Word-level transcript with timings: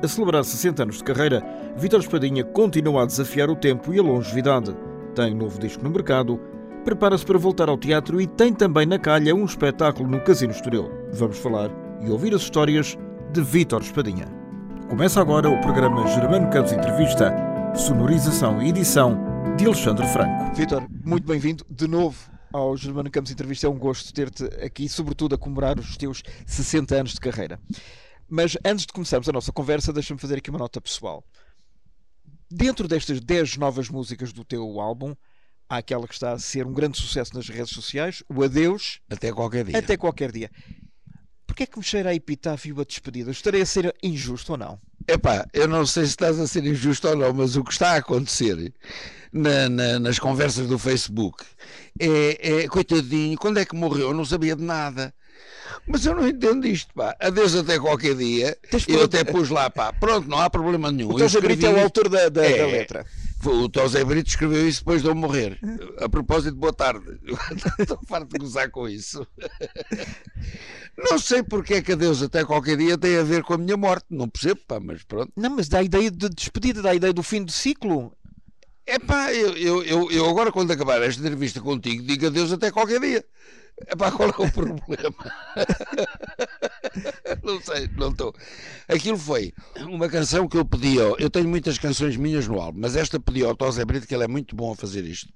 A 0.00 0.06
celebrar 0.06 0.44
60 0.44 0.84
anos 0.84 0.98
de 0.98 1.04
carreira, 1.04 1.42
Vítor 1.76 1.98
Espadinha 1.98 2.44
continua 2.44 3.02
a 3.02 3.06
desafiar 3.06 3.50
o 3.50 3.56
tempo 3.56 3.92
e 3.92 3.98
a 3.98 4.02
longevidade. 4.02 4.72
Tem 5.12 5.34
novo 5.34 5.58
disco 5.58 5.82
no 5.82 5.90
mercado, 5.90 6.40
prepara-se 6.84 7.26
para 7.26 7.36
voltar 7.36 7.68
ao 7.68 7.76
teatro 7.76 8.20
e 8.20 8.26
tem 8.28 8.54
também 8.54 8.86
na 8.86 8.96
calha 8.96 9.34
um 9.34 9.44
espetáculo 9.44 10.08
no 10.08 10.20
Casino 10.20 10.52
Estoril. 10.52 10.88
Vamos 11.14 11.38
falar 11.38 11.68
e 12.00 12.08
ouvir 12.10 12.32
as 12.32 12.42
histórias 12.42 12.96
de 13.32 13.42
Vítor 13.42 13.82
Espadinha. 13.82 14.26
Começa 14.88 15.20
agora 15.20 15.50
o 15.50 15.60
programa 15.60 16.06
Germano 16.06 16.48
Campos 16.48 16.70
Entrevista, 16.70 17.34
sonorização 17.74 18.62
e 18.62 18.68
edição 18.68 19.18
de 19.56 19.66
Alexandre 19.66 20.06
Franco. 20.06 20.54
Vítor, 20.54 20.86
muito 21.04 21.26
bem-vindo 21.26 21.66
de 21.68 21.88
novo 21.88 22.16
ao 22.52 22.76
Germano 22.76 23.10
Campos 23.10 23.32
Entrevista. 23.32 23.66
É 23.66 23.70
um 23.70 23.76
gosto 23.76 24.14
ter-te 24.14 24.44
aqui, 24.64 24.88
sobretudo 24.88 25.34
a 25.34 25.38
comemorar 25.38 25.76
os 25.76 25.96
teus 25.96 26.22
60 26.46 26.94
anos 26.94 27.14
de 27.14 27.20
carreira. 27.20 27.58
Mas 28.28 28.56
antes 28.64 28.84
de 28.84 28.92
começarmos 28.92 29.28
a 29.28 29.32
nossa 29.32 29.52
conversa, 29.52 29.92
deixa-me 29.92 30.20
fazer 30.20 30.36
aqui 30.36 30.50
uma 30.50 30.58
nota 30.58 30.80
pessoal. 30.80 31.24
Dentro 32.50 32.86
destas 32.86 33.20
10 33.20 33.56
novas 33.56 33.88
músicas 33.88 34.32
do 34.32 34.44
teu 34.44 34.80
álbum, 34.80 35.14
há 35.68 35.78
aquela 35.78 36.06
que 36.06 36.14
está 36.14 36.32
a 36.32 36.38
ser 36.38 36.66
um 36.66 36.72
grande 36.72 36.98
sucesso 36.98 37.34
nas 37.34 37.48
redes 37.48 37.70
sociais, 37.70 38.22
o 38.28 38.42
Adeus. 38.42 39.00
Até 39.10 39.32
qualquer 39.32 39.64
dia. 39.64 39.78
Até 39.78 39.96
qualquer 39.96 40.32
dia. 40.32 40.50
Porquê 41.46 41.62
é 41.62 41.66
que 41.66 41.78
me 41.78 41.84
cheira 41.84 42.10
a 42.10 42.14
epitáfio 42.14 42.80
a 42.80 42.84
despedida? 42.84 43.30
Estarei 43.30 43.62
a 43.62 43.66
ser 43.66 43.94
injusto 44.02 44.52
ou 44.52 44.58
não? 44.58 44.78
Epá, 45.06 45.46
eu 45.54 45.66
não 45.66 45.86
sei 45.86 46.04
se 46.04 46.10
estás 46.10 46.38
a 46.38 46.46
ser 46.46 46.64
injusto 46.66 47.08
ou 47.08 47.16
não, 47.16 47.32
mas 47.32 47.56
o 47.56 47.64
que 47.64 47.72
está 47.72 47.92
a 47.92 47.96
acontecer 47.96 48.72
na, 49.32 49.68
na, 49.68 49.98
nas 49.98 50.18
conversas 50.18 50.66
do 50.66 50.78
Facebook 50.78 51.44
é, 51.98 52.62
é, 52.62 52.68
coitadinho, 52.68 53.38
quando 53.38 53.58
é 53.58 53.64
que 53.64 53.74
morreu? 53.74 54.08
Eu 54.08 54.14
não 54.14 54.24
sabia 54.24 54.54
de 54.54 54.62
nada. 54.62 55.14
Mas 55.88 56.04
eu 56.04 56.14
não 56.14 56.28
entendo 56.28 56.66
isto, 56.66 56.92
pá. 56.94 57.16
Adeus 57.18 57.54
até 57.54 57.78
qualquer 57.78 58.14
dia. 58.14 58.56
eu 58.86 59.04
até 59.04 59.24
pus 59.24 59.48
lá, 59.48 59.70
pá. 59.70 59.92
Pronto, 59.92 60.28
não 60.28 60.38
há 60.38 60.50
problema 60.50 60.92
nenhum. 60.92 61.14
O 61.14 61.18
José 61.18 61.40
Brito 61.40 61.66
é 61.66 61.70
o 61.70 61.80
autor 61.80 62.08
da, 62.08 62.28
da, 62.28 62.44
é, 62.44 62.58
da 62.58 62.66
letra. 62.66 63.06
O 63.44 63.70
José 63.72 64.04
Brito 64.04 64.28
escreveu 64.28 64.68
isso 64.68 64.80
depois 64.80 65.02
de 65.02 65.08
eu 65.08 65.14
morrer. 65.14 65.58
A 65.98 66.08
propósito, 66.08 66.56
boa 66.56 66.72
tarde. 66.72 67.18
Estou 67.78 67.98
farto 68.06 68.32
de 68.32 68.38
gozar 68.38 68.70
com 68.70 68.88
isso. 68.88 69.26
Não 70.98 71.18
sei 71.18 71.42
porque 71.42 71.74
é 71.74 71.82
que 71.82 71.92
adeus 71.92 72.22
até 72.22 72.44
qualquer 72.44 72.76
dia 72.76 72.98
tem 72.98 73.16
a 73.16 73.22
ver 73.22 73.42
com 73.42 73.54
a 73.54 73.58
minha 73.58 73.76
morte. 73.76 74.06
Não 74.10 74.28
percebo, 74.28 74.60
pá, 74.66 74.80
mas 74.80 75.02
pronto. 75.04 75.32
Não, 75.36 75.50
mas 75.50 75.68
dá 75.68 75.78
a 75.78 75.82
ideia 75.82 76.10
de 76.10 76.28
despedida, 76.28 76.82
dá 76.82 76.90
a 76.90 76.94
ideia 76.94 77.12
do 77.12 77.22
fim 77.22 77.42
do 77.42 77.52
ciclo. 77.52 78.12
É 78.84 78.98
pá, 78.98 79.32
eu, 79.32 79.56
eu, 79.56 79.82
eu, 79.84 80.10
eu 80.10 80.28
agora 80.28 80.50
quando 80.50 80.70
acabar 80.70 81.00
esta 81.02 81.20
entrevista 81.20 81.60
contigo 81.60 82.02
digo 82.02 82.26
adeus 82.26 82.52
até 82.52 82.70
qualquer 82.70 82.98
dia. 83.00 83.24
Epá, 83.86 84.10
qual 84.10 84.28
é 84.28 84.32
o 84.32 84.52
problema? 84.52 85.14
não 87.42 87.60
sei, 87.62 87.88
não 87.96 88.10
estou. 88.10 88.34
Aquilo 88.88 89.16
foi 89.16 89.52
uma 89.76 90.08
canção 90.08 90.48
que 90.48 90.56
eu 90.56 90.64
pedi. 90.64 90.96
Eu 90.96 91.30
tenho 91.30 91.48
muitas 91.48 91.78
canções 91.78 92.16
minhas 92.16 92.48
no 92.48 92.60
álbum, 92.60 92.80
mas 92.80 92.96
esta 92.96 93.20
pedi 93.20 93.44
ao 93.44 93.54
Tosé 93.54 93.84
Brito, 93.84 94.06
que 94.06 94.14
ele 94.14 94.24
é 94.24 94.28
muito 94.28 94.56
bom 94.56 94.72
a 94.72 94.76
fazer 94.76 95.04
isto. 95.04 95.32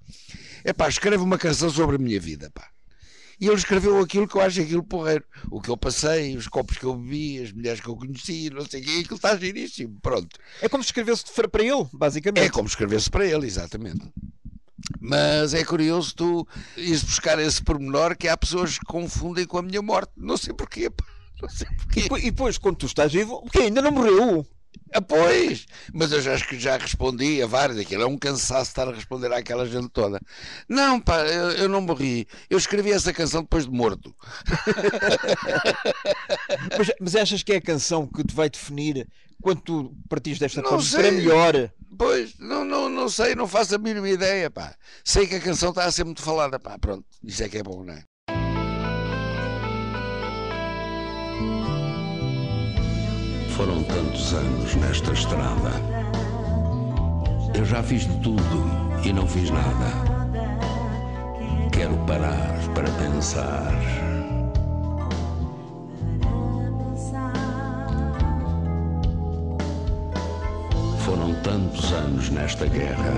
Epá, 0.65 0.89
escreve 0.89 1.23
uma 1.23 1.39
canção 1.39 1.71
sobre 1.71 1.97
a 1.97 1.99
minha 1.99 2.21
vida, 2.21 2.51
pá. 2.53 2.69
E 3.41 3.47
ele 3.47 3.57
escreveu 3.57 3.99
aquilo 3.99 4.29
que 4.29 4.37
eu 4.37 4.41
acho 4.41 4.61
aquilo 4.61 4.85
porreiro. 4.85 5.25
O 5.51 5.61
que 5.61 5.69
eu 5.69 5.77
passei, 5.77 6.37
os 6.37 6.47
copos 6.47 6.79
que 6.79 6.85
eu 6.85 6.95
bebi, 6.95 7.43
as 7.43 7.53
mulheres 7.53 7.81
que 7.81 7.89
eu 7.89 7.97
conheci, 7.97 8.49
não 8.51 8.65
sei 8.65 8.81
o 8.81 8.85
que, 8.85 9.01
aquilo 9.01 9.17
está 9.17 9.37
giríssimo. 9.37 9.99
Pronto. 10.01 10.39
É 10.61 10.69
como 10.69 10.83
se 10.83 10.89
escrevesse 10.91 11.25
para 11.51 11.63
ele, 11.63 11.87
basicamente. 11.93 12.45
É 12.45 12.51
como 12.51 12.69
se 12.69 12.75
escrevesse 12.75 13.11
para 13.11 13.27
ele, 13.27 13.45
exatamente. 13.45 14.13
Mas 15.01 15.55
é 15.55 15.65
curioso 15.65 16.15
tu 16.15 16.49
ires 16.77 17.03
buscar 17.03 17.39
esse 17.39 17.63
pormenor 17.63 18.17
que 18.17 18.29
há 18.29 18.37
pessoas 18.37 18.79
que 18.79 18.85
confundem 18.85 19.47
com 19.47 19.59
a 19.59 19.63
minha 19.63 19.83
morte. 19.83 20.13
Não 20.17 20.37
sei 20.37 20.53
porquê. 20.53 20.91
Não 21.41 21.49
sei 21.49 21.67
porquê. 21.77 22.09
E 22.19 22.31
depois, 22.31 22.59
quando 22.59 22.77
tu 22.77 22.87
estás 22.87 23.13
vivo, 23.13 23.35
o 23.35 23.51
quê? 23.51 23.61
Ainda 23.61 23.83
não 23.83 23.91
morreu? 23.91 24.47
Ah, 24.95 25.01
pois, 25.01 25.67
mas 25.93 26.13
eu 26.13 26.21
já, 26.21 26.37
já 26.37 26.77
respondi 26.77 27.43
a 27.43 27.47
vários, 27.47 27.79
aquilo 27.79 28.03
é 28.03 28.07
um 28.07 28.19
cansaço 28.19 28.71
estar 28.71 28.87
a 28.87 28.93
responder 28.93 29.33
àquela 29.33 29.67
gente 29.67 29.89
toda. 29.89 30.21
Não, 30.69 31.01
pá, 31.01 31.21
eu, 31.21 31.51
eu 31.53 31.69
não 31.69 31.81
morri. 31.81 32.29
Eu 32.51 32.59
escrevi 32.59 32.93
essa 32.93 33.13
canção 33.13 33.41
depois 33.41 33.65
de 33.65 33.71
morto. 33.71 34.15
mas, 36.77 36.91
mas, 37.01 37.17
achas 37.17 37.43
que 37.43 37.55
é 37.55 37.57
a 37.57 37.63
canção 37.63 38.07
que 38.07 38.23
te 38.23 38.35
vai 38.35 38.51
definir 38.51 39.09
quando 39.41 39.63
tu 39.63 39.97
partiste 40.11 40.41
desta 40.41 40.63
forma 40.63 40.85
para 40.91 41.11
melhor? 41.11 41.71
Pois, 41.97 42.35
não, 42.39 42.65
não, 42.65 42.89
não 42.89 43.09
sei, 43.09 43.35
não 43.35 43.47
faço 43.47 43.75
a 43.75 43.79
mínima 43.79 44.09
ideia, 44.09 44.51
pá. 44.51 44.75
Sei 45.05 45.27
que 45.27 45.37
a 45.37 45.41
canção 45.41 45.71
está 45.71 45.85
a 45.85 45.93
ser 45.93 46.05
muito 46.05 46.23
falada, 46.23 46.59
pá. 46.59 46.79
Pronto, 46.79 47.05
isso 47.23 47.43
é 47.43 47.49
que 47.49 47.59
é 47.59 47.63
bom, 47.63 47.85
não 47.85 47.95
é? 47.95 48.05
Foram 53.57 53.85
tantos 53.85 54.33
anos 54.33 54.75
nesta 54.77 55.13
estrada. 55.13 55.71
Eu 57.55 57.65
já 57.67 57.83
fiz 57.83 58.07
de 58.07 58.21
tudo 58.23 58.65
e 59.05 59.13
não 59.13 59.29
fiz 59.29 59.51
nada. 59.51 59.93
Quero 61.71 61.97
parar 62.07 62.59
para 62.75 62.91
pensar. 62.93 63.71
Foram 71.05 71.35
tantos 71.43 71.93
anos 71.93 72.31
nesta 72.31 72.67
guerra. 72.67 73.15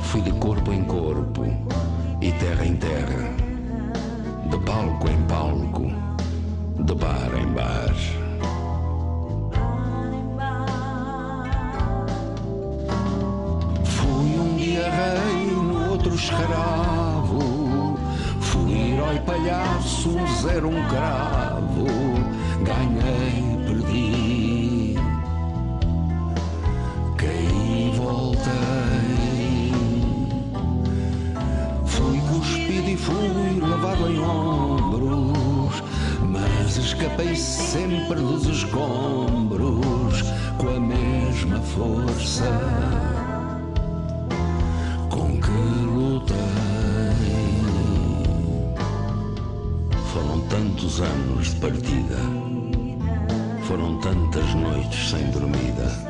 Fui 0.00 0.22
de 0.22 0.32
corpo 0.32 0.72
em 0.72 0.82
corpo 0.84 1.44
e 2.20 2.32
terra 2.32 2.64
em 2.64 2.76
terra, 2.76 3.30
de 4.46 4.58
palco 4.64 5.08
em 5.08 5.22
palco, 5.24 5.92
de 6.82 6.94
bar 6.94 7.30
em 7.38 7.46
bar. 7.52 7.94
Fui 13.84 14.38
um 14.38 14.56
dia 14.56 14.90
rei, 14.90 15.46
no 15.52 15.90
outro 15.90 16.14
escravo. 16.14 17.98
Fui 18.40 18.92
herói 18.92 19.20
palhaço, 19.20 20.16
zero 20.42 20.68
um 20.68 20.88
cravo. 20.88 21.86
Ganhei, 22.64 23.49
voltei. 28.50 29.72
Fui 31.86 32.20
cuspido 32.20 32.90
e 32.90 32.96
fui 32.96 33.60
lavado 33.60 34.10
em 34.10 34.18
ombros. 34.20 35.82
Mas 36.22 36.76
escapei 36.76 37.34
sempre 37.34 38.20
dos 38.20 38.46
escombros 38.46 40.22
com 40.58 40.68
a 40.68 40.80
mesma 40.80 41.60
força 41.60 42.44
com 45.08 45.40
que 45.40 45.50
lutei. 45.50 46.38
Foram 50.12 50.40
tantos 50.48 51.00
anos 51.00 51.54
de 51.54 51.60
partida, 51.60 52.16
foram 53.62 53.98
tantas 53.98 54.54
noites 54.54 55.10
sem 55.10 55.30
dormida. 55.30 56.09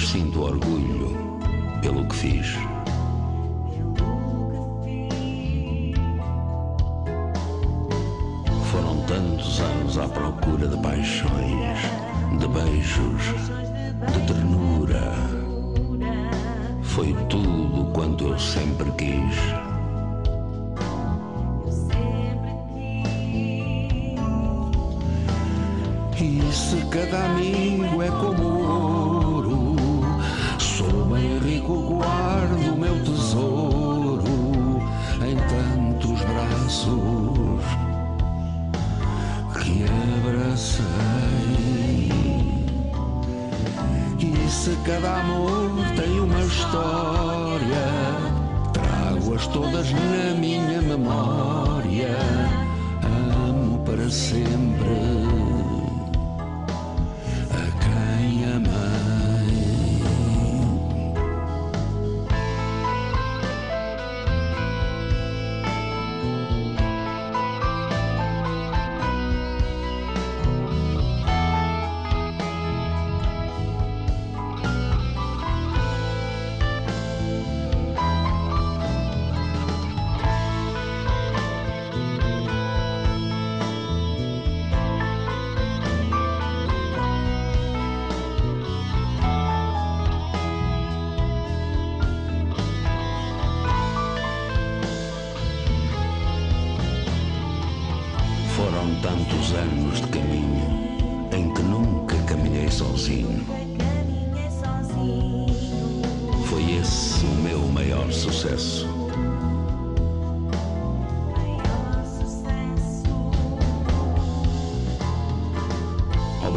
Mas 0.00 0.08
sinto 0.08 0.44
orgulho 0.44 1.14
pelo 1.82 2.06
que 2.06 2.16
fiz. 2.16 2.54
Foram 8.72 9.02
tantos 9.06 9.60
anos 9.60 9.98
à 9.98 10.08
procura 10.08 10.68
de 10.68 10.76
paixões, 10.78 11.78
de 12.38 12.48
beijos, 12.48 13.22
de 14.10 14.26
ternura. 14.26 15.12
Foi 16.80 17.12
tudo 17.28 17.92
quanto 17.92 18.28
eu 18.28 18.38
sempre 18.38 18.90
quis. 18.92 19.36
E 26.18 26.52
se 26.52 26.86
cada 26.86 27.26
amigo 27.26 28.02
é 28.02 28.08
como 28.08 28.29
abracei. 40.60 42.10
E 44.18 44.50
se 44.50 44.76
cada 44.84 45.20
amor 45.20 45.70
tem 45.96 46.20
uma 46.20 46.40
história, 46.40 47.86
trago-as 48.72 49.46
todas 49.48 49.90
na 49.90 50.34
minha 50.38 50.82
memória. 50.82 52.16
Amo 53.48 53.78
para 53.84 54.10
sempre 54.10 55.19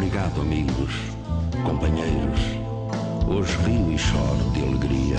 Obrigado, 0.06 0.42
amigos, 0.42 0.94
companheiros. 1.64 2.42
Hoje 3.26 3.56
rio 3.66 3.90
e 3.90 3.98
choro 3.98 4.52
de 4.52 4.62
alegria. 4.62 5.18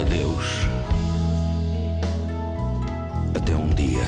Adeus. 0.00 0.66
Até 3.36 3.54
um 3.54 3.68
dia. 3.68 4.06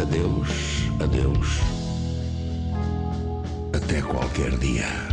Adeus, 0.00 1.02
adeus. 1.02 1.60
Até 3.74 4.00
qualquer 4.00 4.56
dia. 4.58 5.09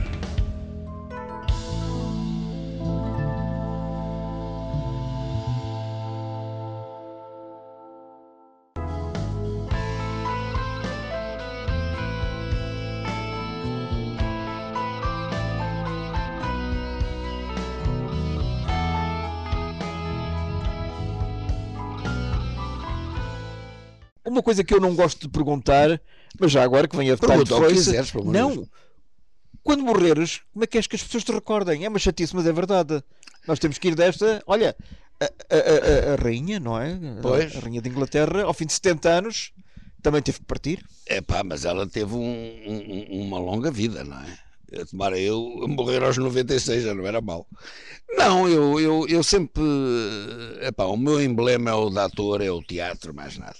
Coisa 24.47 24.63
que 24.63 24.73
eu 24.73 24.79
não 24.79 24.95
gosto 24.95 25.19
de 25.19 25.27
perguntar, 25.27 25.99
mas 26.39 26.53
já 26.53 26.63
agora 26.63 26.87
que 26.87 26.95
vem 26.95 27.11
a 27.11 27.17
Pergunta 27.17 27.53
o 27.57 27.67
que 27.67 27.73
quiseres, 27.73 28.09
pelo 28.11 28.31
Não. 28.31 28.55
Deus. 28.55 28.67
Quando 29.61 29.83
morreres, 29.83 30.39
como 30.53 30.63
é 30.63 30.67
que 30.67 30.77
és 30.77 30.87
que 30.87 30.95
as 30.95 31.03
pessoas 31.03 31.25
te 31.25 31.33
recordem? 31.33 31.83
É 31.83 31.89
uma 31.89 31.99
chatice, 31.99 32.33
mas 32.33 32.47
é 32.47 32.53
verdade. 32.53 33.03
Nós 33.45 33.59
temos 33.59 33.77
que 33.77 33.89
ir 33.89 33.95
desta. 33.95 34.41
Olha, 34.47 34.73
a, 35.19 35.25
a- 35.25 35.29
a- 35.29 36.13
a 36.13 36.15
rainha, 36.15 36.61
não 36.61 36.79
é? 36.79 36.97
Pois. 37.21 37.53
A 37.57 37.59
rainha 37.59 37.81
de 37.81 37.89
Inglaterra, 37.89 38.43
ao 38.43 38.53
fim 38.53 38.65
de 38.65 38.71
70 38.71 39.09
anos, 39.09 39.51
também 40.01 40.21
teve 40.21 40.39
que 40.39 40.45
partir. 40.45 40.85
É 41.07 41.19
pá, 41.19 41.43
mas 41.43 41.65
ela 41.65 41.85
teve 41.85 42.15
um- 42.15 42.19
um- 43.09 43.21
uma 43.27 43.37
longa 43.39 43.69
vida, 43.69 44.05
não 44.05 44.17
é? 44.17 44.85
Tomara 44.89 45.19
eu 45.19 45.65
morrer 45.67 46.01
aos 46.03 46.17
96, 46.17 46.83
já 46.83 46.93
não 46.95 47.05
era 47.05 47.19
mal. 47.19 47.45
Não, 48.17 48.47
eu, 48.47 48.79
eu, 48.79 49.05
eu 49.09 49.21
sempre. 49.23 49.61
Epá, 50.61 50.85
o 50.85 50.95
meu 50.95 51.21
emblema 51.21 51.69
é 51.71 51.73
o 51.73 51.89
de 51.89 51.99
ator, 51.99 52.41
é 52.41 52.49
o 52.49 52.61
teatro, 52.61 53.13
mais 53.13 53.37
nada. 53.37 53.55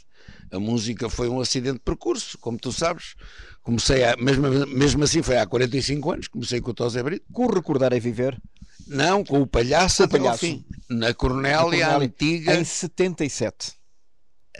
A 0.51 0.59
música 0.59 1.09
foi 1.09 1.27
um 1.29 1.39
acidente 1.41 1.75
de 1.75 1.83
percurso, 1.83 2.37
como 2.39 2.57
tu 2.57 2.71
sabes. 2.71 3.15
Comecei 3.61 4.03
a, 4.05 4.15
mesmo, 4.17 4.47
mesmo 4.67 5.03
assim 5.03 5.21
foi 5.21 5.37
há 5.37 5.45
45 5.45 6.11
anos, 6.11 6.27
comecei 6.27 6.61
com 6.61 6.71
o 6.71 6.73
Tosé 6.73 7.03
Brito. 7.03 7.25
Com 7.33 7.45
o 7.45 7.53
recordar 7.53 7.91
é 7.93 7.99
viver. 7.99 8.39
Não, 8.87 9.23
com 9.25 9.41
o 9.41 9.47
palhaço 9.47 10.07
Com 10.07 10.15
o 10.15 10.19
palhaço. 10.19 10.39
fim. 10.39 10.63
Na 10.89 11.13
Cornélia, 11.13 11.57
Cornélia, 11.59 11.97
antiga. 11.97 12.55
Em 12.55 12.63
77. 12.63 13.73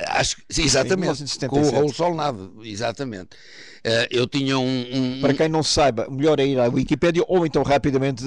Acho 0.10 0.36
que, 0.38 0.44
sim, 0.52 0.64
exatamente. 0.64 1.08
Com 1.48 1.56
o 1.56 1.60
1977. 1.60 1.76
Raul 1.76 1.94
Solnado, 1.94 2.60
exatamente. 2.64 3.30
Eh, 3.84 4.08
eu 4.12 4.28
tinha 4.28 4.60
um. 4.60 4.86
um- 4.94 5.22
Para 5.22 5.34
quem 5.34 5.48
não 5.50 5.64
saiba, 5.64 6.08
melhor 6.10 6.40
é 6.40 6.46
ir 6.46 6.60
à 6.60 6.68
Wikipédia 6.68 7.24
ou 7.28 7.46
então 7.48 7.64
rapidamente 7.64 8.24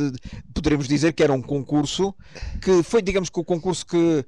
poderemos 0.54 0.88
dizer 0.88 1.12
que 1.12 1.22
era 1.22 1.32
um 1.32 1.42
concurso 1.42 2.12
que 2.60 2.82
foi, 2.82 3.02
digamos 3.02 3.28
que 3.30 3.38
o 3.38 3.44
concurso 3.44 3.86
que 3.86 4.24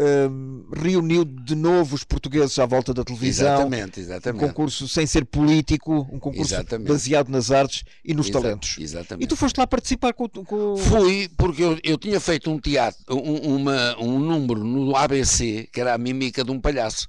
hum, 0.00 0.64
reuniu 0.74 1.24
de 1.24 1.54
novo 1.54 1.94
os 1.94 2.04
portugueses 2.04 2.58
à 2.58 2.66
volta 2.66 2.92
da 2.94 3.04
televisão. 3.04 3.46
Exatamente, 3.54 4.00
Um 4.00 4.02
exatamente. 4.02 4.40
concurso 4.46 4.88
sem 4.88 5.06
ser 5.06 5.24
político, 5.24 6.08
um 6.12 6.18
concurso 6.18 6.54
Exatamente. 6.54 6.88
baseado 6.88 7.28
nas 7.28 7.50
artes 7.50 7.84
e 8.04 8.14
nos 8.14 8.28
Exa- 8.28 8.40
talentos. 8.40 8.76
Exatamente. 8.78 9.24
E 9.24 9.26
tu 9.28 9.36
foste 9.36 9.58
lá 9.58 9.66
participar 9.66 10.12
com, 10.12 10.24
o- 10.24 10.28
com... 10.44 10.76
Fui 10.76 11.28
porque 11.36 11.62
eu, 11.62 11.78
eu 11.82 11.98
tinha 11.98 12.18
feito 12.20 12.50
um 12.50 12.58
teatro, 12.58 13.00
um, 13.10 13.56
uma- 13.56 13.96
um 14.00 14.18
número 14.18 14.62
no 14.64 14.96
ABC 14.96 15.68
que 15.72 15.80
era 15.80 15.94
a 15.94 15.98
mímica 15.98 16.42
de 16.44 16.50
um 16.50 16.60
palhaço. 16.60 17.06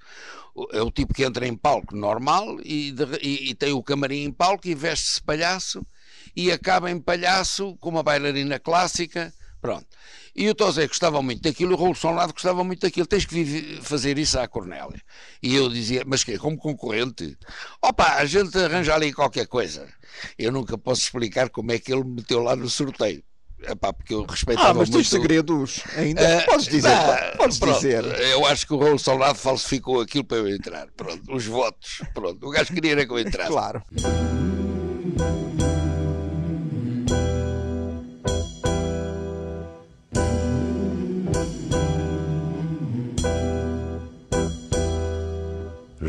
É 0.72 0.82
o 0.84 0.92
tipo 0.92 1.14
que 1.16 1.24
entra 1.24 1.48
em 1.48 1.56
palco 1.56 1.96
normal 1.96 2.60
e, 2.64 2.92
de- 2.92 3.18
e- 3.24 3.50
e 3.50 3.56
tem 3.56 3.74
o 3.74 3.82
camarim 3.82 4.24
em 4.26 4.32
palco 4.32 4.68
e 4.68 4.76
veste-se 4.76 5.20
palhaço 5.22 5.84
e 6.36 6.52
acaba 6.52 6.92
em 6.92 7.00
palhaço 7.00 7.76
com 7.80 7.90
uma 7.90 8.04
bailarina 8.04 8.60
clássica. 8.60 9.34
Pronto. 9.60 9.88
E 10.36 10.50
o 10.50 10.56
Tosé 10.56 10.88
gostava 10.88 11.22
muito 11.22 11.44
daquilo, 11.44 11.72
e 11.72 11.76
o 11.76 11.78
Raul 11.78 11.94
Solnado 11.94 12.34
gostava 12.34 12.64
muito 12.64 12.82
daquilo. 12.82 13.06
Tens 13.06 13.24
que 13.26 13.36
vive- 13.36 13.80
fazer 13.82 14.18
isso 14.18 14.40
à 14.40 14.48
Cornélia. 14.48 15.00
E 15.42 15.56
eu 15.56 15.70
dizia, 15.70 16.04
mas 16.08 16.24
que 16.24 16.38
como 16.40 16.58
concorrente? 16.58 17.38
Opa, 17.82 18.16
a 18.16 18.26
gente 18.26 18.58
arranja 18.58 18.96
ali 18.96 19.14
qualquer 19.14 19.46
coisa. 19.46 19.88
Eu 20.38 20.52
nunca 20.52 20.76
posso 20.78 21.02
explicar 21.02 21.50
como 21.50 21.72
é 21.72 21.78
que 21.78 21.94
ele 21.94 22.04
me 22.04 22.16
meteu 22.16 22.42
lá 22.42 22.56
no 22.56 22.68
sorteio. 22.70 23.24
Epá, 23.66 23.94
porque 23.94 24.14
eu 24.14 24.26
respeitava 24.26 24.70
Ah, 24.70 24.74
mas 24.74 24.90
muito. 24.90 25.04
tens 25.04 25.10
segredos 25.10 25.82
ainda? 25.96 26.20
Eh, 26.22 26.42
podes 26.42 26.66
dizer, 26.68 26.90
pá, 26.90 27.34
podes 27.38 27.60
pronto, 27.60 27.76
dizer. 27.76 28.04
Eu 28.04 28.46
acho 28.46 28.68
que 28.68 28.74
o 28.74 28.78
Raul 28.78 29.00
Soldado 29.00 29.38
falsificou 29.38 30.02
aquilo 30.02 30.26
para 30.26 30.38
eu 30.38 30.50
entrar. 30.50 30.88
Pronto, 30.98 31.34
os 31.34 31.46
votos. 31.46 32.02
Pronto, 32.14 32.46
o 32.46 32.50
gajo 32.50 32.74
queria 32.74 32.92
era 32.92 33.06
que 33.06 33.12
eu 33.14 33.20
entrasse. 33.20 33.52
Claro. 33.52 33.82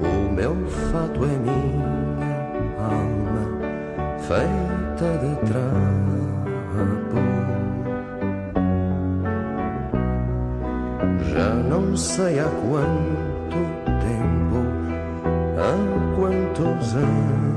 O 0.00 0.32
meu 0.32 0.54
fato 0.68 1.24
é 1.24 1.36
minha 1.36 1.84
alma, 2.78 3.44
feita 4.20 5.18
de 5.18 5.34
trapo. 5.48 6.22
Já 11.34 11.54
não 11.54 11.96
sei 11.96 12.38
há 12.38 12.44
quanto 12.44 13.58
tempo, 13.98 14.58
há 15.58 15.74
quantos 16.14 16.94
anos. 16.94 17.53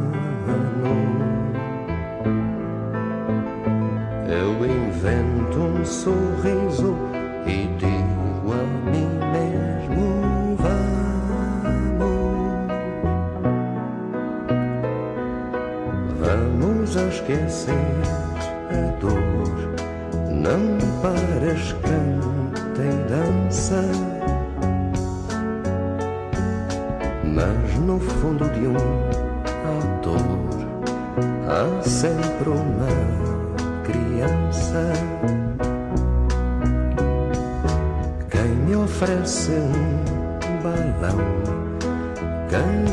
Eu 4.29 4.65
invento 4.65 5.59
um 5.59 5.85
sorriso 5.85 6.95
e 7.45 7.67
digo 7.77 7.96
sempre 32.37 32.49
uma 32.49 32.87
criança. 33.83 34.93
Quem 38.29 38.49
me 38.65 38.75
oferece 38.75 39.51
um 39.51 40.61
balão, 40.61 41.17
quem 42.49 42.86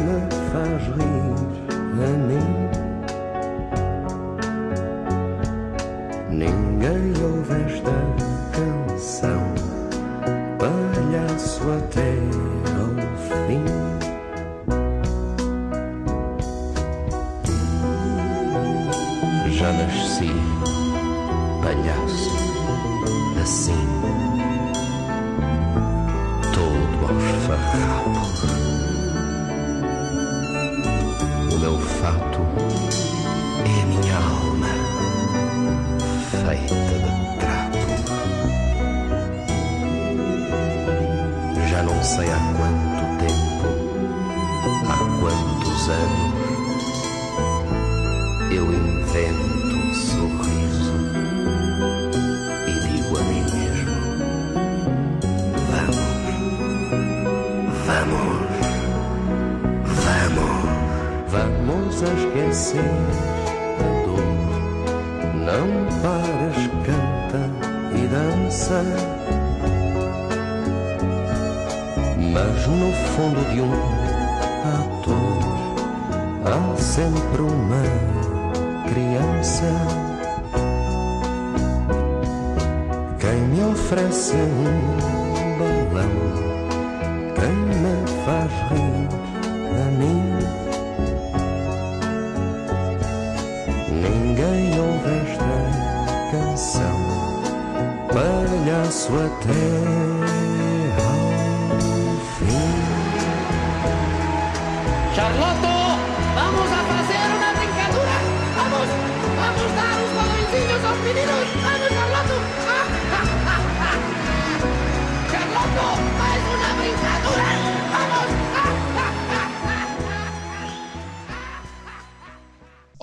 Já 19.64 19.73
nasci 19.73 20.28
palhaço, 21.62 22.30
assim, 23.42 23.88
todo 26.52 27.06
aos 27.09 27.25
farrapos. 27.47 28.42
O 31.50 31.56
meu 31.61 31.78
fato 31.78 32.40
é 33.64 33.68
a 33.80 33.87
minha 33.87 34.16
alma, 34.16 34.73
feita 36.42 36.75
de 36.75 37.12
trapo. 37.40 37.80
Já 41.71 41.80
não 41.83 41.99
sei 42.02 42.28
há 42.30 42.38
quanto 42.59 43.02
tempo, 43.18 43.66
há 44.90 44.99
quantos 45.21 45.88
anos, 45.88 46.35
eu 48.50 48.64
invento 48.71 49.53
vamos 62.04 62.25
esquecer 62.25 62.80
a 63.80 64.06
dor. 64.06 64.25
Não 65.34 65.66
pares, 66.02 66.70
canta 66.84 67.42
e 67.96 68.06
dança. 68.06 68.82
Mas 72.32 72.66
no 72.66 72.92
fundo 72.92 73.40
de 73.52 73.61
um 73.61 73.73
ator 74.75 75.38
há 76.44 76.76
sempre 76.76 77.42
uma 77.42 77.82
criança. 78.88 79.70
Quem 83.18 83.40
me 83.49 83.64
oferece 83.73 84.34
um 84.34 85.58
balão, 85.58 86.43
souhaitait. 99.04 100.25
Charlotto, 105.14 105.75
vamos 106.34 106.70
a 106.78 106.93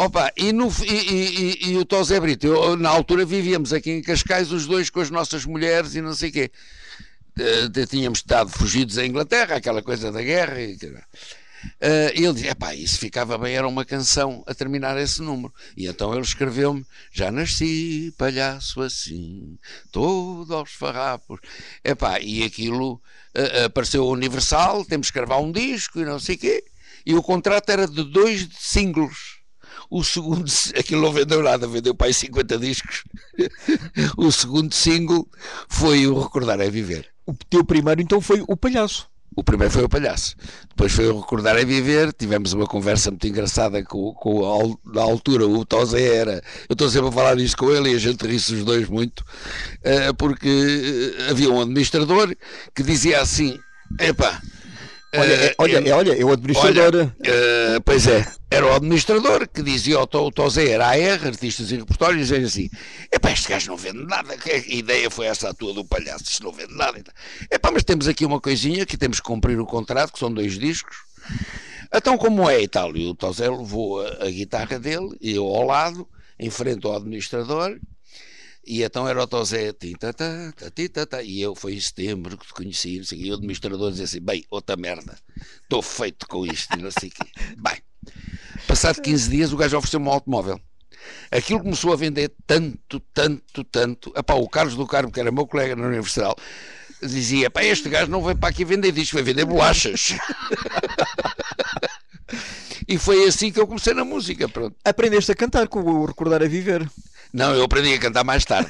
Opa, 0.02 0.34
e, 0.36 0.52
no, 0.52 0.68
e, 0.84 0.94
e- 0.94 1.70
e- 1.70 1.78
o 1.78 1.86
Tosé 1.86 2.20
Brito, 2.20 2.48
eu, 2.48 2.76
na 2.76 2.90
altura 2.90 3.24
vivíamos 3.24 3.72
aqui 3.72 3.92
em 3.92 4.02
Cascais 4.02 4.52
os 4.52 4.66
dois 4.66 4.90
com 4.90 5.00
as 5.00 5.12
nossas 5.12 5.46
mulheres 5.46 5.94
e 5.94 6.02
não 6.02 6.16
sei 6.16 6.30
o 6.32 6.34
quê. 6.34 6.52
Eh, 7.38 7.86
tínhamos 7.86 8.18
estado 8.18 8.50
fugidos 8.50 8.98
à 8.98 9.06
Inglaterra, 9.06 9.58
aquela 9.58 9.84
coisa 9.84 10.12
da 10.12 10.24
guerra. 10.24 10.60
E, 10.60 10.76
e 12.16 12.24
ele 12.26 12.34
dizia, 12.34 12.52
epá, 12.52 12.74
isso 12.74 12.98
ficava 12.98 13.38
bem, 13.38 13.56
era 13.56 13.68
uma 13.68 13.86
canção 13.86 14.44
a 14.48 14.56
terminar 14.56 14.98
esse 14.98 15.22
número. 15.22 15.54
E 15.78 15.86
então 15.86 16.12
ele 16.12 16.24
escreveu-me, 16.24 16.84
já 17.12 17.32
nasci 17.32 18.12
palhaço 18.18 18.82
assim, 18.82 19.56
todo 19.92 20.56
aos 20.56 20.72
farrapos. 20.72 21.40
Epá, 21.84 22.20
e 22.20 22.44
aquilo 22.44 23.00
eh, 23.36 23.66
apareceu 23.66 24.08
Universal, 24.08 24.84
temos 24.84 25.12
que 25.12 25.20
gravar 25.20 25.38
um 25.38 25.52
disco 25.52 26.00
e 26.00 26.06
não 26.06 26.18
sei 26.20 26.38
o 26.38 26.40
quê. 26.40 26.64
E 27.06 27.14
o 27.14 27.22
contrato 27.22 27.70
era 27.70 27.88
de 27.88 28.04
dois 28.04 28.48
singles. 28.60 29.41
O 29.92 30.06
segundo, 30.06 30.46
aquilo 30.80 31.02
não 31.02 31.12
vendeu 31.12 31.44
nada, 31.44 31.68
vendeu 31.68 31.94
para 31.94 32.08
aí 32.08 32.14
50 32.14 32.58
discos. 32.58 33.04
o 34.18 34.32
segundo 34.32 34.74
single 34.74 35.28
foi 35.68 36.08
o 36.08 36.18
Recordar 36.18 36.62
é 36.62 36.70
Viver. 36.70 37.10
O 37.28 37.34
teu 37.50 37.66
primeiro 37.66 38.02
então 38.02 38.22
foi 38.22 38.42
o 38.48 38.56
palhaço. 38.56 39.12
O 39.36 39.44
primeiro 39.44 39.72
foi 39.72 39.84
o 39.84 39.90
palhaço, 39.90 40.36
depois 40.70 40.92
foi 40.92 41.08
o 41.08 41.20
Recordar 41.20 41.58
é 41.58 41.66
Viver. 41.66 42.14
Tivemos 42.14 42.54
uma 42.54 42.66
conversa 42.66 43.12
muito 43.12 43.28
engraçada 43.28 43.84
com, 43.84 44.14
com 44.14 44.78
na 44.86 45.02
altura. 45.02 45.46
O 45.46 45.66
Tosé 45.66 46.16
era, 46.16 46.42
eu 46.70 46.74
estou 46.74 46.90
sempre 46.90 47.10
a 47.10 47.12
falar 47.12 47.38
isto 47.40 47.58
com 47.58 47.70
ele 47.70 47.92
e 47.92 47.96
a 47.96 48.00
gente 48.00 48.26
ri-se 48.26 48.54
os 48.56 48.64
dois 48.64 48.88
muito, 48.88 49.26
eh, 49.84 50.14
porque 50.14 51.16
eh, 51.20 51.30
havia 51.30 51.50
um 51.50 51.62
administrador 51.62 52.34
que 52.74 52.82
dizia 52.82 53.22
assim: 53.22 53.60
epá. 54.00 54.42
Olha, 55.14 55.34
eh, 55.34 55.56
olha, 55.58 55.72
eu- 55.74 55.88
é, 55.88 55.92
olha, 55.98 56.22
é 56.22 56.24
o 56.26 56.32
administrador. 56.32 56.94
Olha, 57.02 57.16
eh, 57.24 57.80
pois 57.84 58.08
é, 58.08 58.26
era 58.50 58.66
o 58.66 58.74
administrador 58.74 59.48
que 59.48 59.62
dizia 59.62 59.98
ao 59.98 60.08
To- 60.08 60.26
o 60.28 60.32
Tosé, 60.32 60.70
era 60.70 60.86
a 60.86 60.92
AR, 60.92 61.28
artistas 61.28 61.70
e 61.72 61.76
repertórios, 61.78 62.28
dizia 62.30 62.46
assim: 62.46 62.70
epá, 63.12 63.32
este 63.32 63.50
gajo 63.50 63.72
não 63.72 63.78
vende 63.78 64.06
nada, 64.06 64.38
que 64.38 64.50
ideia 64.74 65.10
foi 65.10 65.26
essa 65.26 65.50
a 65.50 65.54
tua 65.54 65.74
do 65.74 65.84
palhaço, 65.84 66.24
isto 66.30 66.44
não 66.44 66.54
vende 66.54 66.74
nada. 66.76 67.04
Epá, 67.52 67.72
mas 67.72 67.84
temos 67.84 68.08
aqui 68.08 68.26
uma 68.26 68.40
coisinha 68.40 68.86
que 68.86 68.96
temos 68.98 69.18
que 69.20 69.26
cumprir 69.26 69.60
o 69.60 69.66
contrato, 69.66 70.14
que 70.14 70.20
são 70.20 70.34
dois 70.34 70.58
discos. 70.58 70.96
Então, 71.94 72.18
como 72.18 72.50
é 72.50 72.62
e 72.62 72.68
tal? 72.70 72.96
E 72.96 73.06
o 73.06 73.14
Tosé 73.14 73.50
levou 73.50 74.02
a, 74.02 74.26
a 74.26 74.30
guitarra 74.32 74.80
dele, 74.80 75.10
e 75.20 75.36
eu 75.36 75.46
ao 75.46 75.66
lado, 75.66 76.08
em 76.40 76.50
frente 76.50 76.86
ao 76.88 76.96
administrador, 76.96 77.78
e 78.66 78.84
então 78.84 79.08
era 79.08 79.22
o 79.22 79.28
Tosé, 79.28 79.74
tá, 80.00 80.14
tá, 80.14 81.06
tá, 81.06 81.24
e 81.24 81.42
eu 81.42 81.56
foi 81.56 81.74
em 81.74 81.80
setembro 81.80 82.38
que 82.38 82.46
te 82.46 82.54
conheci, 82.54 82.98
não 82.98 83.06
sei 83.06 83.20
e 83.20 83.32
o 83.32 83.36
administrador 83.36 83.90
dizia 83.90 84.06
assim: 84.06 84.22
bem, 84.22 84.46
outra 84.52 84.76
merda, 84.76 85.18
estou 85.64 85.82
feito 85.82 86.28
com 86.28 86.46
isto, 86.46 86.78
não 86.78 86.92
sei 86.92 87.10
o 87.10 87.12
quê. 87.12 87.32
Bem, 87.58 87.82
passado 88.68 89.02
15 89.02 89.30
dias, 89.30 89.52
o 89.52 89.58
gajo 89.58 89.78
ofereceu-me 89.78 90.08
um 90.08 90.12
automóvel. 90.12 90.62
Aquilo 91.32 91.60
começou 91.62 91.92
a 91.92 91.96
vender 91.96 92.32
tanto, 92.46 93.00
tanto, 93.14 93.64
tanto. 93.64 94.14
Epá, 94.16 94.36
o 94.36 94.48
Carlos 94.48 94.76
do 94.76 94.86
Carmo, 94.86 95.12
que 95.12 95.20
era 95.20 95.32
meu 95.32 95.48
colega 95.48 95.76
na 95.76 95.88
Universal, 95.88 96.36
dizia: 97.02 97.50
pá, 97.50 97.64
este 97.64 97.90
gajo 97.90 98.12
não 98.12 98.24
vem 98.24 98.36
para 98.36 98.50
aqui 98.50 98.64
vender 98.64 98.92
discos, 98.92 99.14
vai 99.14 99.24
vender 99.24 99.46
bolachas. 99.46 100.16
e 102.88 102.98
foi 103.00 103.26
assim 103.26 103.52
que 103.52 103.60
eu 103.60 103.66
comecei 103.66 103.96
na 103.96 104.06
música. 104.06 104.48
Pronto. 104.48 104.76
Aprendeste 104.86 105.32
a 105.32 105.36
cantar 105.36 105.68
com 105.68 105.80
o 105.80 106.06
Recordar 106.06 106.44
a 106.44 106.48
Viver. 106.48 106.88
Não, 107.34 107.54
eu 107.56 107.64
aprendi 107.64 107.94
a 107.94 108.00
cantar 108.00 108.24
mais 108.24 108.44
tarde. 108.46 108.70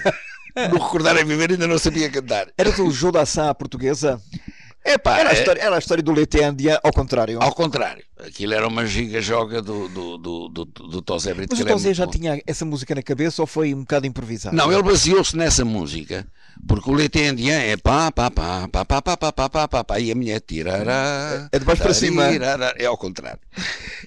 No 0.69 0.77
Recordar 0.79 1.17
a 1.17 1.23
Viver 1.23 1.51
ainda 1.51 1.65
não 1.67 1.79
sabia 1.79 2.09
cantar. 2.09 2.47
Eras 2.57 2.77
o 2.79 2.91
João 2.91 3.13
da 3.13 3.25
Sá 3.25 3.53
portuguesa. 3.55 4.21
Epá, 4.83 5.19
Era 5.19 5.29
a 5.29 5.33
é- 5.33 5.39
história, 5.39 5.61
era 5.61 5.75
a 5.75 5.79
história 5.79 6.03
do 6.03 6.11
Leite 6.11 6.43
Andia, 6.43 6.79
ao 6.83 6.91
contrário. 6.91 7.37
ao 7.39 7.53
contrário, 7.53 8.03
aquilo 8.19 8.53
era 8.55 8.67
uma 8.67 8.83
giga-joga 8.83 9.61
do, 9.61 9.87
do, 9.87 10.17
do, 10.17 10.49
do, 10.49 10.65
do 10.65 11.01
Tosé 11.03 11.35
Brito. 11.35 11.51
Mas 11.55 11.59
o 11.63 11.67
é 11.67 11.71
Tosé 11.71 11.93
já 11.93 12.05
bom. 12.05 12.11
tinha 12.11 12.41
essa 12.47 12.65
música 12.65 12.95
na 12.95 13.03
cabeça 13.03 13.43
ou 13.43 13.45
foi 13.47 13.75
um 13.75 13.81
bocado 13.81 14.07
improvisado? 14.07 14.55
Não, 14.55 14.73
ele 14.73 14.81
baseou-se 14.81 15.37
nessa 15.37 15.63
música, 15.63 16.25
porque 16.67 16.89
o 16.89 16.93
Leite 16.95 17.19
Indian 17.19 17.59
é 17.59 17.77
pá, 17.77 18.11
pá, 18.11 18.31
pá, 18.31 18.67
pá, 18.67 18.83
pá, 18.83 19.01
pá, 19.01 19.17
pá, 19.17 19.31
pá, 19.31 19.49
pá, 19.49 19.67
pá, 19.67 19.83
pá, 19.83 19.99
e 19.99 20.11
a 20.11 20.15
minha 20.15 20.35
é 20.35 20.39
tirará. 20.39 21.47
É 21.51 21.59
de 21.59 21.63
baixo 21.65 21.83
para 21.83 21.93
cima. 21.93 22.23
É 22.75 22.85
ao 22.87 22.97
contrário. 22.97 23.39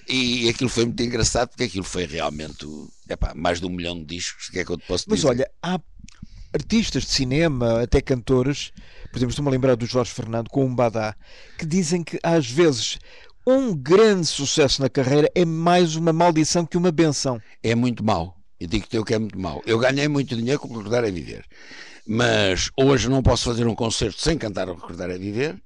E 0.09 0.49
aquilo 0.49 0.69
foi 0.69 0.83
muito 0.85 1.01
engraçado, 1.01 1.49
porque 1.49 1.63
aquilo 1.63 1.85
foi 1.85 2.05
realmente, 2.05 2.67
epá, 3.09 3.33
mais 3.35 3.59
de 3.59 3.65
um 3.65 3.69
milhão 3.69 3.97
de 3.97 4.05
discos, 4.05 4.47
o 4.47 4.51
que 4.51 4.59
é 4.59 4.65
que 4.65 4.71
eu 4.71 4.77
te 4.77 4.85
posso 4.85 5.05
Mas 5.07 5.19
dizer? 5.19 5.29
olha, 5.29 5.51
há 5.61 5.79
artistas 6.53 7.03
de 7.03 7.09
cinema, 7.09 7.81
até 7.81 8.01
cantores, 8.01 8.71
por 9.11 9.17
exemplo, 9.17 9.31
estou-me 9.31 9.49
a 9.49 9.51
lembrar 9.51 9.75
do 9.75 9.85
Jorge 9.85 10.11
Fernando 10.11 10.49
com 10.49 10.65
um 10.65 10.73
Badá, 10.73 11.15
que 11.57 11.65
dizem 11.65 12.03
que 12.03 12.19
às 12.23 12.49
vezes 12.49 12.97
um 13.45 13.75
grande 13.75 14.25
sucesso 14.27 14.81
na 14.81 14.89
carreira 14.89 15.29
é 15.35 15.45
mais 15.45 15.95
uma 15.95 16.11
maldição 16.13 16.65
que 16.65 16.77
uma 16.77 16.91
benção. 16.91 17.41
é 17.61 17.75
muito 17.75 18.03
mau. 18.03 18.35
Eu 18.59 18.67
digo-te 18.67 18.95
eu 18.95 19.03
que 19.03 19.13
é 19.13 19.19
muito 19.19 19.37
mau. 19.37 19.61
Eu 19.65 19.77
ganhei 19.77 20.07
muito 20.07 20.33
dinheiro 20.35 20.59
com 20.59 20.69
o 20.69 20.77
Recordar 20.77 21.03
a 21.03 21.11
Viver. 21.11 21.43
Mas 22.07 22.69
hoje 22.77 23.09
não 23.09 23.21
posso 23.21 23.43
fazer 23.45 23.67
um 23.67 23.75
concerto 23.75 24.19
sem 24.21 24.37
cantar 24.37 24.69
o 24.69 24.75
Recordar 24.75 25.11
a 25.11 25.17
Viver. 25.17 25.61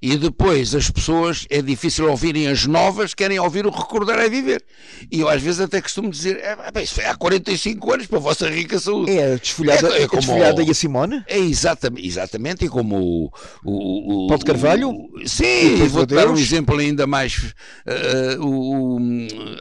E 0.00 0.16
depois 0.16 0.76
as 0.76 0.88
pessoas, 0.88 1.44
é 1.50 1.60
difícil 1.60 2.08
ouvirem 2.08 2.46
as 2.46 2.64
novas, 2.66 3.14
querem 3.14 3.38
ouvir 3.40 3.66
o 3.66 3.70
Recordar 3.70 4.20
a 4.20 4.28
Viver. 4.28 4.62
E 5.10 5.18
eu 5.20 5.28
às 5.28 5.42
vezes 5.42 5.60
até 5.60 5.80
costumo 5.82 6.08
dizer, 6.08 6.36
é, 6.38 6.70
bem, 6.70 6.84
isso 6.84 6.94
foi 6.94 7.04
há 7.04 7.16
45 7.16 7.92
anos 7.94 8.06
para 8.06 8.18
a 8.18 8.20
vossa 8.20 8.48
rica 8.48 8.78
saúde. 8.78 9.10
É 9.10 9.36
desfolhada, 9.36 9.88
É- 9.98 10.02
é 10.02 10.06
como 10.06 10.20
desfolhada 10.22 10.62
e 10.62 10.70
a 10.70 10.74
Simone? 10.74 11.24
É 11.26 11.38
exatamente, 11.38 12.06
exatamente, 12.06 12.64
e 12.64 12.68
como 12.68 12.96
o, 12.96 13.30
o, 13.64 14.26
Paulo 14.28 14.44
Carvalho? 14.44 14.90
o- 14.90 15.10
sim, 15.26 15.74
vou 15.88 16.06
dar 16.06 16.28
um 16.28 16.36
exemplo 16.36 16.78
ainda 16.78 17.04
mais. 17.04 17.52
eh, 17.84 18.36
o, 18.38 18.98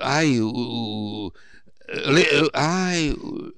ai, 0.02 0.40
o. 0.40 1.32
ai, 2.54 3.12
o, 3.18 3.52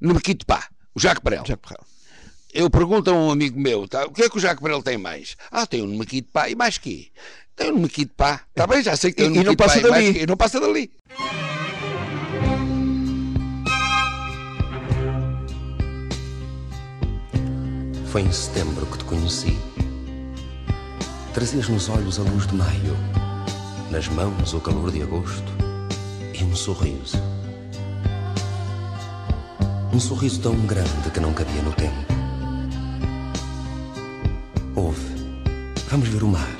no 0.00 0.14
Mequito 0.14 0.46
Pá, 0.46 0.66
o 0.94 1.00
Jacques 1.00 1.22
Brel. 1.22 1.44
Já 1.46 1.56
correu. 1.56 1.80
Eu 2.52 2.70
pergunto 2.70 3.10
a 3.10 3.14
um 3.14 3.30
amigo 3.30 3.60
meu, 3.60 3.86
tá, 3.86 4.06
o 4.06 4.10
que 4.10 4.22
é 4.22 4.28
que 4.28 4.36
o 4.36 4.40
Jacques 4.40 4.62
Brel 4.62 4.82
tem 4.82 4.96
mais? 4.96 5.36
Ah, 5.50 5.66
tem 5.66 5.82
um 5.82 5.86
no 5.86 5.98
Mequito 5.98 6.30
Pá, 6.32 6.48
e 6.48 6.54
mais 6.54 6.78
quê? 6.78 7.08
Tem 7.54 7.70
um 7.70 7.74
no 7.74 7.80
Mequito 7.80 8.12
Pá. 8.16 8.42
Está 8.50 8.66
bem, 8.66 8.82
já 8.82 8.96
sei 8.96 9.10
que 9.12 9.18
tem 9.18 9.26
E- 9.26 9.30
um 9.30 9.34
e 9.34 9.38
no 9.38 9.44
não 9.44 9.56
Pá, 9.56 9.64
passa 9.66 9.78
e 9.80 9.82
mais 9.90 10.04
dali. 10.06 10.22
E 10.22 10.26
não 10.26 10.36
passa 10.36 10.60
dali. 10.60 10.90
Foi 18.06 18.22
em 18.22 18.32
setembro 18.32 18.86
que 18.86 18.98
te 18.98 19.04
conheci. 19.04 19.58
Trazias 21.34 21.68
nos 21.68 21.88
olhos 21.88 22.18
a 22.18 22.22
luz 22.22 22.46
de 22.46 22.54
maio, 22.54 22.96
nas 23.90 24.08
mãos 24.08 24.54
o 24.54 24.60
calor 24.60 24.90
de 24.90 25.02
agosto 25.02 25.52
e 26.38 26.42
um 26.42 26.56
sorriso. 26.56 27.18
Um 29.92 30.00
sorriso 30.00 30.40
tão 30.40 30.54
grande 30.66 31.10
que 31.12 31.20
não 31.20 31.32
cabia 31.32 31.62
no 31.62 31.72
tempo. 31.72 32.17
Ouve, 34.78 35.10
Vamos 35.90 36.08
ver 36.08 36.22
o 36.22 36.28
mar. 36.28 36.56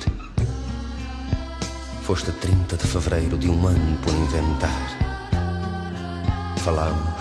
Foste 2.03 2.31
a 2.31 2.33
30 2.33 2.77
de 2.77 2.85
fevereiro 2.85 3.39
de 3.39 3.49
um 3.49 3.65
ano 3.65 3.97
por 3.99 4.13
inventar. 4.13 4.89
Falamos, 6.65 7.15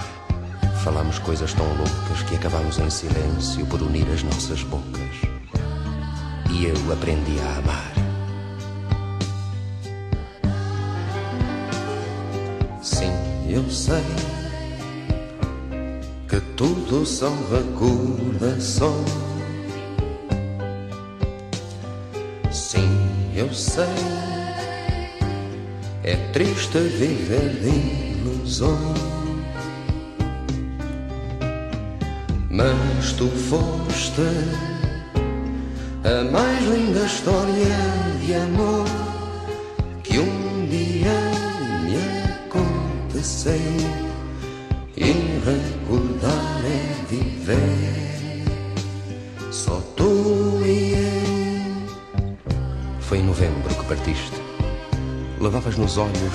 falamos 0.84 1.20
coisas 1.20 1.54
tão 1.54 1.68
loucas 1.68 2.24
que 2.27 2.36
acabamos 2.36 2.80
em 2.80 2.89
silêncio 2.89 3.63
por 3.68 3.80
unir 3.84 4.08
as 4.12 4.24
nossas 4.24 4.63
bocas. 4.63 5.22
E 6.50 6.66
eu 6.66 6.92
aprendi 6.92 7.39
a 7.42 7.58
amar. 7.60 7.94
Sim, 12.82 13.13
eu 13.48 13.70
sei 13.70 14.01
que 16.27 16.42
tudo 16.56 17.06
são 17.06 17.38
recordações. 17.51 19.37
Eu 23.48 23.54
sei. 23.54 23.86
É 26.04 26.16
triste 26.34 26.80
viver 26.80 27.50
de 27.62 28.20
ilusões. 28.20 28.98
Mas 32.50 33.13
tu 33.13 33.27
foste 33.27 34.22
a 36.04 36.24
mais 36.32 36.63
linda 36.66 37.06
história 37.06 37.75
de 38.25 38.34
amor 38.34 38.97
nos 55.98 56.06
olhos 56.06 56.34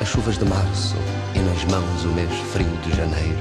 as 0.00 0.08
chuvas 0.08 0.38
de 0.38 0.44
março 0.46 0.96
e 1.34 1.38
nas 1.38 1.64
mãos 1.66 2.04
o 2.04 2.08
mês 2.08 2.30
frio 2.52 2.70
de 2.82 2.96
janeiro. 2.96 3.38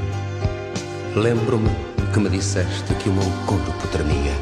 Lembro-me 1.16 1.70
que 2.12 2.20
me 2.20 2.30
disseste 2.30 2.94
que 2.96 3.10
o 3.10 3.14
meu 3.14 3.24
corpo 3.46 3.88
tremia. 3.88 4.34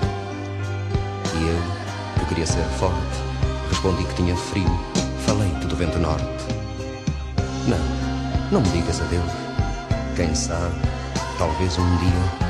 E 1.35 1.47
eu, 1.47 2.19
que 2.19 2.25
queria 2.25 2.45
ser 2.45 2.63
forte, 2.79 2.95
respondi 3.69 4.03
que 4.05 4.15
tinha 4.15 4.35
frio. 4.35 4.69
Falei-te 5.25 5.67
do 5.67 5.75
vento 5.75 5.99
norte. 5.99 6.25
Não, 7.67 7.77
não 8.51 8.61
me 8.61 8.69
digas 8.69 8.99
adeus. 9.01 9.23
Quem 10.15 10.33
sabe, 10.33 10.75
talvez 11.37 11.77
um 11.77 11.97
dia, 11.97 12.47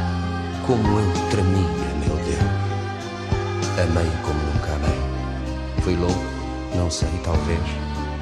como 0.65 0.99
eu 0.99 1.13
tremia, 1.29 2.05
meu 2.05 2.15
Deus. 2.23 2.39
Amei 3.83 4.09
como 4.23 4.39
nunca 4.53 4.73
amei. 4.73 4.99
Fui 5.83 5.95
louco, 5.95 6.23
não 6.75 6.89
sei, 6.89 7.09
talvez, 7.23 7.59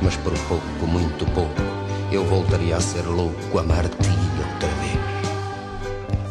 mas 0.01 0.15
por 0.17 0.33
pouco, 0.47 0.87
muito 0.87 1.25
pouco, 1.33 1.61
eu 2.11 2.25
voltaria 2.25 2.75
a 2.77 2.81
ser 2.81 3.03
louco, 3.03 3.59
amar-te 3.59 4.09
outra 4.53 4.69
vez. 4.79 4.99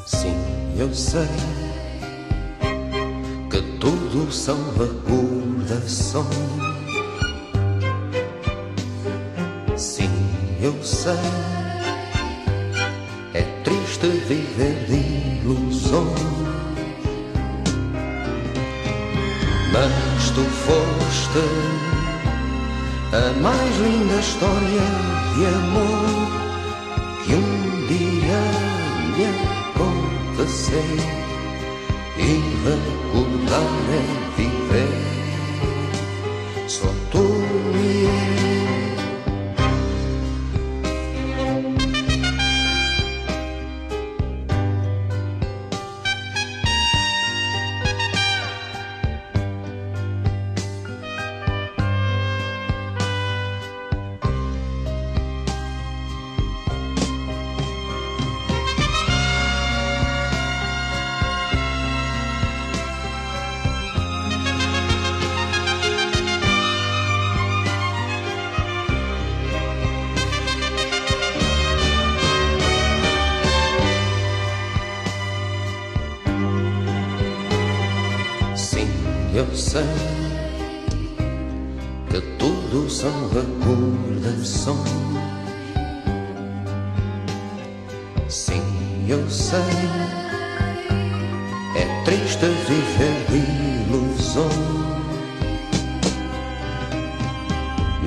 Sim, 0.07 0.37
eu 0.77 0.93
sei 0.95 1.29
que 3.51 3.61
tudo 3.79 4.33
são 4.33 4.59
recordações. 4.73 6.27
Sim, 9.77 10.11
eu 10.61 10.75
sei. 10.83 11.13
É 13.35 13.43
triste 13.63 14.09
viver 14.27 14.87
de 14.87 15.43
ilusões. 15.43 16.19
Mas 19.73 20.31
tu 20.31 20.43
foste 20.43 21.88
a 23.13 23.41
mais 23.41 23.77
linda 23.79 24.21
história 24.21 24.83
de 25.35 25.47
amor 25.47 26.29
que 27.25 27.35
um 27.35 27.87
dia 27.87 28.43
me 29.17 29.25
aconteceu. 30.35 31.29
E 32.19 32.43
recordar 32.65 33.63
é 33.91 34.37
viver. 34.37 35.28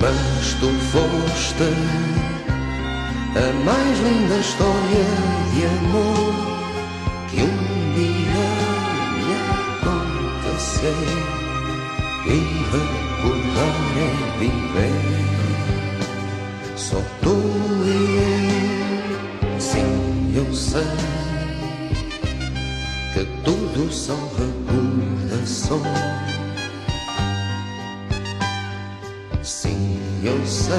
Mas 0.02 0.56
tu 0.60 0.68
foste 0.92 1.70
a 3.36 3.54
mais 3.64 4.00
linda 4.00 4.38
história 4.40 5.06
de 5.54 5.62
amor 5.78 6.34
que 7.30 7.42
um 7.44 7.58
dia 7.94 8.50
me 9.14 9.32
aconteceu. 9.78 11.04
E 12.26 12.28
recordar 12.72 13.78
é 13.96 14.10
viver. 14.40 15.22
Só 16.76 17.00
tu 17.22 17.38
e 17.86 17.88
eu, 19.46 19.60
sim, 19.60 20.34
eu 20.36 20.52
sei 20.52 20.82
que 23.14 23.24
tudo 23.44 23.94
são 23.94 24.18
recordações. 24.36 26.31
Eu 30.24 30.46
sei. 30.46 30.76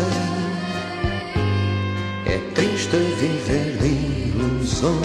É 2.26 2.38
triste 2.54 2.96
viver 3.18 3.78
ilusões. 3.84 5.02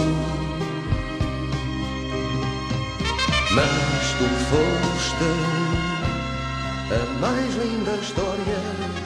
Mas 3.52 4.14
tu 4.18 4.26
foste 4.50 5.30
a 6.92 7.20
mais 7.20 7.56
linda 7.56 7.96
história 8.02 8.97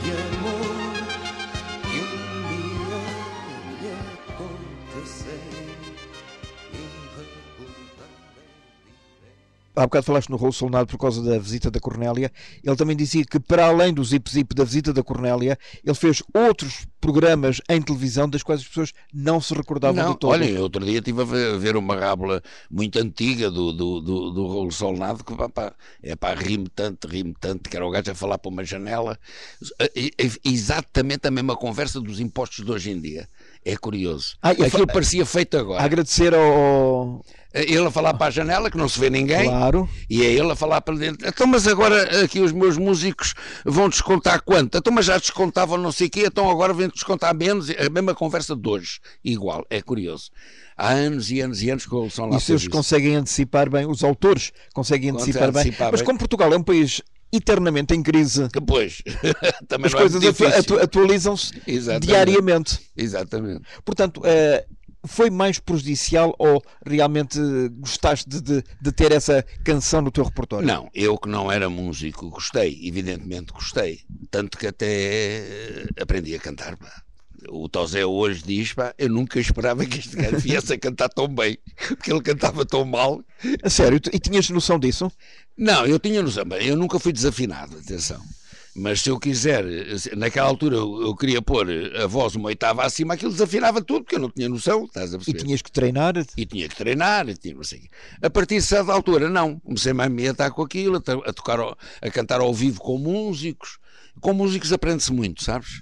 Há 9.81 9.87
bocado 9.87 10.05
falaste 10.05 10.29
no 10.29 10.37
Rolo 10.37 10.53
Solnado 10.53 10.85
por 10.85 10.99
causa 10.99 11.23
da 11.23 11.39
visita 11.39 11.71
da 11.71 11.79
Cornélia. 11.79 12.31
Ele 12.63 12.75
também 12.75 12.95
dizia 12.95 13.25
que, 13.25 13.39
para 13.39 13.65
além 13.65 13.91
do 13.91 14.03
Zip 14.03 14.29
Zip 14.29 14.53
da 14.53 14.63
visita 14.63 14.93
da 14.93 15.01
Cornélia, 15.01 15.57
ele 15.83 15.95
fez 15.95 16.21
outros 16.35 16.85
programas 16.99 17.59
em 17.67 17.81
televisão 17.81 18.29
das 18.29 18.43
quais 18.43 18.61
as 18.61 18.67
pessoas 18.67 18.93
não 19.11 19.41
se 19.41 19.55
recordavam 19.55 20.03
Não, 20.03 20.11
de 20.13 20.19
todo. 20.19 20.31
olha, 20.33 20.61
outro 20.61 20.85
dia 20.85 20.99
estive 20.99 21.21
a 21.23 21.57
ver, 21.57 21.75
uma 21.75 21.95
rábula 21.95 22.43
muito 22.69 22.99
antiga 22.99 23.49
do, 23.49 23.73
do, 23.73 23.99
do, 24.01 24.29
do 24.29 24.45
Rolo 24.45 24.71
Solnado 24.71 25.23
que 25.23 25.35
pá, 25.35 25.49
pá, 25.49 25.73
é 26.03 26.15
pá, 26.15 26.35
rime 26.35 26.69
tanto, 26.69 27.07
rime 27.07 27.33
tanto, 27.39 27.67
que 27.67 27.75
era 27.75 27.85
o 27.85 27.89
gajo 27.89 28.11
a 28.11 28.15
falar 28.15 28.37
para 28.37 28.49
uma 28.51 28.63
janela. 28.63 29.17
Exatamente 30.45 31.27
a 31.27 31.31
mesma 31.31 31.55
conversa 31.55 31.99
dos 31.99 32.19
impostos 32.19 32.63
de 32.63 32.71
hoje 32.71 32.91
em 32.91 33.01
dia. 33.01 33.27
É 33.63 33.75
curioso. 33.77 34.35
Ah, 34.41 34.49
Aquilo 34.51 34.69
fa- 34.69 34.87
parecia 34.87 35.25
feito 35.25 35.55
A 35.55 35.59
agora. 35.59 35.83
agradecer 35.83 36.33
ao. 36.33 37.23
Ele 37.53 37.85
a 37.85 37.91
falar 37.91 38.13
para 38.13 38.27
a 38.27 38.31
janela, 38.31 38.71
que 38.71 38.77
não 38.77 38.87
se 38.87 38.97
vê 38.97 39.09
ninguém. 39.09 39.43
Claro. 39.43 39.87
E 40.09 40.23
é 40.25 40.31
ele 40.31 40.51
a 40.51 40.55
falar 40.55 40.79
para 40.81 40.95
dentro. 40.95 41.27
Então, 41.27 41.45
mas 41.45 41.67
agora 41.67 42.23
aqui 42.23 42.39
os 42.39 42.53
meus 42.53 42.77
músicos 42.77 43.33
vão 43.65 43.89
descontar 43.89 44.41
quanto? 44.41 44.77
Então, 44.77 44.91
mas 44.93 45.05
já 45.05 45.17
descontavam 45.17 45.77
não 45.77 45.91
sei 45.91 46.07
o 46.07 46.09
quê, 46.09 46.23
então 46.27 46.49
agora 46.49 46.73
vêm 46.73 46.87
descontar 46.87 47.35
menos. 47.35 47.69
A 47.69 47.89
mesma 47.89 48.15
conversa 48.15 48.55
de 48.55 48.67
hoje. 48.69 48.99
Igual. 49.23 49.65
É 49.69 49.81
curioso. 49.81 50.31
Há 50.77 50.91
anos 50.91 51.29
e 51.29 51.41
anos 51.41 51.61
e 51.61 51.69
anos 51.69 51.85
que 51.85 51.93
eles 51.93 52.13
são 52.13 52.25
lá 52.27 52.37
E 52.37 52.41
se 52.41 52.53
eles 52.53 52.67
conseguem 52.69 53.15
antecipar 53.17 53.69
bem, 53.69 53.85
os 53.85 54.01
autores 54.03 54.51
conseguem 54.73 55.11
Conseguem 55.11 55.11
antecipar 55.11 55.51
bem. 55.51 55.61
antecipar 55.61 55.91
Mas 55.91 55.99
bem. 55.99 56.05
como 56.07 56.17
Portugal 56.19 56.53
é 56.53 56.57
um 56.57 56.63
país 56.63 57.01
eternamente 57.31 57.93
em 57.93 58.03
crise. 58.03 58.47
Pois, 58.65 59.01
também 59.67 59.87
As 59.87 59.93
é 59.93 59.97
coisas 59.97 60.23
muito 60.23 60.45
atu- 60.45 60.79
atualizam-se 60.79 61.53
diariamente. 62.01 62.79
Exatamente. 62.95 63.61
Portanto, 63.85 64.21
eh, 64.25 64.65
foi 65.07 65.29
mais 65.31 65.57
prejudicial 65.57 66.35
ou 66.37 66.61
realmente 66.85 67.39
gostaste 67.79 68.29
de, 68.29 68.39
de- 68.41 68.63
de 68.81 68.91
ter 68.91 69.11
essa 69.11 69.43
canção 69.63 70.01
no 70.01 70.11
teu 70.11 70.23
repertório? 70.23 70.67
Não, 70.67 70.89
eu 70.93 71.17
que 71.17 71.27
não 71.27 71.51
era 71.51 71.67
músico, 71.69 72.29
gostei, 72.29 72.79
evidentemente 72.83 73.51
gostei. 73.51 74.01
Tanto 74.29 74.57
que 74.57 74.67
até 74.67 75.85
aprendi 75.99 76.35
a 76.35 76.39
cantar. 76.39 76.77
Pá. 76.77 77.01
O 77.49 77.67
Tosé 77.69 78.05
hoje 78.05 78.43
diz: 78.45 78.73
pá, 78.73 78.93
eu 78.97 79.09
nunca 79.09 79.39
esperava 79.39 79.85
que 79.85 79.99
este 79.99 80.15
gajo 80.15 80.37
viesse 80.37 80.73
a 80.73 80.77
cantar 80.77 81.09
tão 81.09 81.27
bem, 81.27 81.57
porque 81.87 82.11
ele 82.11 82.21
cantava 82.21 82.65
tão 82.65 82.85
mal. 82.85 83.23
A 83.63 83.69
sério? 83.69 83.99
E 84.11 84.19
tinhas 84.19 84.49
noção 84.49 84.77
disso? 84.79 85.11
Não, 85.57 85.85
eu 85.85 85.99
tinha 85.99 86.21
noção, 86.21 86.43
eu 86.59 86.75
nunca 86.75 86.99
fui 86.99 87.11
desafinado, 87.13 87.77
atenção. 87.77 88.21
Mas 88.73 89.01
se 89.01 89.09
eu 89.09 89.19
quiser, 89.19 89.65
se- 89.99 90.15
naquela 90.15 90.47
altura 90.47 90.77
eu, 90.77 91.01
eu 91.01 91.13
queria 91.15 91.41
pôr 91.41 91.67
a 92.01 92.07
voz 92.07 92.35
uma 92.35 92.47
oitava 92.47 92.85
acima, 92.85 93.15
aquilo 93.15 93.31
desafinava 93.31 93.81
tudo, 93.81 94.03
porque 94.03 94.15
eu 94.15 94.19
não 94.19 94.29
tinha 94.29 94.47
noção, 94.47 94.85
estás 94.85 95.13
a 95.13 95.17
E 95.17 95.19
perceber? 95.19 95.39
tinhas 95.39 95.61
que 95.61 95.71
treinar? 95.71 96.13
e 96.37 96.45
tinha 96.45 96.69
que 96.69 96.75
treinar, 96.75 97.27
e 97.27 97.35
tinha 97.35 97.53
quê. 97.55 97.89
A 98.21 98.29
partir 98.29 98.55
de 98.55 98.61
certa 98.61 98.93
altura, 98.93 99.29
não. 99.29 99.59
Comecei-me 99.59 100.01
a 100.03 100.07
me 100.09 100.25
atar 100.29 100.51
com 100.51 100.61
aquilo, 100.61 100.95
a, 100.97 101.01
to- 101.01 101.23
a 101.25 101.33
tocar, 101.33 101.59
a 101.59 102.09
cantar 102.11 102.39
ao 102.39 102.53
vivo 102.53 102.79
com 102.79 102.97
músicos. 102.97 103.77
Com 104.21 104.33
músicos 104.33 104.71
aprende-se 104.71 105.11
muito, 105.11 105.43
sabes? 105.43 105.81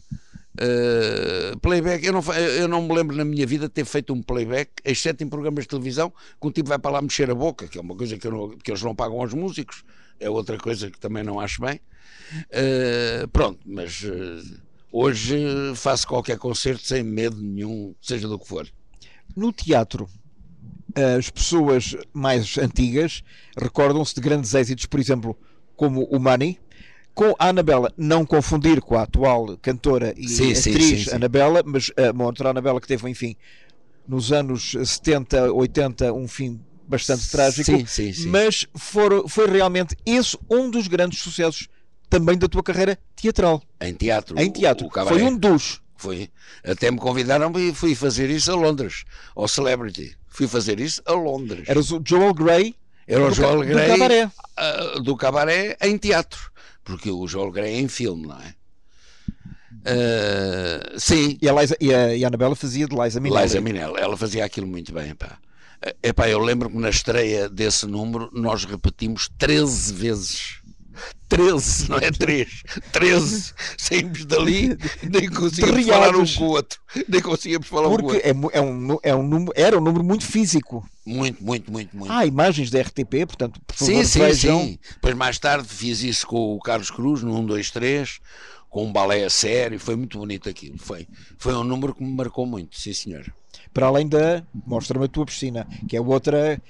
Uh, 0.61 1.57
playback, 1.59 2.05
eu 2.05 2.11
não, 2.11 2.21
eu 2.35 2.67
não 2.67 2.81
me 2.81 2.93
lembro 2.93 3.15
na 3.15 3.23
minha 3.23 3.47
vida 3.47 3.67
de 3.67 3.73
ter 3.73 3.85
feito 3.85 4.13
um 4.13 4.21
playback, 4.21 4.71
exceto 4.83 5.23
em 5.23 5.29
programas 5.29 5.63
de 5.63 5.69
televisão, 5.69 6.09
que 6.09 6.47
um 6.47 6.51
tipo 6.51 6.67
vai 6.67 6.77
para 6.77 6.91
lá 6.91 7.01
mexer 7.01 7.31
a 7.31 7.35
boca, 7.35 7.65
que 7.67 7.77
é 7.77 7.81
uma 7.81 7.95
coisa 7.95 8.17
que, 8.17 8.27
não- 8.27 8.57
que 8.57 8.69
eles 8.69 8.83
não 8.83 8.93
pagam 8.93 9.21
aos 9.21 9.33
músicos, 9.33 9.83
é 10.19 10.29
outra 10.29 10.57
coisa 10.57 10.91
que 10.91 10.99
também 10.99 11.23
não 11.23 11.39
acho 11.39 11.61
bem. 11.61 11.79
Uh, 12.51 13.27
pronto, 13.29 13.59
mas 13.65 14.03
uh, 14.03 14.59
hoje 14.91 15.37
faço 15.75 16.05
qualquer 16.05 16.37
concerto 16.37 16.85
sem 16.85 17.03
medo 17.03 17.41
nenhum, 17.41 17.95
seja 18.01 18.27
do 18.27 18.37
que 18.37 18.47
for. 18.47 18.67
No 19.35 19.53
teatro, 19.53 20.09
as 21.17 21.29
pessoas 21.29 21.95
mais 22.11 22.57
antigas 22.57 23.23
recordam-se 23.57 24.13
de 24.13 24.21
grandes 24.21 24.53
êxitos, 24.53 24.85
por 24.87 24.99
exemplo, 24.99 25.37
como 25.75 26.03
o 26.03 26.19
Money, 26.19 26.59
com 27.19 27.35
a 27.37 27.49
Anabela, 27.49 27.91
não 27.97 28.25
confundir 28.25 28.79
com 28.79 28.95
a 28.97 29.01
atual 29.01 29.57
cantora 29.61 30.13
e 30.15 30.27
Sim, 30.29 30.51
atriz 30.53 30.85
sim, 30.85 30.97
sim. 31.03 31.15
Anabela, 31.15 31.61
mas 31.65 31.91
a 31.97 32.11
uma 32.11 32.23
outra 32.25 32.49
Anabela 32.51 32.79
que 32.79 32.87
teve, 32.87 33.09
enfim, 33.09 33.35
nos 34.07 34.31
anos 34.31 34.71
70, 34.85 35.51
80, 35.51 36.13
um 36.13 36.29
fim 36.29 36.61
bastante 36.87 37.29
trágico, 37.29 37.65
Sim, 37.65 37.85
sim, 37.85 38.13
sim. 38.13 38.27
mas 38.29 38.65
for- 38.73 39.27
foi 39.27 39.47
realmente 39.47 39.97
esse 40.05 40.37
um 40.49 40.69
dos 40.71 40.87
grandes 40.87 41.19
sucessos 41.19 41.67
também 42.09 42.37
da 42.37 42.47
tua 42.47 42.63
carreira 42.63 42.97
teatral. 43.17 43.61
Em 43.81 43.93
teatro. 43.93 44.39
Em 44.39 44.49
teatro. 44.49 44.87
O, 44.87 44.89
o 45.01 45.05
foi 45.07 45.21
um 45.21 45.35
dos. 45.37 45.81
Foi. 45.97 46.29
Até 46.63 46.89
me 46.89 46.97
convidaram 46.97 47.51
e 47.59 47.73
fui 47.73 47.93
fazer 47.95 48.29
isso 48.29 48.49
a 48.51 48.55
Londres, 48.55 49.03
ao 49.35 49.45
Celebrity. 49.47 50.15
Fui 50.29 50.47
fazer 50.47 50.79
isso 50.79 51.01
a 51.05 51.11
Londres. 51.11 51.67
Eras 51.67 51.91
o 51.91 52.01
Joel 52.03 52.33
Grey 52.33 52.73
Era 53.05 53.25
o 53.25 53.27
do, 53.29 53.35
Joel 53.35 53.59
ca- 53.59 53.65
do 53.65 53.73
Grey 53.73 53.87
cabaré. 53.89 54.31
ah, 54.55 54.99
do 55.03 55.17
cabaré 55.17 55.77
em 55.81 55.97
teatro. 55.97 56.49
Porque 56.89 57.11
o 57.11 57.27
Joel 57.27 57.51
Grey 57.51 57.75
é 57.75 57.79
em 57.79 57.87
filme, 57.87 58.27
não 58.27 58.39
é? 58.41 58.55
Ah, 59.85 60.95
sim, 60.97 61.37
E 61.41 61.47
a, 61.47 61.53
Liza, 61.53 61.77
e, 61.79 61.93
a, 61.93 62.15
e 62.15 62.23
a 62.23 62.27
Anabela 62.27 62.55
fazia 62.55 62.87
de 62.87 62.95
Liza 62.95 63.19
Minnelli. 63.19 63.43
Liza 63.43 63.61
Minelli, 63.61 63.99
ela 63.99 64.17
fazia 64.17 64.43
aquilo 64.43 64.67
muito 64.67 64.91
bem, 64.93 65.15
pá. 65.15 65.37
Epá, 66.03 66.27
eu 66.27 66.39
lembro 66.39 66.69
que 66.69 66.77
na 66.77 66.89
estreia 66.89 67.47
desse 67.47 67.85
número 67.85 68.29
nós 68.33 68.65
repetimos 68.65 69.29
13 69.37 69.93
vezes. 69.93 70.58
13, 71.27 71.89
não 71.89 71.97
é 71.97 72.11
3. 72.11 72.63
13. 72.91 73.53
Saímos 73.77 74.25
dali, 74.25 74.77
nem 75.03 75.29
conseguimos 75.29 75.85
falar 75.85 76.15
um 76.15 76.25
com 76.25 76.43
o 76.43 76.49
outro. 76.49 76.79
Nem 77.07 77.21
conseguimos 77.21 77.67
falar 77.67 77.87
um 77.87 77.89
com 77.91 77.95
o 77.95 77.99
Porque 77.99 78.27
outro. 78.27 78.51
é, 78.53 78.57
é 78.57 78.61
um, 78.61 78.97
é 79.03 79.15
um 79.15 79.23
número, 79.23 79.51
era 79.55 79.77
um 79.77 79.81
número 79.81 80.03
muito 80.03 80.25
físico. 80.25 80.87
Muito, 81.05 81.43
muito, 81.43 81.71
muito, 81.71 81.95
muito. 81.95 82.11
Há 82.11 82.25
imagens 82.25 82.69
da 82.69 82.81
RTP, 82.81 83.25
portanto, 83.25 83.59
por 83.65 83.75
favor, 83.75 83.93
sim, 83.93 84.03
sim, 84.03 84.19
vejam. 84.19 84.61
sim. 84.61 84.79
Depois 84.95 85.15
mais 85.15 85.39
tarde 85.39 85.67
fiz 85.67 86.01
isso 86.03 86.27
com 86.27 86.55
o 86.55 86.59
Carlos 86.59 86.91
Cruz 86.91 87.23
no 87.23 87.35
1, 87.39 87.45
2, 87.45 87.71
3, 87.71 88.19
com 88.69 88.85
um 88.85 88.91
balé 88.91 89.23
a 89.23 89.29
sério. 89.29 89.79
Foi 89.79 89.95
muito 89.95 90.19
bonito 90.19 90.49
aquilo. 90.49 90.77
Foi, 90.77 91.07
foi 91.37 91.53
um 91.55 91.63
número 91.63 91.95
que 91.95 92.03
me 92.03 92.11
marcou 92.11 92.45
muito, 92.45 92.79
sim 92.79 92.93
senhor. 92.93 93.25
Para 93.73 93.87
além 93.87 94.07
da 94.07 94.43
Mostra-me 94.65 95.05
a 95.05 95.07
tua 95.07 95.25
piscina, 95.25 95.67
que 95.87 95.95
é 95.95 96.01
outra. 96.01 96.61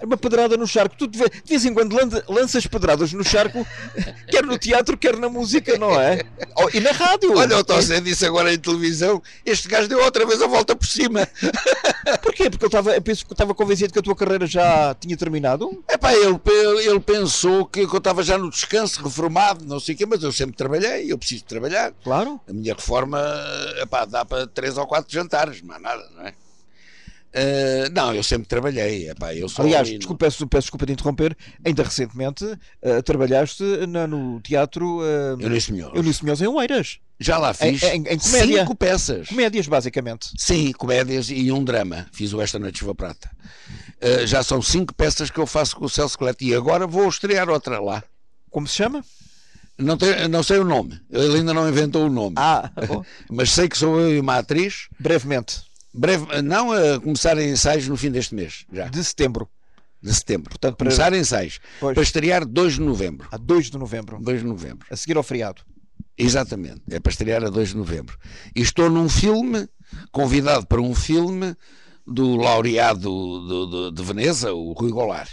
É 0.00 0.04
Uma 0.04 0.16
pedrada 0.16 0.56
no 0.56 0.66
charco. 0.66 0.96
Tu 0.96 1.06
de 1.06 1.18
ve- 1.18 1.28
de 1.28 1.48
vez 1.48 1.64
em 1.64 1.74
quando 1.74 1.94
lança- 1.94 2.24
lanças 2.28 2.66
pedradas 2.66 3.12
no 3.12 3.22
charco, 3.24 3.66
quer 4.30 4.42
no 4.44 4.58
teatro, 4.58 4.96
quer 4.96 5.16
na 5.16 5.28
música, 5.28 5.76
não 5.78 6.00
é? 6.00 6.22
Oh, 6.56 6.68
E 6.72 6.80
na 6.80 6.90
rádio. 6.92 7.36
Olha, 7.36 7.58
o 7.58 7.64
Tossé 7.64 8.00
disse 8.00 8.24
agora 8.26 8.52
em 8.52 8.58
televisão: 8.58 9.22
este 9.44 9.68
gajo 9.68 9.88
deu 9.88 10.02
outra 10.02 10.24
vez 10.26 10.40
a 10.42 10.46
volta 10.46 10.74
por 10.74 10.86
cima. 10.86 11.28
Porquê? 12.22 12.50
Porque 12.50 12.64
eu 12.64 12.68
estava, 12.68 12.94
eu 12.94 13.02
penso 13.02 13.24
que 13.24 13.32
eu 13.32 13.34
estava 13.34 13.54
convencido 13.54 13.92
que 13.92 13.98
a 13.98 14.02
tua 14.02 14.16
carreira 14.16 14.46
já 14.46 14.94
tinha 14.98 15.16
terminado. 15.16 15.82
Epá, 15.90 16.12
ele, 16.14 16.38
ele, 16.46 16.88
ele 16.88 17.00
pensou 17.00 17.64
que 17.66 17.80
eu 17.80 17.96
estava 17.98 18.22
já 18.22 18.36
no 18.38 18.50
descanso, 18.50 19.02
reformado, 19.02 19.64
não 19.64 19.78
sei 19.80 19.94
o 19.94 19.98
quê, 19.98 20.06
mas 20.06 20.22
eu 20.22 20.32
sempre 20.32 20.56
trabalhei, 20.56 21.10
eu 21.12 21.18
preciso 21.18 21.44
trabalhar. 21.44 21.92
Claro. 22.02 22.40
A 22.48 22.52
minha 22.52 22.74
reforma, 22.74 23.20
epá, 23.82 24.04
dá 24.04 24.24
para 24.24 24.46
três 24.46 24.76
ou 24.76 24.86
quatro 24.86 25.12
jantares, 25.12 25.60
mais 25.62 25.80
nada, 25.80 26.06
não 26.16 26.26
é? 26.26 26.34
Eh, 27.36 27.88
não, 27.92 28.14
eu 28.14 28.22
sempre 28.22 28.46
trabalhei, 28.46 29.10
epá, 29.10 29.34
eu 29.34 29.48
sou 29.48 29.64
Aliás, 29.64 29.88
desculpa, 29.88 30.24
peço, 30.26 30.46
peço 30.46 30.66
desculpa 30.66 30.86
de 30.86 30.92
interromper, 30.92 31.36
ainda 31.64 31.82
recentemente 31.82 32.44
eh, 32.80 33.02
trabalhaste 33.02 33.64
na- 33.88 34.06
no 34.06 34.40
teatro 34.40 35.00
uh, 35.00 35.40
Eunice 35.40 35.72
Minhoz. 35.72 35.94
Eunice 35.96 36.24
Minhoz 36.24 36.40
em 36.40 36.46
Oeiras. 36.46 36.98
Já 37.18 37.36
lá 37.38 37.52
fiz 37.52 37.82
Em- 37.82 37.96
em- 38.04 38.08
em 38.14 38.18
comédia. 38.18 38.60
cinco 38.60 38.74
peças. 38.76 39.28
Comédias, 39.28 39.66
basicamente. 39.66 40.28
Sim, 40.38 40.70
comédias 40.72 41.28
e 41.28 41.50
um 41.50 41.64
drama. 41.64 42.06
Fiz 42.12 42.32
o 42.32 42.40
Esta 42.40 42.58
Noite 42.58 42.78
Chuva 42.78 42.94
Prata. 42.94 43.28
Eh, 44.00 44.26
já 44.28 44.42
são 44.44 44.62
cinco 44.62 44.94
peças 44.94 45.28
que 45.28 45.38
eu 45.38 45.46
faço 45.46 45.74
com 45.76 45.86
o 45.86 45.88
Celso 45.88 46.16
Colette 46.16 46.44
e 46.44 46.54
agora 46.54 46.86
vou 46.86 47.08
estrear 47.08 47.48
outra 47.50 47.80
lá. 47.80 48.02
Como 48.48 48.68
se 48.68 48.74
chama? 48.76 49.04
Não, 49.76 49.96
tem- 49.96 50.28
não 50.28 50.44
sei 50.44 50.58
o 50.58 50.64
nome, 50.64 51.00
ele 51.10 51.38
ainda 51.38 51.52
não 51.52 51.68
inventou 51.68 52.06
o 52.06 52.08
nome, 52.10 52.34
Ah, 52.38 52.70
bom, 52.86 53.04
mas 53.28 53.50
sei 53.50 53.68
que 53.68 53.76
sou 53.76 53.98
eu 54.00 54.14
e 54.14 54.20
uma 54.20 54.36
atriz. 54.38 54.86
brevemente, 55.00 55.62
Breve, 55.94 56.42
não 56.42 56.72
a 56.72 57.00
começar 57.00 57.38
ensaios 57.40 57.86
no 57.88 57.96
fim 57.96 58.10
deste 58.10 58.34
mês, 58.34 58.66
já, 58.72 58.88
de 58.88 59.02
setembro, 59.04 59.48
de 60.02 60.12
setembro. 60.12 60.50
Portanto, 60.50 60.76
para- 60.76 60.86
começar 60.86 61.12
ensaios. 61.14 61.60
Pois. 61.78 61.94
Para 61.94 62.02
estrear 62.02 62.44
2 62.44 62.74
de 62.74 62.80
novembro. 62.80 63.28
a 63.30 63.36
2 63.36 63.70
de 63.70 63.78
novembro, 63.78 64.18
2 64.20 64.40
de 64.40 64.46
novembro. 64.46 64.86
a 64.90 64.96
seguir 64.96 65.16
ao 65.16 65.22
feriado. 65.22 65.62
Exatamente, 66.16 66.82
é 66.90 67.00
para 67.00 67.10
estrear 67.10 67.44
a 67.44 67.48
2 67.50 67.70
de 67.70 67.76
novembro. 67.76 68.16
E 68.54 68.60
estou 68.60 68.88
num 68.90 69.08
filme, 69.08 69.68
convidado 70.12 70.66
para 70.66 70.80
um 70.80 70.94
filme 70.94 71.56
do 72.06 72.36
laureado 72.36 73.00
do- 73.00 73.66
do- 73.66 73.90
de 73.92 74.02
Veneza, 74.02 74.52
o 74.52 74.72
Rui 74.72 74.90
Goulart. 74.90 75.30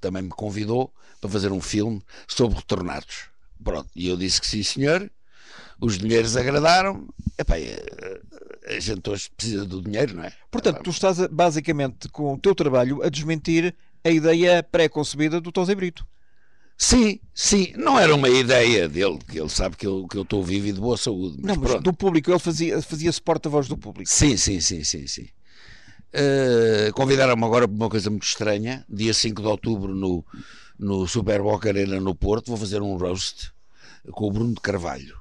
Também 0.00 0.22
me 0.22 0.28
convidou 0.30 0.92
para 1.20 1.30
fazer 1.30 1.50
um 1.52 1.60
filme 1.60 2.00
sobre 2.28 2.56
retornados. 2.58 3.30
Pronto, 3.62 3.88
e 3.94 4.08
eu 4.08 4.16
disse 4.16 4.40
que 4.40 4.46
sim, 4.46 4.62
senhor. 4.62 5.10
Os 5.82 5.98
dinheiros 5.98 6.36
agradaram. 6.36 7.08
Epá, 7.36 7.58
eh, 7.58 8.20
a 8.68 8.78
gente 8.80 9.10
hoje 9.10 9.28
precisa 9.36 9.64
do 9.66 9.82
dinheiro, 9.82 10.14
não 10.16 10.24
é? 10.24 10.32
Portanto, 10.50 10.80
tu 10.84 10.90
estás 10.90 11.18
a- 11.20 11.26
basicamente 11.28 12.08
com 12.08 12.32
o 12.34 12.38
teu 12.38 12.54
trabalho 12.54 13.02
a 13.02 13.08
desmentir 13.08 13.74
a 14.04 14.10
ideia 14.10 14.62
pré-concebida 14.62 15.40
do 15.40 15.50
Tosé 15.50 15.74
Brito. 15.74 16.06
Sim, 16.78 17.18
sim, 17.34 17.72
não 17.76 17.98
era 17.98 18.14
uma 18.14 18.28
ideia 18.28 18.88
dele, 18.88 19.18
que 19.28 19.38
ele 19.38 19.48
sabe 19.48 19.76
que 19.76 19.86
eu, 19.86 20.06
que 20.08 20.16
eu 20.16 20.22
estou 20.22 20.42
vivo 20.42 20.66
e 20.68 20.72
de 20.72 20.80
boa 20.80 20.96
saúde. 20.96 21.36
Mas 21.40 21.54
Não, 21.56 21.62
mas 21.62 21.70
pronto. 21.72 21.84
do 21.84 21.92
público, 21.92 22.30
ele 22.30 22.38
fazia- 22.38 22.80
fazia-se 22.82 23.20
porta-voz 23.20 23.68
do 23.68 23.76
público. 23.76 24.08
Sim, 24.10 24.36
sim, 24.36 24.60
sim, 24.60 24.82
sim, 24.84 25.06
sim. 25.06 25.28
Uh, 26.14 26.92
Convidaram-me 26.92 27.44
agora 27.44 27.66
para 27.66 27.74
uma 27.76 27.88
coisa 27.88 28.10
muito 28.10 28.24
estranha. 28.24 28.84
Dia 28.88 29.14
5 29.14 29.40
de 29.40 29.48
outubro 29.48 29.94
no, 29.94 30.24
no 30.78 31.06
Super 31.08 31.40
Boca 31.40 31.68
Arena 31.68 31.98
no 32.00 32.14
Porto. 32.14 32.48
Vou 32.48 32.56
fazer 32.56 32.82
um 32.82 32.96
roast 32.96 33.50
com 34.10 34.26
o 34.26 34.30
Bruno 34.32 34.54
de 34.54 34.60
Carvalho. 34.60 35.16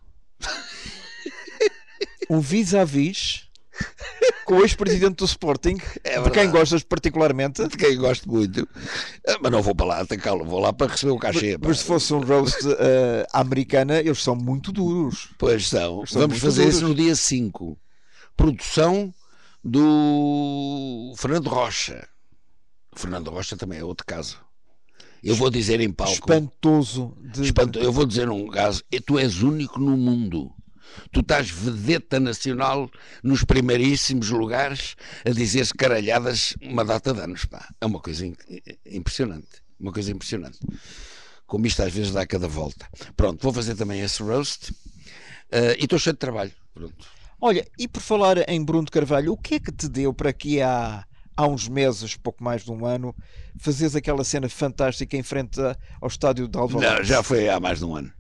Um 2.30 2.40
vis-a-vis 2.40 3.48
com 4.46 4.56
o 4.58 4.62
ex-presidente 4.64 5.16
do 5.18 5.26
Sporting, 5.26 5.78
É 6.04 6.22
de 6.22 6.30
quem 6.32 6.50
gostas 6.52 6.84
particularmente. 6.84 7.68
De 7.68 7.76
quem 7.78 7.98
gosto 7.98 8.30
muito. 8.30 8.68
Ah, 9.28 9.38
Mas 9.42 9.52
não 9.52 9.62
vou 9.62 9.74
para 9.76 9.86
lá 9.88 10.00
atacá-lo. 10.02 10.46
Vou 10.46 10.60
lá 10.60 10.72
para 10.72 10.92
receber 10.92 11.12
o 11.12 11.18
cachê. 11.18 11.58
pá. 11.58 11.68
Mas 11.68 11.80
se 11.80 11.86
fosse 11.86 12.14
um 12.14 12.20
roast 12.22 12.58
à 13.34 13.40
americana, 13.42 14.00
eles 14.00 14.22
são 14.22 14.36
muito 14.36 14.72
duros. 14.72 15.30
Pois 15.38 15.68
são. 15.68 16.06
São 16.06 16.22
Vamos 16.22 16.40
fazer 16.40 16.62
duros. 16.64 16.76
isso 16.78 16.88
no 16.88 16.96
dia 16.96 17.16
5. 17.16 17.78
Produção 18.38 19.14
do 19.64 21.14
Fernando 21.18 21.48
Rocha. 21.48 22.08
O 22.96 23.00
Fernando 23.00 23.30
Rocha 23.30 23.56
também 23.58 23.80
é 23.80 23.84
outro 23.84 24.06
caso. 24.06 24.38
Eu 25.24 25.36
vou 25.36 25.50
dizer 25.50 25.80
em 25.80 25.92
palco. 25.92 26.14
Espantoso. 26.14 27.16
De, 27.22 27.44
Espanto, 27.44 27.78
eu 27.80 27.92
vou 27.92 28.06
dizer 28.06 28.30
um 28.30 28.48
caso, 28.48 28.84
e 28.92 29.00
tu 29.00 29.20
és 29.20 29.42
único 29.44 29.80
no 29.80 29.96
mundo. 29.96 30.52
Tu 31.12 31.22
estás 31.22 31.50
vedeta 31.50 32.20
nacional 32.20 32.90
nos 33.24 33.44
primeiríssimos 33.44 34.30
lugares 34.30 34.96
a 35.26 35.30
dizer-se 35.30 35.74
caralhadas 35.74 36.56
uma 36.62 36.84
data 36.84 37.14
de 37.14 37.22
anos. 37.22 37.46
Pá. 37.46 37.70
É 37.80 37.86
uma 37.86 38.00
coisa 38.00 38.26
impressionante. 38.86 39.62
Uma 39.80 39.92
coisa 39.92 40.12
impressionante. 40.12 40.60
como 41.46 41.68
isto 41.68 41.84
às 41.84 41.92
vezes 41.92 42.12
dá 42.12 42.26
cada 42.26 42.48
volta. 42.48 42.88
Pronto, 43.16 43.42
vou 43.42 43.52
fazer 43.52 43.76
também 43.76 44.02
esse 44.02 44.24
roast 44.24 44.72
uh, 44.72 45.76
e 45.78 45.84
estou 45.84 46.00
cheio 46.00 46.14
de 46.14 46.20
trabalho. 46.20 46.52
Pronto. 46.74 47.08
Olha, 47.42 47.68
e 47.78 47.88
por 47.88 48.02
falar 48.02 48.48
em 48.48 48.64
Bruno 48.64 48.86
de 48.86 48.92
Carvalho, 48.92 49.34
o 49.34 49.38
que 49.38 49.56
é 49.56 49.60
que 49.60 49.72
te 49.72 49.90
deu 49.90 50.14
para 50.14 50.32
que 50.32 50.62
há, 50.62 51.04
há 51.36 51.48
uns 51.48 51.68
meses, 51.68 52.16
pouco 52.16 52.44
mais 52.44 52.64
de 52.64 52.72
um 52.72 52.86
ano, 52.86 53.16
fazeres 53.58 53.96
aquela 53.96 54.24
cena 54.24 54.50
fantástica 54.50 55.18
em 55.18 55.24
frente 55.24 55.60
ao 56.00 56.08
estádio 56.08 56.48
de 56.48 56.58
Alvalade? 56.58 57.00
Não, 57.00 57.04
já 57.04 57.24
foi 57.24 57.50
há 57.50 57.60
mais 57.60 57.80
de 57.80 57.86
um 57.86 57.96
ano. 57.96 58.12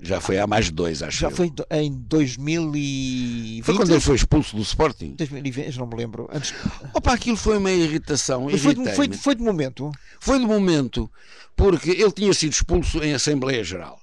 Já 0.00 0.20
foi 0.20 0.38
há 0.38 0.46
mais 0.46 0.66
de 0.66 0.72
dois, 0.72 1.02
acho 1.02 1.18
Já 1.18 1.28
eu. 1.28 1.30
foi 1.32 1.52
em 1.70 1.92
2020? 1.92 3.62
Foi 3.64 3.74
quando 3.74 3.90
ele 3.90 4.00
foi 4.00 4.16
expulso 4.16 4.54
do 4.56 4.62
Sporting. 4.62 5.14
2020, 5.16 5.76
não 5.76 5.86
me 5.86 5.96
lembro. 5.96 6.28
Antes... 6.32 6.54
Opa, 6.94 7.12
aquilo 7.12 7.36
foi 7.36 7.58
uma 7.58 7.70
irritação. 7.70 8.48
Foi, 8.48 8.74
de, 8.74 8.94
foi, 8.94 9.12
foi 9.12 9.34
de 9.34 9.42
momento. 9.42 9.90
Foi 10.20 10.38
de 10.38 10.46
momento, 10.46 11.10
porque 11.56 11.90
ele 11.90 12.12
tinha 12.12 12.32
sido 12.32 12.52
expulso 12.52 13.02
em 13.02 13.12
Assembleia 13.12 13.62
Geral. 13.64 14.00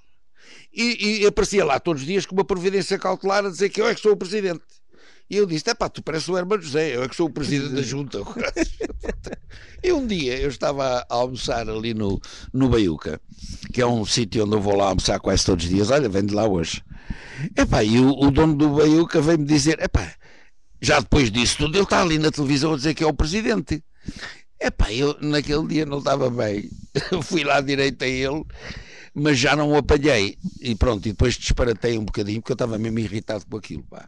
E, 0.74 1.22
e 1.22 1.26
aparecia 1.26 1.64
lá 1.64 1.80
todos 1.80 2.02
os 2.02 2.08
dias 2.08 2.26
com 2.26 2.36
uma 2.36 2.44
providência 2.44 3.00
cautelar 3.00 3.46
a 3.46 3.50
dizer 3.50 3.70
que 3.70 3.82
eu 3.82 3.88
é 3.88 3.96
que 3.96 4.02
sou 4.02 4.12
o 4.12 4.18
presidente. 4.18 4.62
E 5.30 5.38
eu 5.38 5.46
disse: 5.46 5.70
é 5.70 5.74
pá, 5.74 5.90
tu 5.90 6.04
pareces 6.04 6.30
o 6.30 6.38
Hermano 6.38 6.62
José, 6.62 6.96
eu 6.96 7.04
é 7.04 7.10
que 7.10 7.16
sou 7.16 7.28
o 7.28 7.34
presidente 7.34 7.74
da 7.74 7.82
junta. 7.82 8.20
e 9.84 9.92
um 9.92 10.06
dia 10.06 10.38
eu 10.38 10.50
estava 10.50 11.06
a 11.10 11.14
almoçar 11.14 11.68
ali 11.68 11.94
no, 11.94 12.22
no 12.54 12.70
Baiuca, 12.70 13.20
que 13.74 13.82
é 13.82 13.88
um 13.88 14.06
sítio 14.06 14.46
onde 14.46 14.56
eu 14.56 14.62
vou 14.62 14.76
lá 14.76 14.86
almoçar 14.86 15.20
quase 15.20 15.46
todos 15.46 15.66
os 15.66 15.72
dias. 15.72 15.90
Olha, 15.90 16.08
vem 16.08 16.26
de 16.26 16.34
lá 16.34 16.48
hoje. 16.48 16.84
Epá, 17.58 17.84
e 17.84 18.00
o, 18.00 18.10
o 18.10 18.32
dono 18.32 18.56
do 18.56 18.70
Baiuca 18.76 19.20
veio-me 19.20 19.46
dizer: 19.46 19.80
epá, 19.82 20.14
já 20.80 21.00
depois 21.00 21.32
disso 21.32 21.58
tudo, 21.58 21.76
ele 21.76 21.84
está 21.84 22.02
ali 22.02 22.20
na 22.20 22.32
televisão 22.32 22.74
a 22.74 22.78
dizer 22.78 22.94
que 22.94 23.04
é 23.04 23.08
o 23.08 23.14
presidente. 23.14 23.84
Epá, 24.62 24.94
eu 24.94 25.18
naquele 25.22 25.68
dia 25.68 25.86
não 25.86 25.98
estava 25.98 26.30
bem. 26.30 26.70
Fui 27.24 27.44
lá 27.44 27.62
direito 27.62 28.04
a 28.04 28.08
ele, 28.08 28.44
mas 29.14 29.40
já 29.40 29.56
não 29.56 29.72
o 29.72 29.78
apanhei. 29.78 30.38
E 30.62 30.76
pronto, 30.76 31.08
e 31.08 31.12
depois 31.12 31.34
disparatei 31.34 31.98
um 31.98 32.06
bocadinho, 32.06 32.42
porque 32.42 32.52
eu 32.52 32.56
estava 32.56 32.78
mesmo 32.78 33.00
irritado 33.00 33.44
com 33.50 33.58
aquilo, 33.58 33.84
pá. 33.84 34.08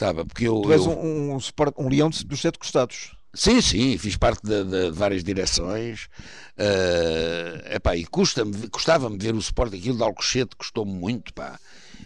Estava, 0.00 0.24
porque 0.24 0.48
eu. 0.48 0.62
Tu 0.62 0.72
és 0.72 0.80
eu- 0.86 0.90
um, 0.92 1.34
um, 1.34 1.38
um 1.78 1.88
leão 1.88 2.08
dos 2.08 2.40
sete 2.40 2.58
costados. 2.58 3.12
Sim, 3.34 3.60
sim, 3.60 3.96
fiz 3.98 4.16
parte 4.16 4.40
de, 4.42 4.64
de 4.64 4.90
várias 4.90 5.22
direções. 5.22 6.08
eh, 6.56 7.74
epá, 7.76 7.94
e 7.96 8.04
custa-me, 8.04 8.68
custava-me 8.68 9.16
ver 9.18 9.34
o 9.34 9.38
Sport 9.38 9.74
aquilo 9.74 9.96
de 9.98 10.02
Alcochete, 10.02 10.56
custou-me 10.56 10.92
muito, 10.92 11.32
pá. 11.34 11.60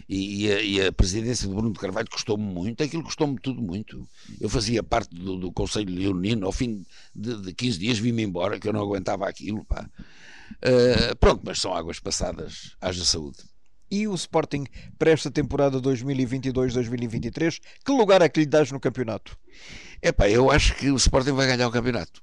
E, 0.09 0.45
e 0.45 0.53
a, 0.53 0.61
e 0.61 0.87
a 0.87 0.93
presidência 0.93 1.49
de 1.49 1.55
Bruno 1.55 1.73
de 1.73 1.79
Carvalho 1.79 2.09
custou-me 2.11 2.45
muito, 2.45 2.83
aquilo 2.83 3.03
custou-me 3.05 3.39
tudo 3.41 3.63
muito. 3.63 4.07
Eu 4.41 4.51
fazia 4.51 4.83
parte 4.83 5.15
do, 5.15 5.39
do 5.39 5.53
Conselho 5.53 5.95
Leonino, 5.95 6.45
ao 6.47 6.53
fim 6.53 6.85
de, 7.15 7.41
de 7.41 7.55
15 7.55 7.79
dias 7.79 7.99
vim-me 7.99 8.23
embora, 8.25 8.59
que 8.61 8.69
eu 8.69 8.73
não 8.73 8.83
aguentava 8.83 9.27
aquilo, 9.27 9.65
pá. 9.65 9.89
Eh, 10.61 11.15
pronto, 11.15 11.43
mas 11.45 11.59
são 11.61 11.75
águas 11.75 12.01
passadas, 12.01 12.77
haja 12.81 13.05
saúde. 13.05 13.39
E 13.91 14.09
o 14.09 14.15
Sporting 14.15 14.65
para 14.99 15.11
esta 15.11 15.31
temporada 15.31 15.81
2022-2023, 15.81 17.61
que 17.85 17.93
lugar 17.93 18.23
é 18.23 18.29
que 18.29 18.41
lhe 18.41 18.47
dás 18.47 18.71
no 18.73 18.81
campeonato? 18.81 19.37
Epá, 20.03 20.29
eu 20.29 20.51
acho 20.51 20.75
que 20.75 20.91
o 20.91 20.97
Sporting 20.97 21.33
vai 21.33 21.47
ganhar 21.47 21.69
o 21.69 21.71
campeonato. 21.71 22.23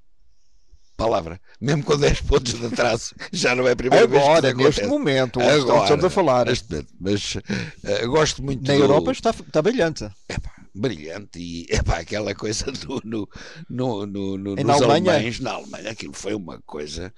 Palavra. 0.97 1.39
Mesmo 1.60 1.84
com 1.84 1.97
10 1.97 2.21
pontos 2.21 2.54
de 2.60 2.65
atraso, 2.65 3.15
já 3.32 3.56
não 3.56 3.67
é 3.67 3.71
a 3.71 3.76
primeira 3.76 4.06
vez 4.06 4.21
que 4.21 4.30
Agora, 4.30 4.47
isso 4.50 4.58
neste 4.58 4.86
momento, 4.86 5.39
Agora, 5.41 5.84
estamos 5.84 6.06
a 6.06 6.10
falar. 6.10 6.45
neste 6.45 6.69
momento. 6.71 6.93
Mas 7.00 7.38
eh, 7.84 8.06
gosto 8.06 8.43
muito 8.43 8.62
Na 8.67 8.74
do- 8.76 8.82
Europa 8.84 9.12
está, 9.12 9.30
está 9.32 9.62
brilhante. 9.63 10.04
Epá, 10.30 10.52
brilhante 10.74 11.40
e 11.40 11.66
epá, 11.74 12.00
aquela 12.00 12.34
coisa 12.36 12.72
do, 12.72 13.02
no, 13.04 13.30
no, 13.70 14.06
no, 14.06 14.38
no, 14.38 14.56
nos 14.56 14.64
na 14.64 14.74
Alemanha? 14.74 15.12
alemães, 15.14 15.40
na 15.40 15.52
Alemanha, 15.52 15.92
aquilo 15.92 16.14
foi 16.14 16.34
uma 16.34 16.62
coisa. 16.66 17.14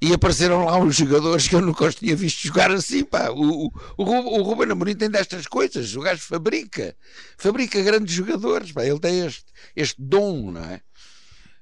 E 0.00 0.12
apareceram 0.12 0.64
lá 0.64 0.78
uns 0.78 0.96
jogadores 0.96 1.46
que 1.48 1.54
eu 1.54 1.60
nunca 1.60 1.84
os 1.86 1.94
tinha 1.94 2.14
visto 2.16 2.46
jogar 2.46 2.70
assim, 2.70 3.04
pá. 3.04 3.30
O, 3.30 3.66
o, 3.66 3.72
o, 3.96 4.04
o 4.38 4.42
Ruben 4.42 4.70
Amorim 4.72 4.94
tem 4.96 5.10
destas 5.10 5.46
coisas, 5.46 5.94
o 5.94 6.00
gajo 6.00 6.20
fabrica, 6.22 6.96
fabrica 7.36 7.82
grandes 7.82 8.14
jogadores, 8.14 8.72
pá. 8.72 8.84
Ele 8.84 8.98
tem 9.00 9.26
este, 9.26 9.44
este 9.76 9.96
dom, 10.00 10.52
não 10.52 10.64
é? 10.64 10.80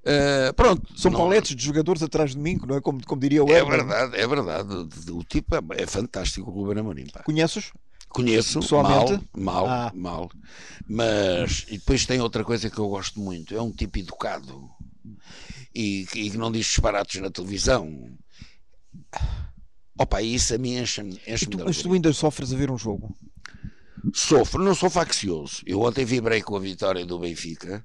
Eh, 0.08 0.52
pronto, 0.52 0.88
São 0.96 1.10
não- 1.10 1.18
paletes 1.18 1.56
de 1.56 1.64
jogadores 1.64 2.00
atrás 2.00 2.30
de 2.30 2.38
mim, 2.38 2.56
não 2.64 2.76
é? 2.76 2.80
Como, 2.80 3.04
como 3.04 3.20
diria 3.20 3.42
o 3.42 3.50
É 3.50 3.64
verdade, 3.64 4.16
é 4.16 4.24
verdade. 4.24 4.72
O, 4.72 5.16
o 5.18 5.24
tipo 5.24 5.56
é, 5.56 5.60
é 5.82 5.86
fantástico, 5.86 6.48
o 6.48 6.54
Ruben 6.54 6.78
Amorim, 6.78 7.06
pá. 7.12 7.24
Conheces? 7.24 7.72
Conheço, 8.08 8.60
Pessoalmente? 8.60 9.22
mal, 9.36 9.66
mal, 9.66 9.68
Ah. 9.68 9.92
mal. 9.94 10.30
Mas, 10.88 11.66
e 11.68 11.78
depois 11.78 12.06
tem 12.06 12.20
outra 12.20 12.42
coisa 12.44 12.70
que 12.70 12.78
eu 12.78 12.88
gosto 12.88 13.20
muito, 13.20 13.54
é 13.54 13.60
um 13.60 13.70
tipo 13.70 13.98
educado 13.98 14.70
e, 15.74 16.06
que- 16.10 16.36
não 16.38 16.50
diz 16.50 16.66
disparates 16.66 17.20
na 17.20 17.30
televisão. 17.30 18.16
Opa, 19.98 20.20
isso 20.22 20.54
a 20.54 20.58
mim 20.58 20.76
enche-me 20.78 21.20
enche 21.26 21.46
tu, 21.46 21.58
mas 21.64 21.78
tu 21.82 21.92
ainda 21.92 22.12
sofres 22.12 22.52
a 22.52 22.56
ver 22.56 22.70
um 22.70 22.76
jogo. 22.78 23.14
Sofro, 24.14 24.62
não 24.62 24.74
sou 24.74 24.88
faccioso. 24.88 25.62
Eu 25.66 25.80
ontem 25.82 26.04
vibrei 26.04 26.40
com 26.40 26.54
a 26.54 26.60
vitória 26.60 27.04
do 27.04 27.18
Benfica 27.18 27.84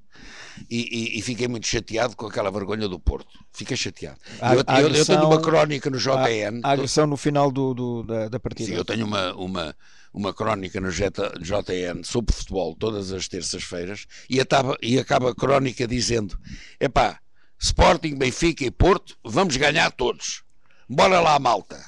e, 0.70 1.16
e- 1.16 1.20
e 1.20 1.22
fiquei 1.22 1.48
muito 1.48 1.66
chateado 1.66 2.16
com 2.16 2.28
aquela 2.28 2.52
vergonha 2.52 2.88
do 2.88 3.00
Porto. 3.00 3.28
Fiquei 3.54 3.76
chateado. 3.76 4.20
A- 4.40 4.54
eu, 4.56 4.64
a 4.68 4.82
eu- 4.82 4.90
eu 4.90 5.06
tenho 5.06 5.20
uma 5.20 5.28
agressão- 5.36 5.42
crónica 5.42 5.90
no 5.90 5.98
A, 5.98 6.00
JN. 6.00 6.60
a 6.64 6.72
agressão 6.72 7.08
no 7.08 7.18
final 7.18 7.50
do, 7.52 7.74
do- 7.74 8.04
da, 8.04 8.28
da 8.30 8.38
Sim, 8.38 8.42
partida. 8.42 8.74
eu 8.74 8.86
tenho 8.86 9.06
uma, 9.06 9.34
uma, 9.34 9.76
uma 10.14 10.34
crónica 10.34 10.80
no 10.82 10.92
JN 10.92 12.04
sobre 12.04 12.36
futebol 12.36 12.76
todas 12.76 13.12
as 13.12 13.28
terças-feiras 13.28 14.06
e, 14.30 14.40
ataba- 14.40 14.78
e 14.82 15.00
acaba 15.00 15.32
a 15.32 15.36
crónica 15.36 15.88
dizendo: 15.88 16.38
epá, 16.80 17.20
Sporting, 17.60 18.16
Benfica 18.16 18.64
e 18.66 18.72
Porto, 18.72 19.18
vamos 19.24 19.56
ganhar 19.58 19.92
todos. 19.92 20.44
Bora 20.90 21.20
lá, 21.22 21.38
malta. 21.40 21.80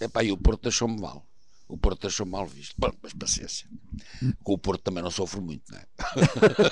Epá, 0.00 0.22
e 0.22 0.30
o 0.32 0.36
Porto 0.36 0.62
deixou-me 0.64 1.00
mal. 1.00 1.26
O 1.68 1.76
Porto 1.78 2.02
deixou-me 2.02 2.30
mal 2.32 2.46
visto. 2.46 2.74
Bom, 2.76 2.92
mas 3.02 3.14
paciência. 3.14 3.66
Com 4.44 4.52
o 4.52 4.58
Porto 4.58 4.82
também 4.82 5.02
não 5.02 5.10
sofro 5.10 5.40
muito, 5.40 5.62
não 5.72 5.78
é? 5.78 5.86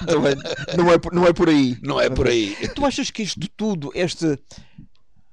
Não, 0.77 0.93
é, 0.93 0.99
por- 0.99 1.13
não 1.15 1.27
é 1.27 1.33
por 1.33 1.49
aí. 1.49 1.79
Não 1.83 2.01
é 2.01 2.11
por 2.11 2.29
aí. 2.29 2.55
Tu 2.75 2.85
achas 2.85 3.11
que 3.11 3.23
isto 3.23 3.49
tudo, 3.57 3.91
este. 3.95 4.39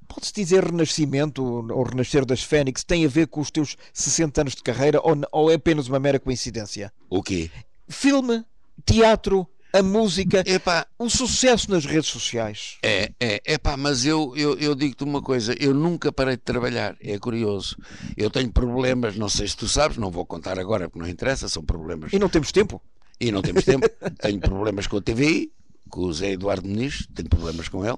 Pode-se 0.07 0.33
dizer 0.33 0.63
renascimento 0.63 1.43
ou 1.43 1.83
renascer 1.83 2.25
das 2.25 2.41
Fênix, 2.41 2.83
tem 2.83 3.05
a 3.05 3.09
ver 3.09 3.27
com 3.27 3.41
os 3.41 3.51
teus 3.51 3.75
60 3.93 4.41
anos 4.41 4.55
de 4.55 4.63
carreira 4.63 4.99
ou, 5.03 5.15
ou 5.31 5.51
é 5.51 5.55
apenas 5.55 5.87
uma 5.87 5.99
mera 5.99 6.19
coincidência? 6.19 6.91
O 7.09 7.21
quê? 7.21 7.51
Filme, 7.87 8.43
teatro, 8.85 9.47
a 9.73 9.83
música, 9.83 10.43
Epá, 10.45 10.87
o 10.97 11.09
sucesso 11.09 11.69
nas 11.69 11.85
redes 11.85 12.09
sociais. 12.09 12.77
É, 12.81 13.11
é, 13.19 13.41
é 13.45 13.57
pá, 13.57 13.75
mas 13.75 14.05
eu, 14.05 14.33
eu, 14.35 14.57
eu 14.57 14.73
digo-te 14.73 15.03
uma 15.03 15.21
coisa, 15.21 15.53
eu 15.59 15.73
nunca 15.73 16.11
parei 16.11 16.35
de 16.35 16.41
trabalhar, 16.41 16.95
é 17.01 17.19
curioso. 17.19 17.77
Eu 18.15 18.29
tenho 18.29 18.51
problemas, 18.51 19.15
não 19.17 19.29
sei 19.29 19.47
se 19.47 19.57
tu 19.57 19.67
sabes, 19.67 19.97
não 19.97 20.09
vou 20.09 20.25
contar 20.25 20.57
agora 20.57 20.89
porque 20.89 20.99
não 20.99 21.07
interessa, 21.07 21.49
são 21.49 21.63
problemas. 21.63 22.11
E 22.13 22.19
não 22.19 22.29
temos 22.29 22.51
tempo. 22.51 22.81
E 23.19 23.31
não 23.31 23.41
temos 23.41 23.65
tempo. 23.65 23.87
tenho 24.19 24.39
problemas 24.39 24.87
com 24.87 24.97
a 24.97 25.01
TVI, 25.01 25.51
com 25.89 26.01
o 26.01 26.13
Zé 26.13 26.31
Eduardo 26.31 26.67
Muniz, 26.67 27.07
tenho 27.13 27.29
problemas 27.29 27.67
com 27.67 27.85
ele. 27.85 27.97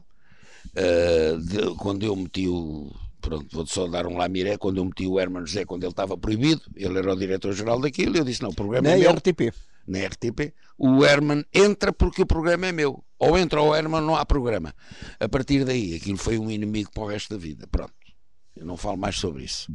Ah, 0.75 1.37
de- 1.39 1.75
quando 1.75 2.05
eu 2.05 2.15
meti 2.15 2.47
o. 2.47 2.91
Pronto, 3.21 3.47
vou 3.51 3.65
só 3.67 3.87
dar 3.87 4.07
um 4.07 4.17
lamiré. 4.17 4.57
Quando 4.57 4.77
eu 4.77 4.85
meti 4.85 5.05
o 5.05 5.19
Herman 5.19 5.45
José, 5.45 5.65
quando 5.65 5.83
ele 5.83 5.91
estava 5.91 6.17
proibido, 6.17 6.61
ele 6.75 6.97
era 6.97 7.13
o 7.13 7.17
diretor-geral 7.17 7.79
daquilo, 7.81 8.15
eu 8.17 8.23
disse: 8.23 8.41
não, 8.41 8.49
o 8.49 8.55
programa 8.55 8.87
Na 8.89 8.95
é 8.95 8.99
meu 8.99 9.11
RTP. 9.11 9.51
na 9.87 9.99
RTP, 9.99 10.53
o 10.77 11.03
Herman 11.03 11.43
entra 11.53 11.91
porque 11.91 12.21
o 12.21 12.25
programa 12.25 12.67
é 12.67 12.71
meu. 12.71 13.03
Ou 13.17 13.37
entra 13.37 13.61
o 13.61 13.75
Herman, 13.75 14.01
não 14.01 14.15
há 14.15 14.25
programa. 14.25 14.73
A 15.19 15.27
partir 15.27 15.65
daí, 15.65 15.95
aquilo 15.95 16.17
foi 16.17 16.37
um 16.39 16.49
inimigo 16.49 16.89
para 16.93 17.03
o 17.03 17.07
resto 17.07 17.33
da 17.33 17.37
vida. 17.37 17.67
Pronto. 17.67 17.91
Eu 18.55 18.65
não 18.65 18.77
falo 18.77 18.95
mais 18.97 19.17
sobre 19.17 19.43
isso. 19.43 19.69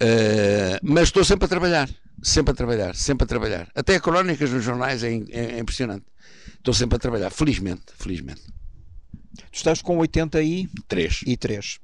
Eh, 0.00 0.78
mas 0.82 1.04
estou 1.04 1.24
sempre 1.24 1.46
a 1.46 1.48
trabalhar. 1.48 1.88
Sempre 2.22 2.52
a 2.52 2.54
trabalhar. 2.54 2.94
Sempre 2.96 3.24
a 3.24 3.26
trabalhar. 3.28 3.68
Até 3.74 3.98
crónicas 4.00 4.50
nos 4.50 4.64
jornais 4.64 5.02
é, 5.04 5.12
é- 5.30 5.54
é 5.54 5.58
impressionante. 5.58 6.04
Estou 6.56 6.74
sempre 6.74 6.96
a 6.96 6.98
trabalhar. 6.98 7.30
Felizmente. 7.30 7.84
Felizmente. 7.96 8.42
Tu 9.34 9.54
estás 9.56 9.82
com 9.82 9.98
83. 9.98 11.20
Três. 11.38 11.78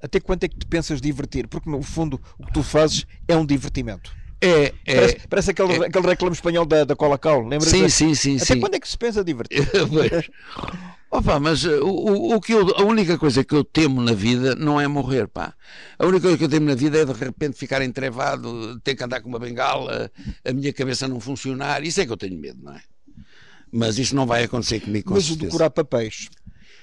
Até 0.00 0.18
quanto 0.18 0.44
é 0.44 0.48
que 0.48 0.58
te 0.58 0.66
pensas 0.66 1.00
divertir? 1.00 1.46
Porque 1.46 1.70
no 1.70 1.80
fundo 1.82 2.20
o 2.38 2.46
que 2.46 2.52
tu 2.52 2.62
fazes 2.62 3.06
é 3.28 3.36
um 3.36 3.46
divertimento. 3.46 4.12
É, 4.40 4.74
é. 4.84 4.94
Parece, 4.96 5.28
parece 5.28 5.50
aquele, 5.52 5.72
é- 5.74 5.86
aquele 5.86 6.06
reclame 6.08 6.34
espanhol 6.34 6.66
da, 6.66 6.82
da 6.82 6.96
Cola 6.96 7.16
Cal, 7.16 7.42
lembras? 7.42 7.68
Sim, 7.70 7.88
sim, 7.88 8.12
sim, 8.16 8.36
Até 8.36 8.44
sim. 8.54 8.60
quando 8.60 8.74
é 8.74 8.80
que 8.80 8.88
se 8.88 8.98
pensa 8.98 9.22
divertir? 9.22 9.62
Pois. 9.88 10.28
Opa, 11.12 11.38
mas 11.38 11.62
o, 11.64 11.84
o, 11.86 12.34
o 12.36 12.40
que 12.40 12.52
eu, 12.54 12.66
a 12.74 12.82
única 12.82 13.18
coisa 13.18 13.44
que 13.44 13.54
eu 13.54 13.62
temo 13.62 14.00
na 14.02 14.14
vida 14.14 14.56
não 14.56 14.80
é 14.80 14.88
morrer, 14.88 15.28
pá. 15.28 15.54
A 15.98 16.06
única 16.06 16.22
coisa 16.22 16.38
que 16.38 16.44
eu 16.44 16.48
temo 16.48 16.66
na 16.66 16.74
vida 16.74 16.98
é 16.98 17.04
de 17.04 17.12
repente 17.12 17.56
ficar 17.56 17.82
entrevado, 17.82 18.80
ter 18.80 18.94
que 18.96 19.04
andar 19.04 19.20
com 19.20 19.28
uma 19.28 19.38
bengala, 19.38 20.10
a 20.44 20.52
minha 20.54 20.72
cabeça 20.72 21.06
não 21.06 21.20
funcionar. 21.20 21.84
Isso 21.84 22.00
é 22.00 22.06
que 22.06 22.12
eu 22.12 22.16
tenho 22.16 22.36
medo, 22.40 22.60
não 22.62 22.74
é? 22.74 22.80
Mas 23.72 23.98
isso 23.98 24.14
não 24.14 24.26
vai 24.26 24.44
acontecer 24.44 24.80
comigo 24.80 25.08
com 25.08 25.14
Mas 25.14 25.24
o 25.24 25.28
certeza. 25.28 25.46
decorar 25.46 25.70
papéis, 25.70 26.28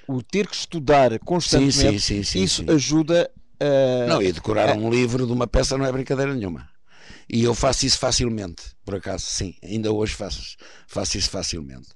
o 0.08 0.24
ter 0.24 0.48
que 0.48 0.56
estudar 0.56 1.18
constantemente, 1.20 2.00
Sim, 2.00 2.00
sim, 2.00 2.24
sim, 2.24 2.44
isso 2.44 2.66
ajuda 2.68 3.30
a. 3.60 4.08
Não, 4.08 4.22
e 4.22 4.32
decorar 4.32 4.76
um 4.76 4.90
livro 4.90 5.28
de 5.28 5.32
uma 5.32 5.46
peça 5.46 5.78
não 5.78 5.86
é 5.86 5.92
brincadeira 5.92 6.34
nenhuma. 6.34 6.68
E 7.32 7.44
eu 7.44 7.54
faço 7.54 7.86
isso 7.86 8.00
facilmente, 8.00 8.64
por 8.84 8.96
acaso, 8.96 9.24
sim. 9.26 9.54
Ainda 9.64 9.92
hoje 9.92 10.16
faço, 10.16 10.56
faço 10.88 11.16
isso 11.18 11.30
facilmente. 11.30 11.90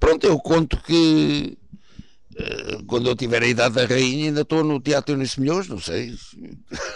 Pronto, 0.00 0.26
eu 0.26 0.38
conto 0.40 0.78
que 0.82 1.58
eh, 2.34 2.78
quando 2.86 3.06
eu 3.10 3.14
tiver 3.14 3.42
a 3.42 3.46
idade 3.46 3.74
da 3.74 3.84
rainha, 3.84 4.28
ainda 4.28 4.40
estou 4.40 4.64
no 4.64 4.80
Teatro 4.80 5.14
Eunice 5.14 5.38
Milhões, 5.38 5.68
não 5.68 5.78
sei, 5.78 6.14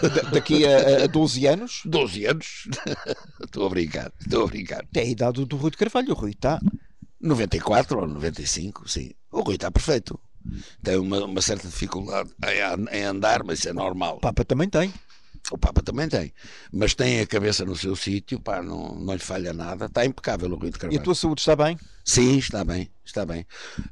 Da- 0.01 0.31
Daqui 0.31 0.65
a, 0.65 1.03
a 1.03 1.07
12 1.07 1.45
anos, 1.45 1.81
12 1.85 2.25
anos. 2.25 2.67
Estou 3.45 3.67
a 3.67 3.69
brincar, 3.69 4.11
estou 4.19 4.43
a 4.43 4.47
brincar. 4.47 4.85
é 4.95 5.01
a 5.01 5.05
idade 5.05 5.45
do 5.45 5.55
Rui 5.55 5.69
de 5.69 5.77
Carvalho. 5.77 6.11
O 6.11 6.15
Rui 6.15 6.31
está. 6.31 6.59
94 7.19 7.99
ou 7.99 8.07
95, 8.07 8.89
sim. 8.89 9.11
O 9.31 9.41
Rui 9.41 9.55
está 9.55 9.71
perfeito. 9.71 10.19
Tem 10.81 10.97
uma, 10.97 11.25
uma 11.25 11.41
certa 11.41 11.67
dificuldade 11.67 12.29
em, 12.45 12.97
em 12.97 13.03
andar, 13.03 13.43
mas 13.43 13.59
isso 13.59 13.69
é 13.69 13.73
normal. 13.73 14.17
O 14.17 14.19
Papa 14.21 14.45
também 14.45 14.69
tem. 14.69 14.93
O 15.51 15.57
Papa 15.57 15.81
também 15.81 16.07
tem. 16.07 16.33
Mas 16.71 16.93
tem 16.93 17.19
a 17.19 17.27
cabeça 17.27 17.65
no 17.65 17.75
seu 17.75 17.95
sítio, 17.95 18.39
pá, 18.39 18.61
não, 18.61 18.95
não 18.95 19.13
lhe 19.13 19.19
falha 19.19 19.53
nada. 19.53 19.85
Está 19.85 20.05
impecável 20.05 20.49
o 20.51 20.55
Rui 20.55 20.69
de 20.69 20.77
E 20.77 20.79
Carvalho. 20.79 20.99
a 20.99 21.03
tua 21.03 21.15
saúde 21.15 21.41
está 21.41 21.55
bem? 21.55 21.77
Sim, 22.03 22.37
está 22.37 22.63
bem, 22.63 22.89
está 23.03 23.25
bem. 23.25 23.45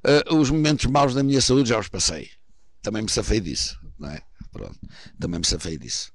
Ah, 0.03 0.33
os 0.33 0.49
momentos 0.49 0.85
maus 0.85 1.13
da 1.13 1.23
minha 1.23 1.41
saúde 1.41 1.69
já 1.69 1.79
os 1.79 1.87
passei. 1.89 2.29
Também 2.81 3.01
me 3.01 3.09
safei 3.09 3.39
disso, 3.39 3.77
não 3.97 4.09
é? 4.09 4.21
Pronto, 4.51 4.79
também 5.19 5.39
me 5.39 5.45
safei 5.45 5.77
disso. 5.77 6.11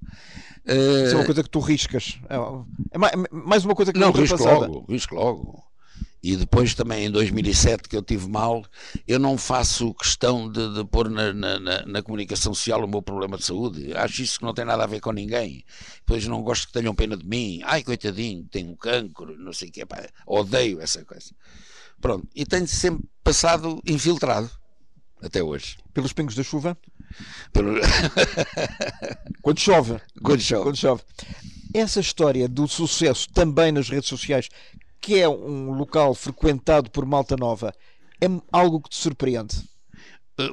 Ah, 0.67 0.73
Isso 1.05 1.15
é 1.15 1.17
uma 1.17 1.25
coisa 1.27 1.43
que 1.43 1.51
tu 1.51 1.59
riscas. 1.61 2.19
É, 2.29 2.37
é 2.37 3.15
é 3.15 3.17
mais 3.31 3.65
uma 3.65 3.75
coisa 3.75 3.93
que 3.93 3.99
não, 3.99 4.09
não 4.13 4.21
risco 4.21 4.43
logo, 4.43 4.87
risco 4.91 5.15
logo. 5.15 5.70
E 6.23 6.37
depois 6.37 6.75
também 6.75 7.07
em 7.07 7.11
2007 7.11 7.89
que 7.89 7.97
eu 7.97 8.03
tive 8.03 8.29
mal, 8.29 8.63
eu 9.09 9.19
não 9.19 9.39
faço 9.39 9.95
questão 9.95 10.51
de, 10.53 10.75
de 10.75 10.85
pôr 10.85 11.09
na, 11.09 11.33
na- 11.33 11.59
na- 11.87 12.03
comunicação 12.03 12.53
social 12.53 12.85
o 12.85 12.89
meu 12.89 13.01
problema 13.01 13.39
de 13.39 13.45
saúde. 13.45 13.93
Acho 13.95 14.23
isso 14.23 14.39
que 14.39 14.45
não 14.45 14.53
tem 14.53 14.67
nada 14.67 14.85
a 14.85 14.87
ver 14.87 15.01
com 15.01 15.13
ninguém. 15.13 15.65
Depois 16.01 16.27
não 16.27 16.43
gosto 16.43 16.67
que 16.67 16.75
tenham 16.75 16.95
pena 16.95 17.17
de 17.17 17.27
mim. 17.27 17.61
Ai, 17.65 17.83
coitadinho, 17.83 18.45
tem 18.51 18.69
um 18.69 18.77
cancro, 18.77 19.35
não 19.39 19.53
sei 19.53 19.69
o 19.69 19.73
quê. 19.73 19.87
Pá, 19.87 20.07
odeio 20.27 20.81
essa 20.83 21.03
coisa. 21.07 21.31
Pronto, 22.01 22.29
e 22.35 22.45
tenho 22.45 22.67
sempre 22.69 23.09
passado 23.25 23.81
infiltrado. 23.87 24.51
Até 25.23 25.43
hoje. 25.43 25.77
Pelos 25.93 26.13
pingos 26.13 26.35
da 26.35 26.43
chuva? 26.43 26.77
Pelo... 27.53 27.75
Quando 29.43 29.59
chove. 29.61 30.01
Quando 30.23 30.41
chove. 30.41 30.63
Quando 30.65 30.77
chove. 30.77 31.03
Essa 31.75 32.01
história 32.01 32.49
do 32.49 32.67
sucesso 32.67 33.29
também 33.33 33.71
nas 33.71 33.89
redes 33.89 34.09
sociais, 34.09 34.49
que 35.01 35.21
é 35.21 35.29
um 35.29 35.73
local 35.73 36.15
frequentado 36.15 36.91
por 36.91 37.07
malta 37.07 37.37
nova, 37.37 37.73
é 38.21 38.27
algo 38.53 38.81
que 38.81 38.91
te 38.91 38.97
surpreende. 38.97 39.70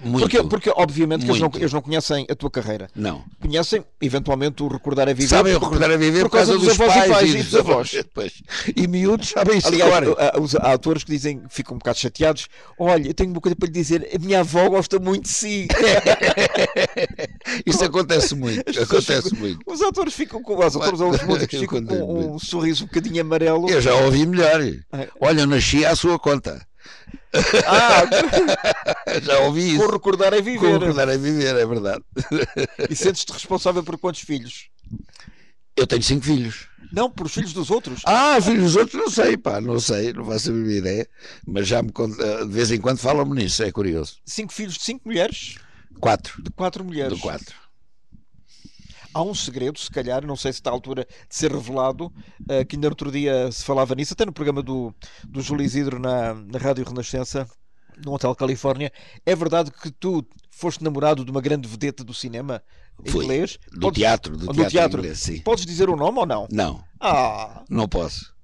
Muito. 0.03 0.19
Porque, 0.29 0.43
porque 0.43 0.69
obviamente, 0.75 1.25
que 1.25 1.31
eles 1.31 1.41
não, 1.41 1.51
eles 1.55 1.73
não 1.73 1.81
conhecem 1.81 2.25
a 2.29 2.35
tua 2.35 2.49
carreira. 2.51 2.87
Não. 2.95 3.23
Conhecem, 3.41 3.83
eventualmente, 4.01 4.61
o 4.63 4.67
Recordar 4.67 5.07
a 5.09 5.13
Viver. 5.13 5.27
Sabem 5.29 5.53
por- 5.53 5.63
recordar 5.65 5.91
a 5.91 5.97
viver 5.97 6.21
por 6.23 6.31
causa 6.31 6.57
dos, 6.57 6.69
avós 6.79 7.05
e 7.05 7.09
pais 7.09 7.33
e 7.35 7.43
dos 7.43 7.55
avós. 7.55 7.91
Pois. 8.13 8.33
E 8.75 8.87
miúdos 8.87 9.29
sabem 9.29 9.57
isso 9.57 9.67
Aliás, 9.67 9.93
agora. 9.93 10.31
há- 10.35 10.39
os 10.39 10.55
há 10.55 10.71
autores 10.71 11.03
que 11.03 11.11
dizem, 11.11 11.41
ficam 11.49 11.75
um 11.75 11.79
bocado 11.79 11.97
chateados. 11.99 12.47
Olha, 12.79 13.07
eu 13.07 13.13
tenho 13.13 13.31
uma 13.31 13.41
coisa 13.41 13.55
para 13.55 13.67
lhe 13.67 13.73
dizer. 13.73 14.09
A 14.13 14.19
minha 14.19 14.39
avó 14.41 14.69
gosta 14.69 14.99
muito 14.99 15.23
de 15.23 15.29
si. 15.29 15.67
Isso 17.65 17.83
acontece 17.83 18.35
muito. 18.35 18.59
Acontece 18.81 19.29
ficam- 19.29 19.39
muito. 19.39 19.59
Os 19.65 19.81
autores 19.81 20.13
ficam 20.13 20.41
com 20.41 20.57
os 20.57 20.75
autores 20.75 20.99
ou 20.99 21.09
os 21.11 21.21
músicos 21.23 21.59
ficam 21.59 21.83
com 21.85 21.95
um 21.95 22.29
muito. 22.29 22.45
sorriso 22.45 22.83
um 22.83 22.87
bocadinho 22.87 23.21
amarelo. 23.21 23.69
Eu 23.69 23.81
já 23.81 23.93
ouvi 23.95 24.25
melhor. 24.25 24.61
É. 24.61 25.07
Olha, 25.19 25.45
nasci 25.45 25.85
à 25.85 25.95
sua 25.95 26.17
conta. 26.19 26.65
Ah, 27.67 28.03
Já 29.21 29.39
ouvi 29.39 29.73
isso. 29.75 29.83
a 29.83 29.85
Com 29.85 29.91
viver. 29.91 30.79
recordar 30.79 31.09
a 31.09 31.17
viver, 31.17 31.55
é 31.55 31.65
verdade. 31.65 32.03
E 32.89 32.95
sentes-te 32.95 33.31
responsável 33.33 33.83
por 33.83 33.97
quantos 33.97 34.21
filhos? 34.21 34.69
Eu 35.75 35.85
tenho 35.85 36.01
cinco 36.03 36.25
filhos. 36.25 36.67
Não, 36.91 37.09
por 37.11 37.25
os 37.27 37.33
filhos 37.33 37.53
dos 37.53 37.69
outros. 37.69 38.01
Ah, 38.05 38.39
filhos 38.41 38.63
dos 38.63 38.75
outros, 38.77 38.93
não 39.01 39.09
sei, 39.09 39.37
pá, 39.37 39.59
não 39.61 39.79
sei, 39.79 40.13
não 40.13 40.25
faço 40.25 40.49
a 40.49 40.53
mínima 40.53 40.73
ideia. 40.79 41.07
Mas 41.45 41.67
já 41.67 41.83
me 41.83 41.91
de 41.91 42.47
vez 42.51 42.71
em 42.71 42.79
quando 42.79 42.97
falam-me 42.97 43.35
nisso, 43.35 43.61
é 43.61 43.71
curioso. 43.71 44.15
Cinco 44.25 44.53
filhos 44.53 44.75
de 44.75 44.83
cinco 44.83 45.01
mulheres, 45.07 45.55
Quatro. 45.99 46.41
de 46.41 46.49
quatro 46.51 46.83
mulheres. 46.83 47.13
Do 47.13 47.19
quatro. 47.19 47.55
Há 49.17 49.21
um 49.23 49.33
segredo, 49.33 49.79
se 49.79 49.89
calhar, 49.89 50.25
não 50.25 50.35
sei 50.35 50.53
se 50.53 50.59
está 50.59 50.69
à 50.69 50.73
altura 50.73 51.05
de 51.27 51.35
ser 51.35 51.51
revelado, 51.51 52.13
eh, 52.47 52.63
que 52.63 52.75
ainda 52.75 52.87
outro 52.89 53.11
dia 53.11 53.51
se 53.51 53.63
falava 53.63 53.95
nisso, 53.95 54.13
até 54.13 54.25
no 54.25 54.31
programa 54.31 54.61
do, 54.61 54.93
do 55.27 55.41
Júlio 55.41 55.65
Isidro 55.65 55.97
na, 55.99 56.33
na 56.35 56.59
Rádio 56.59 56.85
Renascença, 56.85 57.47
no 58.05 58.13
Hotel 58.13 58.35
Califórnia. 58.35 58.91
É 59.25 59.35
verdade 59.35 59.71
que 59.71 59.89
tu 59.89 60.23
foste 60.51 60.83
namorado 60.83 61.25
de 61.25 61.31
uma 61.31 61.41
grande 61.41 61.67
vedeta 61.67 62.03
do 62.03 62.13
cinema 62.13 62.61
Fui. 63.07 63.23
inglês? 63.23 63.57
Do 63.71 63.91
teatro, 63.91 64.37
do 64.37 64.45
do 64.47 64.53
teatro, 64.53 64.69
teatro. 64.71 64.99
inglês, 64.99 65.19
sim. 65.19 65.39
Podes 65.39 65.65
dizer 65.65 65.89
o 65.89 65.95
nome 65.95 66.19
ou 66.19 66.25
não? 66.27 66.47
Não, 66.51 66.83
Ah, 66.99 67.63
não 67.69 67.87
posso. 67.87 68.35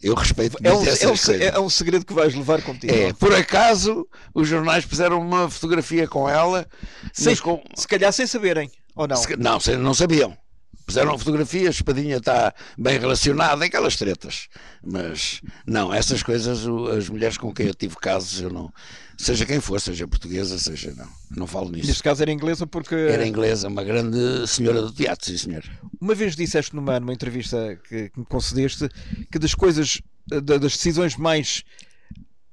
Eu 0.00 0.14
respeito 0.14 0.56
é 0.62 0.72
um, 0.72 0.84
é, 0.84 1.06
um, 1.08 1.56
é 1.56 1.60
um 1.60 1.68
segredo 1.68 2.06
que 2.06 2.12
vais 2.14 2.32
levar 2.34 2.62
contigo. 2.62 2.92
É, 2.94 3.12
por 3.12 3.34
acaso, 3.34 4.06
os 4.32 4.46
jornais 4.46 4.84
puseram 4.84 5.20
uma 5.20 5.50
fotografia 5.50 6.06
com 6.06 6.28
ela, 6.28 6.66
Sem- 7.12 7.36
com, 7.36 7.60
Se 7.74 7.86
calhar 7.88 8.12
sem 8.12 8.24
saberem, 8.26 8.70
ou 8.98 9.08
não? 9.08 9.16
Se- 9.16 9.36
Não, 9.36 9.58
não 9.78 9.94
sabiam. 9.94 10.36
Puseram 10.84 11.12
a 11.14 11.18
fotografia, 11.18 11.68
a 11.68 11.70
espadinha 11.70 12.16
está 12.16 12.54
bem 12.78 12.98
relacionada, 12.98 13.62
aquelas 13.62 13.94
tretas. 13.96 14.48
Mas 14.82 15.42
não, 15.66 15.92
essas 15.92 16.22
coisas, 16.22 16.60
as 16.96 17.10
mulheres 17.10 17.36
com 17.36 17.52
quem 17.52 17.66
eu 17.66 17.74
tive 17.74 17.94
casos, 17.96 18.40
eu 18.40 18.48
não. 18.50 18.72
Seja 19.18 19.44
quem 19.44 19.60
for, 19.60 19.78
seja 19.80 20.08
portuguesa, 20.08 20.58
seja 20.58 20.94
não. 20.96 21.06
Não 21.36 21.46
falo 21.46 21.70
nisso. 21.70 21.88
Neste 21.88 22.02
caso 22.02 22.22
era 22.22 22.32
inglesa 22.32 22.66
porque 22.66 22.94
Era 22.94 23.26
inglesa, 23.26 23.68
uma 23.68 23.84
grande 23.84 24.46
senhora 24.46 24.80
do 24.80 24.90
teatro, 24.90 25.26
sim 25.26 25.36
senhor. 25.36 25.62
uma 26.00 26.14
vez 26.14 26.34
disseste 26.34 26.74
numa, 26.74 26.98
numa 26.98 27.12
entrevista 27.12 27.78
que, 27.86 28.08
que 28.08 28.18
me 28.20 28.24
concedeste 28.24 28.88
que 29.30 29.38
das 29.38 29.54
coisas, 29.54 30.00
eh, 30.32 30.40
da- 30.40 30.56
das 30.56 30.72
decisões 30.72 31.16
mais 31.16 31.64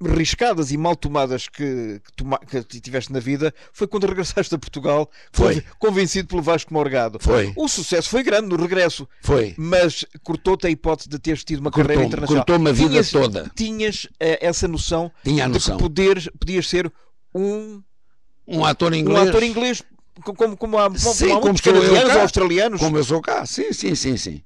riscadas 0.02 0.70
e 0.72 0.76
mal 0.76 0.94
tomadas 0.94 1.48
que, 1.48 2.00
que, 2.04 2.12
toma- 2.14 2.38
que 2.38 2.62
tiveste 2.80 3.12
na 3.12 3.18
vida 3.18 3.54
foi 3.72 3.86
quando 3.86 4.04
regressaste 4.08 4.54
a 4.54 4.58
Portugal, 4.58 5.10
Foi. 5.32 5.54
conven- 5.54 5.64
convencido 5.78 6.28
pelo 6.28 6.42
Vasco 6.42 6.72
Morgado. 6.74 7.18
Foi. 7.20 7.52
O 7.56 7.66
sucesso 7.68 8.08
foi 8.10 8.22
grande 8.22 8.48
no 8.48 8.56
regresso, 8.56 9.08
Foi. 9.22 9.54
mas 9.56 10.04
cortou-te 10.22 10.66
a 10.66 10.70
hipótese 10.70 11.08
de 11.08 11.18
teres 11.18 11.42
tido 11.44 11.60
uma 11.60 11.70
carreira 11.70 11.94
Cortou-me, 11.94 12.06
internacional. 12.08 12.44
cortou-me 12.44 12.70
a 12.70 12.72
vida 12.72 12.88
tinhas, 12.90 13.10
toda. 13.10 13.50
Tinhas 13.54 14.06
eh, 14.20 14.38
essa 14.46 14.68
noção 14.68 15.10
Tinha 15.24 15.44
a 15.44 15.46
de 15.46 15.54
noção. 15.54 15.76
que 15.76 15.82
poderes, 15.82 16.28
podias 16.38 16.68
ser 16.68 16.92
um, 17.34 17.82
Um 18.46 18.64
ator 18.64 18.92
um 18.92 18.96
inglês. 18.96 19.28
ator 19.28 19.42
inglês 19.42 19.82
co- 20.22 20.34
como, 20.34 20.56
como 20.56 20.78
há, 20.78 20.90
Sim, 20.96 21.28
como 21.28 21.38
há 21.38 21.40
como 21.40 21.62
canadianos 21.62 22.12
cá. 22.12 22.22
australianos. 22.22 22.80
Como 22.80 22.96
eu 22.98 23.04
sou 23.04 23.20
cá, 23.22 23.46
sim, 23.46 23.72
sim, 23.72 23.94
sim, 23.94 24.16
sim. 24.16 24.42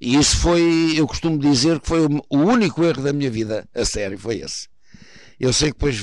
E 0.00 0.16
isso 0.16 0.38
foi, 0.38 0.94
eu 0.96 1.06
costumo 1.06 1.38
dizer 1.38 1.78
que 1.80 1.86
foi 1.86 2.00
o 2.06 2.38
único 2.38 2.82
erro 2.84 3.02
da 3.02 3.12
minha 3.12 3.30
vida, 3.30 3.68
a 3.74 3.84
sério, 3.84 4.18
foi 4.18 4.38
esse. 4.40 4.66
Eu 5.40 5.52
sei 5.54 5.68
que 5.72 5.78
depois 5.78 5.98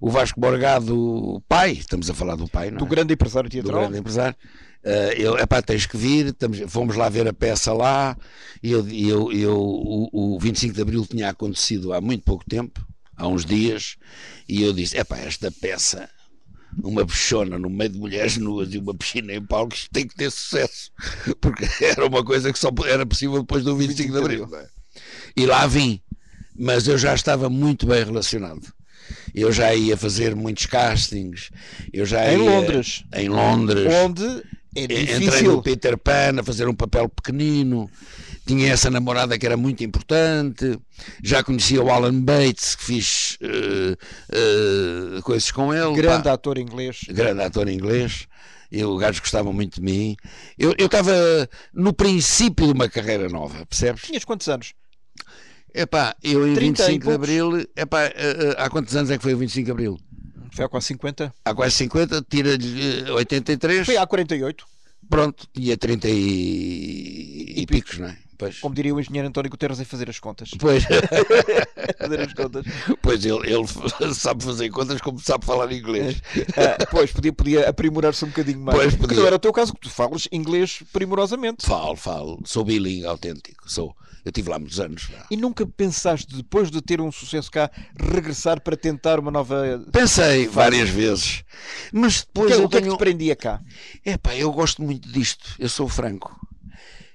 o 0.00 0.10
Vasco 0.10 0.40
Borgado, 0.40 0.98
o 0.98 1.40
pai, 1.42 1.72
estamos 1.72 2.08
a 2.08 2.14
falar 2.14 2.36
do 2.36 2.48
pai, 2.48 2.70
não 2.70 2.76
é? 2.76 2.80
do 2.80 2.86
grande 2.86 3.12
empresário 3.12 3.48
do 3.48 3.52
teatral. 3.52 3.80
grande 3.82 3.98
empresário. 3.98 4.34
eh, 4.84 5.14
ele, 5.16 5.40
epá, 5.42 5.60
tens 5.62 5.84
que 5.86 5.96
vir, 5.96 6.26
estamos- 6.28 6.58
fomos 6.68 6.96
lá 6.96 7.08
ver 7.08 7.28
a 7.28 7.32
peça 7.34 7.72
lá, 7.72 8.16
e 8.62 8.72
eu, 8.72 8.88
eu, 8.88 9.30
eu- 9.32 9.60
o, 9.60 10.34
o 10.34 10.38
25 10.40 10.74
de 10.74 10.80
Abril 10.82 11.06
tinha 11.06 11.28
acontecido 11.28 11.92
há 11.92 12.00
muito 12.00 12.24
pouco 12.24 12.44
tempo, 12.48 12.84
há 13.16 13.28
uns 13.28 13.44
dias, 13.44 13.96
e 14.48 14.62
eu 14.62 14.72
disse, 14.72 14.96
epá, 14.96 15.18
esta 15.18 15.52
peça, 15.52 16.08
uma 16.82 17.04
bichona 17.04 17.58
no 17.58 17.68
meio 17.70 17.90
de 17.90 17.98
mulheres 17.98 18.38
nuas 18.38 18.72
e 18.74 18.78
uma 18.78 18.94
piscina 18.94 19.32
em 19.34 19.44
palco, 19.44 19.74
isto 19.74 19.90
tem 19.92 20.08
que 20.08 20.16
ter 20.16 20.30
sucesso, 20.32 20.90
porque 21.40 21.64
era 21.84 22.06
uma 22.06 22.24
coisa 22.24 22.50
que 22.52 22.58
só 22.58 22.70
era 22.86 23.04
possível 23.06 23.40
depois 23.40 23.62
do 23.62 23.76
25 23.76 24.10
de 24.12 24.18
Abril. 24.18 24.48
é? 24.56 24.66
E 25.36 25.46
lá 25.46 25.66
vim, 25.66 26.00
mas 26.54 26.86
eu 26.86 26.96
já 26.98 27.14
estava 27.14 27.48
muito 27.48 27.86
bem 27.86 28.04
relacionado. 28.04 28.66
Eu 29.34 29.50
já 29.52 29.74
ia 29.74 29.96
fazer 29.96 30.34
muitos 30.34 30.66
castings, 30.66 31.50
eu 31.92 32.06
já 32.06 32.32
Em 32.32 32.38
ia- 32.44 32.50
Londres. 32.50 33.04
em 33.14 33.28
Londres, 33.28 33.92
Onde 34.04 34.24
é 34.76 34.82
entrei 34.84 35.04
difícil. 35.06 35.52
no 35.52 35.62
Peter 35.62 35.98
Pan 35.98 36.40
a 36.40 36.42
fazer 36.44 36.68
um 36.68 36.74
papel 36.74 37.08
pequenino, 37.08 37.90
tinha 38.46 38.72
essa 38.72 38.90
namorada 38.90 39.38
que 39.38 39.44
era 39.46 39.56
muito 39.56 39.82
importante, 39.84 40.78
já 41.22 41.42
conhecia 41.42 41.82
o 41.82 41.90
Alan 41.90 42.20
Bates, 42.20 42.74
que 42.76 42.84
fiz 42.84 43.38
eh, 43.40 43.96
eh, 44.30 45.20
coisas 45.22 45.50
com 45.50 45.72
ele, 45.74 45.94
Grande 45.94 46.24
pá, 46.24 46.32
ator 46.32 46.58
inglês. 46.58 47.00
grande 47.08 47.42
ator 47.42 47.68
inglês, 47.68 48.26
e 48.70 48.82
o 48.84 48.96
gajo 48.96 49.20
gostava 49.20 49.52
muito 49.52 49.76
de 49.76 49.82
mim. 49.82 50.16
Eu 50.58 50.74
estava 50.78 51.12
no 51.74 51.92
princípio 51.92 52.66
de 52.66 52.72
uma 52.72 52.88
carreira 52.88 53.28
nova, 53.28 53.66
percebes? 53.66 54.02
Tinhas 54.02 54.24
quantos 54.24 54.48
anos? 54.48 54.72
Epá, 55.74 56.14
eu 56.22 56.46
em 56.46 56.54
30 56.54 56.82
e 56.82 56.86
25 56.86 57.06
de. 57.06 57.14
Abril, 57.14 57.68
epá, 57.76 58.04
eh, 58.04 58.12
eh, 58.16 58.54
há 58.58 58.68
quantos 58.68 58.94
anos 58.94 59.10
é 59.10 59.16
que 59.16 59.22
foi 59.22 59.34
o 59.34 59.38
25 59.38 59.64
de 59.64 59.70
Abril? 59.70 59.98
Foi 60.52 60.64
há 60.64 60.68
quase 60.68 60.86
50. 60.86 61.34
Há 61.44 61.54
quase 61.54 61.74
50, 61.76 62.26
tira-lhe 62.28 63.04
eh, 63.06 63.12
83. 63.12 63.86
Foi 63.86 63.96
há 63.96 64.06
48. 64.06 64.66
Pronto, 65.08 65.46
tinha 65.52 65.76
30 65.76 66.08
e, 66.08 67.54
e 67.56 67.66
picos, 67.66 67.98
não 67.98 68.08
é? 68.08 68.16
pois. 68.42 68.58
Como 68.58 68.74
diria 68.74 68.94
o 68.94 69.00
engenheiro 69.00 69.28
António 69.28 69.50
Guterres, 69.50 69.78
em 69.80 69.84
fazer 69.84 70.10
as 70.10 70.18
contas. 70.18 70.50
Pois, 70.58 70.84
fazer 71.98 72.20
as 72.20 72.32
contas. 72.34 72.64
pois 73.00 73.24
ele, 73.24 73.52
ele 73.52 73.66
sabe 74.14 74.42
fazer 74.42 74.68
contas 74.70 75.00
como 75.00 75.20
sabe 75.20 75.44
falar 75.44 75.70
inglês. 75.72 76.20
Ah, 76.56 76.84
pois, 76.90 77.12
podia, 77.12 77.32
podia 77.32 77.68
aprimorar-se 77.68 78.24
um 78.24 78.28
bocadinho 78.28 78.60
mais. 78.60 78.76
Pois, 78.76 78.94
Porque 78.94 79.08
podia. 79.08 79.20
não 79.20 79.26
era 79.26 79.36
o 79.36 79.38
teu 79.38 79.52
caso, 79.52 79.72
que 79.72 79.80
tu 79.80 79.90
falas 79.90 80.28
inglês 80.32 80.82
primorosamente. 80.92 81.64
Falo, 81.64 81.96
falo. 81.96 82.40
Sou 82.44 82.64
bilingue 82.64 83.06
autêntico. 83.06 83.70
Sou. 83.70 83.94
Eu 84.24 84.28
estive 84.30 84.50
lá 84.50 84.58
muitos 84.58 84.78
anos. 84.78 85.06
pá. 85.06 85.26
E 85.30 85.36
nunca 85.36 85.66
pensaste, 85.66 86.34
depois 86.36 86.70
de 86.70 86.80
ter 86.80 87.00
um 87.00 87.10
sucesso 87.10 87.50
cá, 87.50 87.70
regressar 87.98 88.60
para 88.60 88.76
tentar 88.76 89.18
uma 89.18 89.30
nova. 89.30 89.84
Pensei 89.90 90.46
várias 90.46 90.88
vezes. 90.88 91.42
Mas 91.92 92.20
depois 92.22 92.46
que, 92.48 92.52
é- 92.52 92.56
eu 92.56 92.64
o 92.64 92.68
que 92.68 92.76
é 92.76 92.80
que 92.80 92.84
tenho... 92.86 92.96
te 92.96 92.98
prendia 92.98 93.34
cá? 93.36 93.60
Epá, 94.04 94.34
eu 94.36 94.52
gosto 94.52 94.80
muito 94.82 95.08
disto, 95.10 95.54
eu 95.58 95.68
sou 95.68 95.88
franco. 95.88 96.34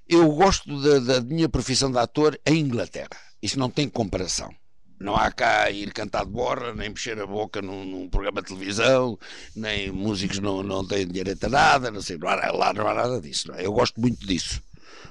Eu 0.07 0.29
gosto 0.31 0.81
da, 0.81 0.99
da 0.99 1.21
minha 1.21 1.49
profissão 1.49 1.91
de 1.91 1.97
ator 1.97 2.39
em 2.45 2.59
Inglaterra. 2.59 3.09
Isso 3.41 3.59
não 3.59 3.69
tem 3.69 3.87
comparação. 3.89 4.53
Não 4.99 5.15
há 5.15 5.31
cá 5.31 5.69
ir 5.69 5.93
cantar 5.93 6.25
de 6.25 6.31
borra, 6.31 6.73
nem 6.73 6.89
mexer 6.89 7.19
a 7.21 7.27
boca 7.27 7.61
num, 7.61 7.85
num 7.85 8.09
programa 8.09 8.41
de 8.41 8.47
televisão, 8.47 9.17
nem 9.55 9.91
músicos 9.91 10.39
não, 10.39 10.63
não 10.63 10.83
têm 10.85 11.05
direito 11.07 11.45
a 11.45 11.49
nada, 11.49 11.91
não 11.91 12.01
sei, 12.01 12.17
não 12.17 12.27
há, 12.27 12.35
lá 12.51 12.73
não 12.73 12.87
há 12.87 12.93
nada 12.95 13.21
disso. 13.21 13.49
não 13.49 13.55
é? 13.55 13.65
Eu 13.65 13.73
gosto 13.73 14.01
muito 14.01 14.25
disso. 14.25 14.59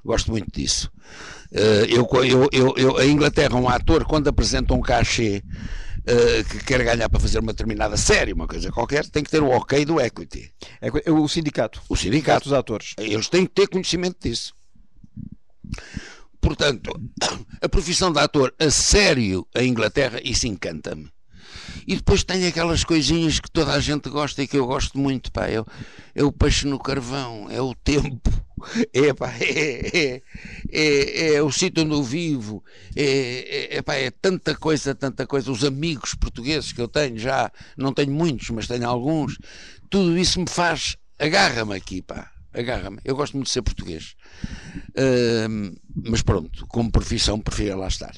Gosto 0.07 0.31
muito 0.31 0.49
disso. 0.53 0.91
Eh, 1.53 1.87
eu, 1.91 2.09
eu, 2.53 2.75
eu, 2.77 3.03
em 3.03 3.11
Inglaterra, 3.11 3.57
um 3.57 3.69
ator, 3.69 4.05
quando 4.05 4.29
apresenta 4.29 4.73
um 4.73 4.81
cachê 4.81 5.43
eh, 6.07 6.45
que 6.49 6.65
quer 6.65 6.85
ganhar 6.85 7.09
para 7.09 7.19
fazer 7.19 7.41
uma 7.41 7.53
determinada 7.53 7.97
série, 7.97 8.33
uma 8.33 8.47
coisa 8.47 8.71
qualquer, 8.71 9.05
tem 9.07 9.25
que 9.25 9.31
ter 9.31 9.43
o 9.43 9.51
ok 9.51 9.85
do 9.85 10.01
equity. 10.01 10.53
É 10.81 10.89
é 11.05 11.11
o 11.11 11.27
sindicato. 11.27 11.83
O 11.89 11.97
sindicato. 11.97 12.45
dos 12.45 12.53
atores. 12.53 12.95
Eles 12.99 13.29
têm 13.29 13.45
que 13.45 13.53
ter 13.53 13.67
conhecimento 13.67 14.17
disso. 14.21 14.55
Portanto, 16.41 16.93
a 17.61 17.69
profissão 17.69 18.13
de 18.13 18.21
ator 18.21 18.55
a 18.61 18.71
sério 18.71 19.45
em 19.57 19.69
Inglaterra, 19.69 20.21
isso 20.23 20.47
encanta-me. 20.47 21.11
E 21.85 21.97
depois 21.97 22.23
tem 22.23 22.47
aquelas 22.47 22.85
coisinhas 22.85 23.41
que 23.41 23.51
toda 23.51 23.73
a 23.73 23.81
gente 23.81 24.09
gosta 24.09 24.41
e 24.41 24.47
que 24.47 24.57
eu 24.57 24.67
gosto 24.67 24.97
muito, 24.97 25.33
pá. 25.33 25.49
É, 25.49 25.65
é 26.15 26.23
o 26.23 26.31
peixe 26.31 26.67
no 26.67 26.79
carvão, 26.79 27.51
é 27.51 27.61
o 27.61 27.75
tempo, 27.75 28.31
é, 28.93 30.23
é, 30.73 31.35
é, 31.35 31.43
o 31.43 31.51
sítio 31.51 31.85
onde 31.85 31.95
eu 31.95 32.03
vivo, 32.03 32.65
é, 32.95 33.77
é, 33.77 33.79
é, 33.79 34.05
é 34.05 34.11
tanta 34.11 34.55
coisa, 34.55 34.95
tanta 34.95 35.27
coisa. 35.27 35.51
Os 35.51 35.65
amigos 35.65 36.15
portugueses 36.15 36.73
que 36.73 36.81
eu 36.81 36.89
tenho 36.89 37.19
já, 37.19 37.51
não 37.77 37.93
tenho 37.93 38.13
muitos, 38.13 38.51
mas 38.51 38.67
tenho 38.67 38.89
alguns, 38.89 39.39
tudo 39.91 40.17
isso 40.19 40.41
me 40.41 40.49
faz, 40.49 40.97
agarra-me 41.19 41.75
aqui, 41.75 42.03
pá. 42.03 42.31
Agarra-me. 42.53 42.99
Eu 43.05 43.15
gosto 43.15 43.35
muito 43.35 43.49
de 43.49 43.53
ser 43.53 43.61
português. 43.61 44.15
Mas 45.95 46.23
pronto, 46.23 46.67
como 46.69 46.91
profissão, 46.91 47.39
prefiro 47.39 47.79
lá 47.79 47.89
estar. 47.89 48.15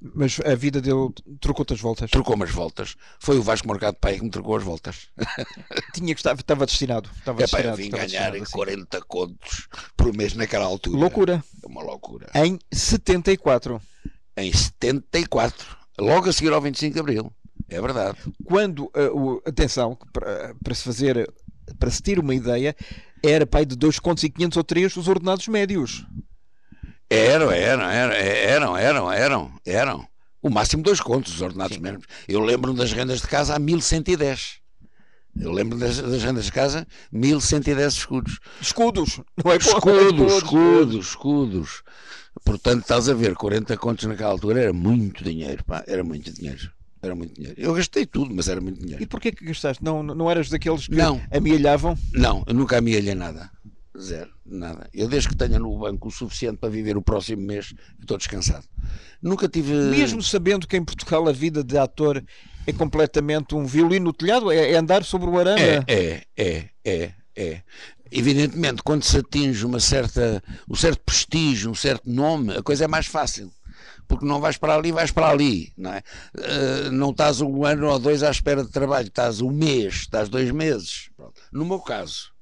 Mas 0.00 0.38
a 0.44 0.54
vida 0.54 0.80
dele 0.80 1.10
trocou-te 1.40 1.74
as 1.74 1.80
voltas. 1.80 2.10
Trocou-me 2.10 2.44
as 2.44 2.50
voltas. 2.50 2.94
Foi 3.18 3.36
o 3.36 3.42
Vasco 3.42 3.66
Morgado 3.66 3.96
Pai 4.00 4.16
que 4.16 4.22
me 4.24 4.30
trocou 4.30 4.56
as 4.56 4.62
voltas. 4.62 5.08
Tinha 5.92 6.14
que 6.14 6.20
estar, 6.20 6.34
estava 6.34 6.64
destinado. 6.66 7.10
Estava 7.18 7.42
É 7.42 7.46
pá, 7.48 7.58
eu 7.58 7.62
destinado, 7.74 7.76
vim 7.76 7.84
estava 7.86 8.06
ganhar 8.06 8.30
destinado, 8.30 8.42
assim. 8.44 8.52
40 8.52 9.00
contos 9.02 9.68
por 9.96 10.16
mês 10.16 10.34
naquela 10.34 10.66
altura. 10.66 10.98
Loucura. 10.98 11.44
É 11.62 11.66
uma 11.66 11.82
loucura. 11.82 12.26
Em 12.34 12.58
74, 12.72 13.80
Em 14.36 14.52
74, 14.52 15.76
logo 15.98 16.28
a 16.28 16.32
seguir 16.32 16.52
ao 16.52 16.60
25 16.60 16.94
de 16.94 17.00
Abril. 17.00 17.32
É 17.68 17.80
verdade. 17.80 18.16
quando, 18.44 18.90
ah, 18.94 19.10
o- 19.12 19.42
atenção, 19.44 19.98
para, 20.12 20.54
para 20.62 20.74
se 20.74 20.84
fazer, 20.84 21.28
para 21.78 21.90
se 21.90 22.00
ter 22.00 22.18
uma 22.20 22.34
ideia, 22.34 22.74
era 23.22 23.44
pai 23.44 23.66
de 23.66 23.74
2 23.76 23.98
contos 23.98 24.22
e 24.22 24.30
500 24.30 24.56
ou 24.58 24.64
3 24.64 24.96
os 24.96 25.08
ordenados 25.08 25.48
médios. 25.48 26.06
Eram, 27.10 27.50
eram, 27.50 27.84
eram, 27.84 28.12
eram, 28.14 28.76
eram, 28.76 29.12
eram, 29.12 29.52
eram. 29.64 30.08
O 30.42 30.50
máximo 30.50 30.82
dois 30.82 31.00
contos, 31.00 31.34
os 31.34 31.40
ordenados 31.40 31.78
mínimos. 31.78 32.04
Eu 32.28 32.40
lembro 32.40 32.72
das 32.74 32.92
rendas 32.92 33.20
de 33.20 33.26
casa 33.26 33.54
a 33.56 33.58
1110. 33.58 34.58
Eu 35.40 35.52
lembro 35.52 35.78
das, 35.78 35.98
das 36.00 36.22
rendas 36.22 36.44
de 36.46 36.52
casa 36.52 36.86
1110 37.12 37.92
escudos. 37.94 38.38
Escudos, 38.60 39.20
não 39.42 39.52
é 39.52 39.56
Escudos, 39.56 40.32
escudos, 40.36 41.06
escudos. 41.08 41.82
Portanto, 42.44 42.82
estás 42.82 43.08
a 43.08 43.14
ver, 43.14 43.34
40 43.34 43.76
contos 43.76 44.04
naquela 44.04 44.30
altura 44.30 44.62
era 44.62 44.72
muito 44.72 45.24
dinheiro, 45.24 45.64
pá, 45.64 45.82
era 45.86 46.04
muito 46.04 46.32
dinheiro. 46.32 46.70
Era 47.00 47.14
muito 47.14 47.34
dinheiro. 47.34 47.54
Eu 47.60 47.74
gastei 47.74 48.04
tudo, 48.04 48.34
mas 48.34 48.48
era 48.48 48.60
muito 48.60 48.80
dinheiro. 48.80 49.02
E 49.02 49.06
porquê 49.06 49.30
que 49.30 49.44
gastaste? 49.44 49.82
Não, 49.84 50.02
não 50.02 50.30
eras 50.30 50.48
daqueles 50.48 50.88
que 50.88 50.96
Não. 50.96 51.20
amealhavam? 51.30 51.96
Não, 52.12 52.42
eu 52.46 52.54
nunca 52.54 52.78
amealhei 52.78 53.14
nada. 53.14 53.50
Zero, 54.00 54.30
nada. 54.46 54.88
Eu 54.94 55.08
desde 55.08 55.28
que 55.28 55.36
tenha 55.36 55.58
no 55.58 55.76
banco 55.78 56.08
o 56.08 56.10
suficiente 56.10 56.58
para 56.58 56.68
viver 56.68 56.96
o 56.96 57.02
próximo 57.02 57.42
mês, 57.42 57.74
estou 58.00 58.16
descansado. 58.16 58.64
Nunca 59.20 59.48
tive. 59.48 59.72
Mesmo 59.74 60.22
sabendo 60.22 60.66
que 60.66 60.76
em 60.76 60.84
Portugal 60.84 61.28
a 61.28 61.32
vida 61.32 61.64
de 61.64 61.76
ator 61.76 62.22
é 62.66 62.72
completamente 62.72 63.54
um 63.54 63.64
violino 63.64 64.06
no 64.06 64.12
telhado, 64.12 64.52
é, 64.52 64.72
é 64.72 64.76
andar 64.76 65.04
sobre 65.04 65.28
o 65.28 65.38
arame. 65.38 65.60
É, 65.60 65.84
é, 65.88 66.22
é, 66.36 66.68
é, 66.84 67.12
é. 67.34 67.62
Evidentemente, 68.10 68.82
quando 68.82 69.02
se 69.02 69.18
atinge 69.18 69.66
uma 69.66 69.80
certa, 69.80 70.42
um 70.68 70.74
certo 70.74 71.00
prestígio, 71.04 71.70
um 71.70 71.74
certo 71.74 72.08
nome, 72.08 72.56
a 72.56 72.62
coisa 72.62 72.84
é 72.84 72.88
mais 72.88 73.06
fácil. 73.06 73.52
Porque 74.06 74.24
não 74.24 74.40
vais 74.40 74.56
para 74.56 74.74
ali, 74.74 74.90
vais 74.90 75.10
para 75.10 75.28
ali. 75.28 75.72
Não, 75.76 75.92
é? 75.92 76.02
Eh, 76.38 76.90
não 76.90 77.10
estás 77.10 77.42
um 77.42 77.64
ano 77.64 77.88
ou 77.88 77.98
dois 77.98 78.22
à 78.22 78.30
espera 78.30 78.64
de 78.64 78.70
trabalho, 78.70 79.08
estás 79.08 79.42
um 79.42 79.50
mês, 79.50 79.94
estás 79.96 80.30
dois 80.30 80.50
meses. 80.50 81.10
Pronto. 81.14 81.38
No 81.52 81.66
meu 81.66 81.78
caso. 81.78 82.32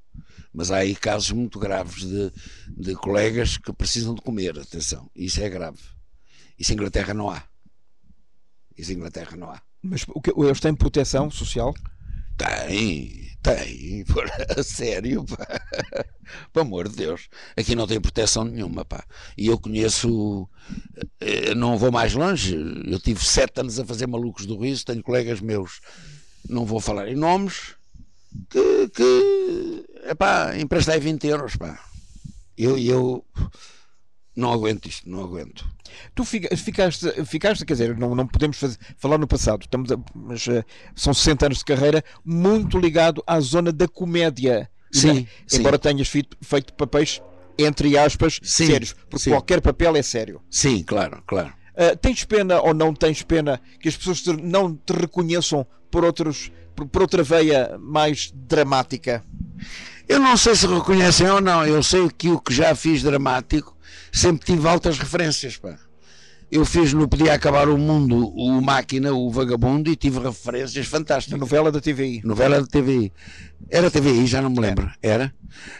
Mas 0.57 0.70
há 0.70 0.78
aí 0.78 0.96
casos 0.96 1.32
muito 1.32 1.59
graves 1.59 2.02
de, 2.02 2.32
de 2.78 2.94
colegas 2.94 3.59
que 3.59 3.70
precisam 3.74 4.14
de 4.14 4.22
comer. 4.22 4.59
Atenção, 4.59 5.11
isso 5.14 5.38
é 5.42 5.50
grave. 5.50 5.82
Isso 6.59 6.72
em 6.72 6.76
Inglaterra 6.76 7.12
não 7.12 7.28
há. 7.28 7.44
Isso 8.74 8.90
em 8.90 8.94
Inglaterra 8.94 9.36
não 9.36 9.50
há. 9.50 9.61
Mas 9.82 10.07
o 10.09 10.18
que, 10.18 10.32
eles 10.34 10.59
têm 10.59 10.74
proteção 10.74 11.30
social? 11.30 11.74
Tem, 12.38 13.36
tem, 13.42 14.02
por, 14.09 14.24
a 14.59 14.62
sério, 14.62 15.26
pá. 15.26 15.46
Pelo 16.54 16.64
amor 16.64 16.88
de 16.88 16.96
Deus. 16.96 17.28
Aqui 17.54 17.74
não 17.74 17.86
tem 17.86 18.00
proteção 18.00 18.42
nenhuma, 18.42 18.82
pá. 18.82 19.04
E 19.36 19.48
eu 19.48 19.59
conheço, 19.59 20.48
eh, 21.20 21.54
não 21.54 21.76
vou 21.76 21.92
mais 21.92 22.14
longe, 22.14 22.57
eu 22.86 22.98
tive 22.98 23.22
sete 23.22 23.61
anos 23.61 23.78
a 23.78 23.84
fazer 23.84 24.07
malucos 24.07 24.46
do 24.46 24.59
riso, 24.59 24.86
tenho 24.86 25.02
colegas 25.02 25.38
meus, 25.42 25.82
não 26.48 26.64
vou 26.64 26.80
falar 26.80 27.09
em 27.09 27.14
nomes, 27.14 27.74
que, 28.50 28.88
que 28.88 29.84
epá, 30.11 30.57
emprestei 30.57 30.98
20 30.98 31.26
euros, 31.26 31.57
pá. 31.57 31.78
Eu, 32.57 32.78
eu 32.78 33.24
não 34.34 34.52
aguento 34.52 34.86
isto, 34.86 35.09
não 35.09 35.22
aguento. 35.24 35.64
Tu 36.14 36.24
fica- 36.24 36.54
ficaste, 36.57 37.24
ficaste 37.24 37.64
quer 37.64 37.72
dizer, 37.74 37.96
não, 37.96 38.14
não 38.14 38.26
podemos 38.26 38.57
fazer- 38.59 38.78
falar 38.98 39.18
no 39.18 39.26
passado, 39.26 39.62
estamos 39.62 39.90
a- 39.90 39.98
mas 40.14 40.46
eh, 40.48 40.62
são 40.94 41.14
60 41.14 41.46
anos 41.46 41.59
de 41.59 41.64
carreira, 41.64 42.04
muito 42.24 42.78
ligado 42.78 43.22
à 43.26 43.40
zona 43.40 43.72
da 43.72 43.88
comédia. 43.88 44.70
Sim, 44.92 45.26
sim. 45.46 45.59
Embora 45.59 45.78
tenhas 45.78 46.09
feito, 46.09 46.36
feito 46.42 46.72
papéis, 46.74 47.20
entre 47.59 47.96
aspas, 47.98 48.38
Sim, 48.42 48.66
sérios, 48.66 48.92
porque 48.92 49.24
sim. 49.24 49.30
qualquer 49.30 49.61
papel 49.61 49.96
é 49.96 50.02
sério. 50.02 50.40
Sim, 50.50 50.82
claro, 50.82 51.22
claro. 51.26 51.52
Ah, 51.76 51.94
tens 51.96 52.24
pena 52.24 52.61
ou 52.61 52.72
não 52.72 52.94
tens 52.94 53.22
pena 53.22 53.61
que 53.80 53.88
as 53.88 53.96
pessoas 53.96 54.22
te- 54.22 54.32
não 54.32 54.74
te 54.74 54.92
reconheçam 54.94 55.66
por, 55.90 56.04
outros, 56.04 56.50
por, 56.77 56.87
por 56.87 57.03
outra 57.03 57.22
veia 57.22 57.77
mais 57.81 58.31
dramática? 58.35 59.24
Eu 60.09 60.20
não 60.20 60.37
sei 60.37 60.55
se 60.55 60.66
reconhecem 60.66 61.29
ou 61.29 61.41
não, 61.41 61.66
eu 61.66 61.83
sei 61.83 62.09
que 62.09 62.31
o 62.31 62.39
que 62.39 62.55
já 62.55 62.74
fiz 62.74 63.03
dramático 63.03 63.77
sempre 64.12 64.47
tive 64.47 64.68
altas 64.68 64.99
referências, 64.99 65.57
pá. 65.57 65.77
Eu 66.49 66.64
fiz 66.64 66.93
no 66.93 67.09
Podia 67.09 67.35
Acabar 67.35 67.68
o 67.68 67.77
Mundo 67.77 68.29
o 68.29 68.62
Máquina, 68.62 69.12
o 69.12 69.29
Vagabundo, 69.31 69.91
e 69.91 69.97
tive 69.97 70.20
referências 70.20 70.87
fantásticas. 70.87 71.41
novela 71.41 71.72
da 71.72 71.81
TVI. 71.81 72.20
Novela 72.22 72.62
de 72.62 72.68
TVI. 72.68 73.12
Era 73.68 73.91
TVI, 73.91 74.27
já 74.27 74.41
não 74.41 74.51
me 74.51 74.61
lembro. 74.61 74.89
Era. 75.03 75.35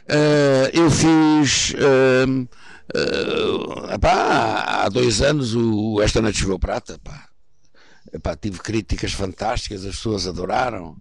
Ah, 0.09 0.69
eu 0.73 0.91
fiz. 0.91 1.73
ah, 1.79 3.95
epá, 3.95 4.83
há 4.85 4.89
dois 4.89 5.23
anos 5.23 5.55
o 5.55 6.03
Esta 6.03 6.21
Noite 6.21 6.41
Choveu 6.41 6.59
Prata. 6.59 6.99
Pá. 7.03 7.29
Epá, 8.13 8.37
tive 8.37 8.59
críticas 8.59 9.13
fantásticas, 9.13 9.85
as 9.85 9.97
pessoas 9.97 10.27
adoraram. 10.27 10.97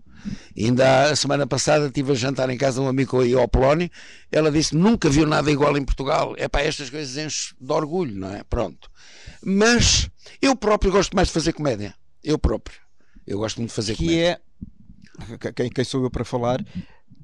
Ainda 0.58 1.12
a 1.12 1.16
semana 1.16 1.45
passada 1.45 1.86
estive 1.86 2.12
a 2.12 2.16
jantar 2.16 2.49
em 2.49 2.58
casa 2.58 2.80
de 2.80 2.86
um 2.86 2.89
amigo 2.89 3.22
aí 3.22 3.34
ao 3.34 3.47
Polónio. 3.47 3.89
Ela 4.32 4.51
disse 4.51 4.76
nunca 4.76 5.10
viu 5.10 5.26
nada 5.26 5.51
igual 5.51 5.78
em 5.78 5.86
Portugal. 5.86 6.34
É 6.38 6.47
para 6.47 6.66
estas 6.66 6.89
coisas 6.89 7.16
enchem 7.16 7.56
de 7.60 7.72
orgulho, 7.72 8.16
não 8.16 8.34
é? 8.34 8.43
Pronto. 8.43 8.89
Mas 9.43 10.10
eu 10.41 10.56
próprio 10.56 10.91
gosto 10.91 11.16
mais 11.16 11.28
de 11.28 11.34
fazer 11.34 11.53
comédia. 11.53 11.93
Eu 12.24 12.39
próprio. 12.39 12.80
Eu 13.28 13.38
gosto 13.38 13.58
muito 13.58 13.70
de 13.70 13.76
fazer 13.76 13.95
que 13.95 14.03
comédia. 14.03 14.41
é 15.41 15.51
quem, 15.53 15.70
quem 15.70 15.84
sou 15.84 16.03
eu 16.03 16.10
para 16.10 16.26
falar 16.26 16.64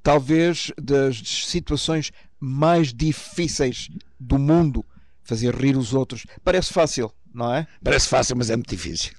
talvez 0.04 0.72
das 0.82 1.18
situações 1.18 2.12
mais 2.40 2.94
difíceis 2.94 3.90
do 4.20 4.40
mundo 4.40 4.86
fazer 5.24 5.54
rir 5.54 5.78
os 5.78 5.94
outros 5.94 6.26
parece 6.44 6.74
fácil 6.74 7.14
não 7.34 7.54
é 7.54 7.68
Parece 7.84 8.08
fácil, 8.08 8.36
mas 8.36 8.50
é 8.50 8.56
muito 8.56 8.70
difícil. 8.70 9.14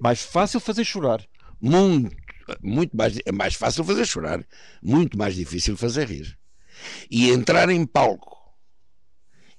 Mais 0.00 0.22
fácil 0.22 0.60
fazer 0.60 0.84
chorar 0.84 1.26
Muito, 1.60 2.16
muito 2.62 2.96
mais, 2.96 3.18
é 3.24 3.32
mais 3.32 3.54
fácil 3.54 3.84
fazer 3.84 4.06
chorar, 4.06 4.44
muito 4.82 5.18
mais 5.18 5.34
difícil 5.34 5.76
fazer 5.76 6.06
rir. 6.08 6.38
E 7.10 7.30
entrar 7.30 7.68
em 7.70 7.84
palco 7.84 8.36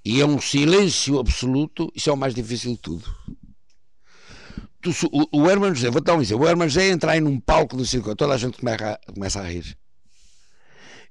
E 0.04 0.22
é 0.22 0.26
um 0.26 0.40
silêncio 0.40 1.20
absoluto, 1.20 1.92
isso 1.96 2.10
é 2.10 2.14
o 2.14 2.18
mais 2.18 2.34
difícil 2.34 2.72
de 2.74 2.78
tudo. 2.80 3.16
Tu, 4.82 4.92
o, 5.12 5.42
o 5.42 5.50
Herman 5.50 5.76
José, 5.76 5.90
vou 5.90 6.02
dar 6.02 6.16
um 6.16 6.22
exemplo, 6.22 6.46
o 6.46 6.50
Herman 6.50 6.70
José 6.70 6.90
entra 6.90 7.12
aí 7.12 7.20
num 7.20 7.40
palco 7.40 7.76
do 7.76 7.86
circo, 7.86 8.16
toda 8.16 8.34
a 8.34 8.38
gente 8.38 8.58
começa 8.60 8.92
a, 8.92 9.14
começa 9.14 9.40
a 9.42 9.44
rir. 9.44 9.78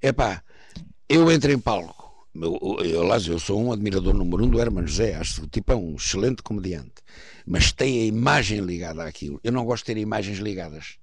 Epá, 0.01 0.43
eu 1.09 1.31
entro 1.31 1.53
em 1.53 1.59
palco, 1.59 1.98
eu, 2.35 2.79
eu, 2.85 3.03
aliás, 3.03 3.27
eu 3.27 3.39
sou 3.39 3.63
um 3.63 3.73
admirador 3.73 4.15
número 4.15 4.45
um 4.45 4.49
do 4.49 4.61
Herman 4.61 4.87
José, 4.87 5.15
acho 5.15 5.41
que 5.41 5.47
o 5.47 5.49
tipo 5.49 5.73
é 5.73 5.77
um 5.77 5.97
excelente 5.97 6.43
comediante, 6.43 6.95
mas 7.47 7.73
tem 7.73 8.03
a 8.03 8.05
imagem 8.05 8.61
ligada 8.61 9.05
àquilo. 9.05 9.41
Eu 9.43 9.53
não 9.53 9.65
gosto 9.65 9.85
de 9.85 9.95
ter 9.95 10.01
imagens 10.01 10.39
ligadas. 10.39 10.99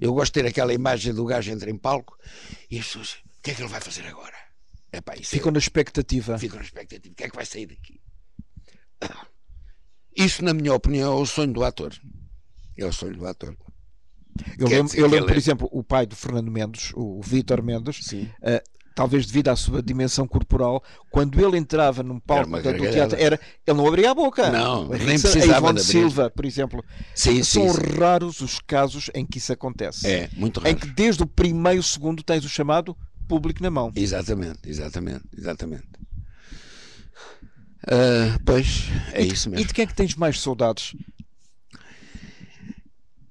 Eu 0.00 0.12
gosto 0.14 0.32
de 0.34 0.42
ter 0.42 0.48
aquela 0.48 0.72
imagem 0.72 1.12
do 1.12 1.24
gajo 1.24 1.50
entra 1.50 1.70
em 1.70 1.76
palco 1.76 2.16
e 2.70 2.78
as 2.78 2.86
pessoas, 2.86 3.12
o 3.38 3.42
que 3.42 3.50
é 3.50 3.54
que 3.54 3.62
ele 3.62 3.68
vai 3.68 3.80
fazer 3.80 4.06
agora? 4.06 4.36
Epá, 4.92 5.14
Ficam 5.22 5.50
é, 5.50 5.52
na 5.52 5.58
expectativa. 5.58 6.38
Ficam 6.38 6.58
na 6.58 6.64
expectativa. 6.64 7.12
O 7.12 7.16
que 7.16 7.24
é 7.24 7.28
que 7.28 7.36
vai 7.36 7.44
sair 7.44 7.66
daqui? 7.66 8.00
Isso, 10.16 10.42
na 10.42 10.52
minha 10.54 10.74
opinião, 10.74 11.12
é 11.12 11.22
o 11.22 11.26
sonho 11.26 11.52
do 11.52 11.62
ator. 11.62 11.94
É 12.76 12.84
o 12.84 12.92
sonho 12.92 13.16
do 13.16 13.26
ator. 13.26 13.56
Eu 14.58 14.68
lembro, 14.68 14.96
eu 14.96 15.06
lembro 15.06 15.26
por 15.26 15.34
é... 15.34 15.38
exemplo, 15.38 15.68
o 15.70 15.82
pai 15.82 16.06
do 16.06 16.16
Fernando 16.16 16.50
Mendes, 16.50 16.92
o 16.94 17.20
Vítor 17.20 17.62
Mendes, 17.62 18.12
uh, 18.12 18.62
talvez 18.98 19.26
devido 19.26 19.46
à 19.46 19.54
sua 19.54 19.80
dimensão 19.80 20.26
corporal, 20.26 20.82
quando 21.08 21.40
ele 21.40 21.56
entrava 21.56 22.02
num 22.02 22.18
palco 22.18 22.50
do 22.50 22.90
teatro, 22.90 23.16
era, 23.16 23.38
ele 23.64 23.76
não 23.76 23.86
abria 23.86 24.10
a 24.10 24.14
boca. 24.14 24.50
Não, 24.50 24.88
nem 24.88 25.20
precisava 25.20 25.72
de 25.72 25.84
Silva, 25.84 26.28
por 26.28 26.44
exemplo. 26.44 26.84
Sim, 27.14 27.44
São 27.44 27.72
sim, 27.72 27.96
raros 27.96 28.40
os 28.40 28.58
casos 28.58 29.08
em 29.14 29.24
que 29.24 29.38
isso 29.38 29.52
acontece. 29.52 30.04
É, 30.04 30.28
muito 30.36 30.58
raro. 30.58 30.72
Em 30.72 30.74
que 30.74 30.88
desde 30.88 31.22
o 31.22 31.26
primeiro 31.28 31.80
segundo 31.80 32.24
tens 32.24 32.44
o 32.44 32.48
chamado 32.48 32.96
público 33.28 33.62
na 33.62 33.70
mão. 33.70 33.92
Exatamente, 33.94 34.58
exatamente, 34.66 35.22
exatamente. 35.36 35.86
Uh, 37.84 38.36
pois, 38.44 38.88
é 39.12 39.22
isso 39.22 39.48
mesmo. 39.48 39.64
E 39.64 39.68
de 39.68 39.72
quem 39.72 39.84
é 39.84 39.86
que 39.86 39.94
tens 39.94 40.16
mais 40.16 40.40
saudades? 40.40 40.96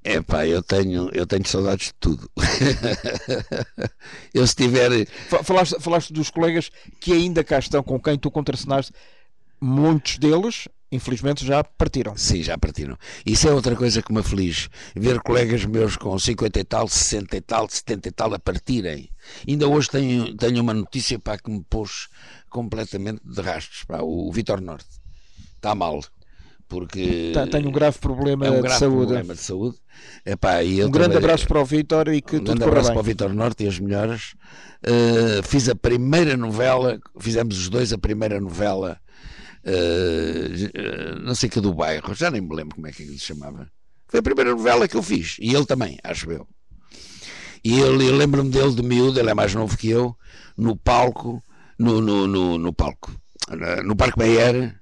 É 0.09 0.21
pá, 0.21 0.47
eu 0.47 0.63
tenho, 0.63 1.09
eu 1.11 1.27
tenho 1.27 1.45
saudades 1.45 1.87
de 1.87 1.93
tudo. 1.99 2.31
eu 4.33 4.47
se 4.47 4.55
tiver. 4.55 5.05
Falaste, 5.43 5.75
falaste 5.81 6.13
dos 6.13 6.29
colegas 6.29 6.71
que 7.01 7.11
ainda 7.11 7.43
cá 7.43 7.59
estão, 7.59 7.83
com 7.83 7.99
quem 7.99 8.17
tu 8.17 8.31
contracenaste, 8.31 8.93
muitos 9.59 10.17
deles 10.17 10.69
infelizmente 10.89 11.45
já 11.45 11.61
partiram. 11.61 12.15
Sim, 12.15 12.41
já 12.41 12.57
partiram. 12.57 12.97
Isso 13.25 13.49
é 13.49 13.51
outra 13.51 13.75
coisa 13.75 14.01
que 14.01 14.13
me 14.13 14.21
aflige. 14.21 14.69
Ver 14.95 15.19
colegas 15.19 15.65
meus 15.65 15.97
com 15.97 16.17
50 16.17 16.57
e 16.57 16.63
tal, 16.63 16.87
60 16.87 17.35
e 17.35 17.41
tal, 17.41 17.69
70 17.69 18.07
e 18.07 18.11
tal 18.13 18.33
a 18.33 18.39
partirem. 18.39 19.09
Ainda 19.45 19.67
hoje 19.67 19.89
tenho, 19.89 20.37
tenho 20.37 20.61
uma 20.61 20.73
notícia 20.73 21.19
para 21.19 21.37
que 21.37 21.51
me 21.51 21.61
pôs 21.69 22.07
completamente 22.49 23.19
de 23.25 23.41
rastros. 23.41 23.83
Pá, 23.83 23.99
o 24.01 24.31
Vitor 24.31 24.61
Norte 24.61 24.87
está 25.57 25.75
mal. 25.75 26.01
Porque 26.68 27.32
tá, 27.34 27.47
tem 27.47 27.65
um 27.65 27.72
grave 27.72 27.97
problema 27.97 28.45
é 28.45 28.51
um 28.51 28.61
grave 28.61 28.74
de 28.74 28.80
saúde. 28.80 29.05
Problema 29.05 29.34
de 29.34 29.41
saúde. 29.41 29.78
Epá, 30.26 30.63
e 30.63 30.84
um 30.84 30.91
grande 30.91 31.15
abraço 31.15 31.47
para 31.47 31.61
o 31.61 31.65
Vitor 31.65 32.09
e 32.09 32.22
que 32.22 32.38
um 32.38 32.43
grande 32.43 32.63
abraço 32.63 32.88
bem. 32.88 32.93
para 32.93 33.01
o 33.01 33.03
Vitor 33.03 33.34
Norte 33.34 33.63
e 33.63 33.68
as 33.68 33.80
melhores. 33.80 34.34
Uh, 34.84 35.41
fiz 35.43 35.70
a 35.70 35.76
primeira 35.76 36.36
novela, 36.36 36.99
fizemos 37.20 37.57
os 37.57 37.70
dois 37.70 37.93
a 37.93 37.97
primeira 37.97 38.39
novela 38.39 38.99
uh, 39.68 41.20
não 41.22 41.36
sei 41.36 41.49
que 41.49 41.59
do 41.59 41.74
bairro, 41.74 42.13
já 42.13 42.32
nem 42.32 42.41
me 42.41 42.55
lembro 42.55 42.76
como 42.76 42.88
é 42.88 42.91
que 42.91 43.03
ele 43.03 43.18
se 43.18 43.26
chamava. 43.26 43.70
Foi 44.07 44.20
a 44.20 44.24
primeira 44.24 44.51
novela 44.51 44.88
que 44.88 44.95
eu 44.95 45.03
fiz, 45.03 45.38
e 45.39 45.53
ele 45.53 45.65
também, 45.65 45.97
acho 46.03 46.32
eu. 46.32 46.47
E 47.63 47.80
ele, 47.80 48.07
eu 48.07 48.15
lembro-me 48.15 48.49
dele 48.49 48.74
de 48.74 48.82
miúdo, 48.82 49.20
ele 49.20 49.30
é 49.30 49.34
mais 49.34 49.53
novo 49.53 49.78
que 49.78 49.89
eu, 49.89 50.15
no 50.57 50.78
palco, 50.78 51.43
no, 51.78 51.99
no, 51.99 52.28
no, 52.28 52.57
no 52.57 52.74
palco, 52.74 53.11
no 53.84 53.95
Parque 53.95 54.20
Meyer, 54.20 54.80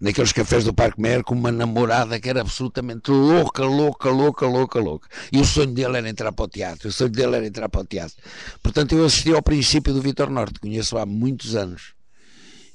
naqueles 0.00 0.32
cafés 0.32 0.64
do 0.64 0.74
Parque 0.74 1.00
Meyer, 1.00 1.22
com 1.22 1.34
uma 1.34 1.52
namorada 1.52 2.18
que 2.20 2.28
era 2.28 2.40
absolutamente 2.40 3.10
louca, 3.10 3.64
louca, 3.64 4.10
louca, 4.10 4.46
louca, 4.46 4.78
louca. 4.80 5.08
E 5.32 5.38
o 5.38 5.44
sonho 5.44 5.72
dele 5.72 5.98
era 5.98 6.08
entrar 6.08 6.32
para 6.32 6.44
o 6.44 6.48
teatro, 6.48 6.88
o 6.88 6.92
sonho 6.92 7.10
dele 7.10 7.36
era 7.36 7.46
entrar 7.46 7.68
para 7.68 7.80
o 7.80 7.84
teatro. 7.84 8.16
Portanto, 8.62 8.94
eu 8.94 9.04
assisti 9.04 9.32
ao 9.32 9.42
princípio 9.42 9.92
do 9.92 10.02
Vitor 10.02 10.30
Norte, 10.30 10.60
conheço 10.60 10.98
há 10.98 11.06
muitos 11.06 11.54
anos 11.54 11.94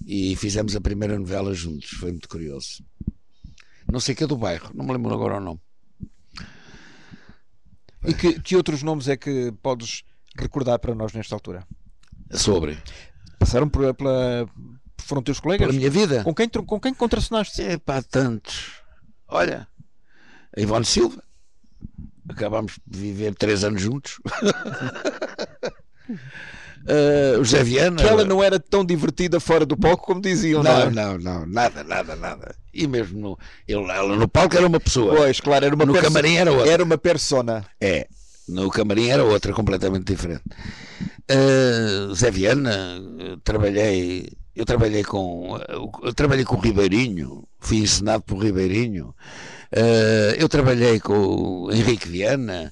e 0.06 0.36
fizemos 0.36 0.76
a 0.76 0.82
primeira 0.82 1.18
novela 1.18 1.54
juntos, 1.54 1.92
foi 1.92 2.12
muito 2.12 2.28
curioso. 2.28 2.84
Não 3.92 4.00
sei 4.00 4.16
que 4.16 4.24
é 4.24 4.28
do 4.28 4.38
bairro, 4.38 4.72
não 4.74 4.86
me 4.86 4.94
lembro 4.94 5.14
agora 5.14 5.38
o 5.38 5.40
nome. 5.40 5.60
E 8.06 8.14
que, 8.14 8.40
que 8.42 8.56
outros 8.56 8.84
nomes 8.84 9.08
é 9.08 9.16
que 9.16 9.54
podes 9.62 10.04
recordar 10.38 10.80
para 10.80 10.94
nós 10.94 11.14
nesta 11.14 11.36
altura? 11.36 11.66
Sobre? 12.32 12.78
Passaram 13.40 13.70
por, 13.70 13.94
pela. 13.94 14.48
Foram 15.04 15.22
teus 15.22 15.40
colegas? 15.40 15.68
Pela 15.68 15.78
minha 15.78 15.90
vida? 15.90 16.24
Com 16.24 16.34
quem, 16.34 16.48
com 16.50 16.80
quem 16.80 16.94
contracenaste? 16.94 17.62
É 17.62 17.78
pá, 17.78 18.02
tantos. 18.02 18.72
Olha, 19.28 19.68
a 20.56 20.62
Ivone 20.62 20.86
Silva. 20.86 21.24
Acabámos 22.30 22.80
de 22.88 23.00
viver 23.00 23.36
três 23.36 23.64
anos 23.64 23.82
juntos. 23.82 24.20
Uh, 26.86 27.40
o 27.42 27.44
José 27.44 27.64
Viana. 27.64 27.98
Que 27.98 28.08
ela 28.08 28.24
não 28.24 28.42
era 28.42 28.60
tão 28.60 28.86
divertida 28.86 29.40
fora 29.40 29.66
do 29.66 29.76
palco 29.76 30.06
como 30.06 30.22
diziam, 30.22 30.64
não, 30.64 30.72
não 30.72 30.82
é? 30.82 30.90
Não, 30.90 31.18
não, 31.18 31.46
nada, 31.46 31.84
nada, 31.84 32.16
nada. 32.16 32.56
E 32.74 32.88
mesmo 32.88 33.20
no, 33.20 33.40
ele, 33.68 33.92
ela 33.92 34.16
no 34.16 34.28
palco 34.28 34.56
era 34.56 34.66
uma 34.66 34.80
pessoa. 34.80 35.16
Pois, 35.16 35.42
claro, 35.42 35.66
era 35.66 35.76
uma 35.76 35.86
No 35.86 35.94
camarim 36.00 36.38
era 36.38 36.52
outra. 36.52 36.72
Era 36.72 36.84
uma 36.84 36.98
persona. 36.98 37.66
É, 37.82 38.08
no 38.48 38.70
camarim 38.70 39.10
era 39.10 39.24
outra, 39.24 39.52
completamente 39.54 40.06
diferente. 40.06 40.44
Uh, 41.30 42.14
Zé 42.14 42.32
Viana, 42.32 43.02
trabalhei, 43.44 44.32
eu 44.56 44.66
trabalhei 44.66 45.04
com, 45.04 45.58
eu 46.04 46.14
trabalhei 46.14 46.46
com 46.46 46.56
o 46.56 46.60
Ribeirinho, 46.60 47.44
fui 47.60 47.78
ensinado 47.78 48.24
por 48.24 48.38
Ribeirinho. 48.38 49.16
Uh, 49.72 50.36
eu 50.38 50.48
trabalhei 50.48 51.00
com 51.00 51.14
o 51.14 51.72
Henrique 51.72 52.08
Viana 52.08 52.72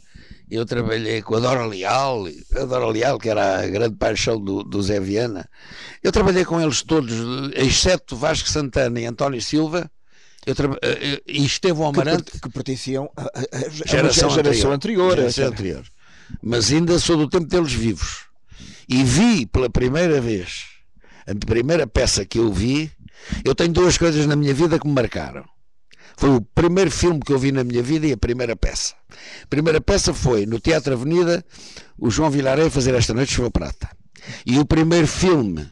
eu 0.52 0.66
trabalhei 0.66 1.22
com 1.22 1.36
a 1.36 1.40
Dora 1.40 1.66
Leal, 1.66 2.26
a 2.58 2.66
Dora 2.66 2.86
Leal, 2.86 3.18
que 3.18 3.30
era 3.30 3.62
a 3.62 3.68
grande 3.68 3.96
paixão 3.96 4.38
do, 4.38 4.66
do 4.66 4.84
Zé 4.84 5.00
Viana. 5.00 5.50
Eu 6.04 6.12
trabalhei 6.12 6.44
com 6.44 6.60
eles 6.60 6.82
todos, 6.82 7.14
exceto 7.56 8.18
Vasco 8.18 8.50
Santana 8.50 9.00
e 9.00 9.06
António 9.06 9.42
Silva. 9.42 9.90
Eu 10.46 10.54
tra... 10.54 10.68
Eh, 10.82 11.14
eh, 11.14 11.22
e 11.26 11.46
Estevão 11.46 11.88
Amarante. 11.88 12.32
Que, 12.34 12.42
que 12.42 12.50
pertenciam 12.50 13.10
à 13.16 13.32
geração, 13.86 14.30
geração 14.30 14.74
anterior. 14.74 15.16
Geração 15.16 15.46
anterior. 15.46 15.86
Mas 16.44 16.70
ainda 16.70 17.00
sou 17.00 17.16
do 17.16 17.30
tempo 17.30 17.46
deles 17.46 17.72
vivos. 17.72 18.26
E 18.90 19.06
vi 19.06 19.46
pela 19.46 19.70
primeira 19.70 20.20
vez, 20.20 20.66
a 21.28 21.46
primeira 21.46 21.88
peça 21.88 22.26
que 22.26 22.40
eu 22.40 22.52
vi, 22.52 22.92
eu 23.44 23.54
tenho 23.56 23.72
duas 23.72 23.98
coisas 23.98 24.26
na 24.26 24.36
minha 24.36 24.54
vida 24.54 24.80
que 24.80 24.88
me 24.88 24.94
marcaram. 24.94 25.46
Foi 26.18 26.30
o 26.30 26.42
primeiro 26.42 26.92
filme 26.92 27.20
que 27.20 27.34
eu 27.34 27.40
vi 27.40 27.52
na 27.52 27.64
minha 27.64 27.82
vida 27.82 28.06
e 28.06 28.12
a 28.12 28.18
primeira 28.18 28.56
peça. 28.56 28.94
A 29.44 29.48
primeira 29.48 29.82
peça 29.82 30.14
foi 30.14 30.46
no 30.46 30.60
Teatro 30.60 30.94
Avenida, 30.94 31.44
o 31.98 32.10
João 32.10 32.30
Vilaré 32.30 32.70
fazer 32.70 32.94
esta 32.94 33.14
noite 33.14 33.34
chuva 33.34 33.50
prata. 33.50 33.90
E 34.46 34.60
o 34.60 34.66
primeiro 34.66 35.08
filme, 35.08 35.68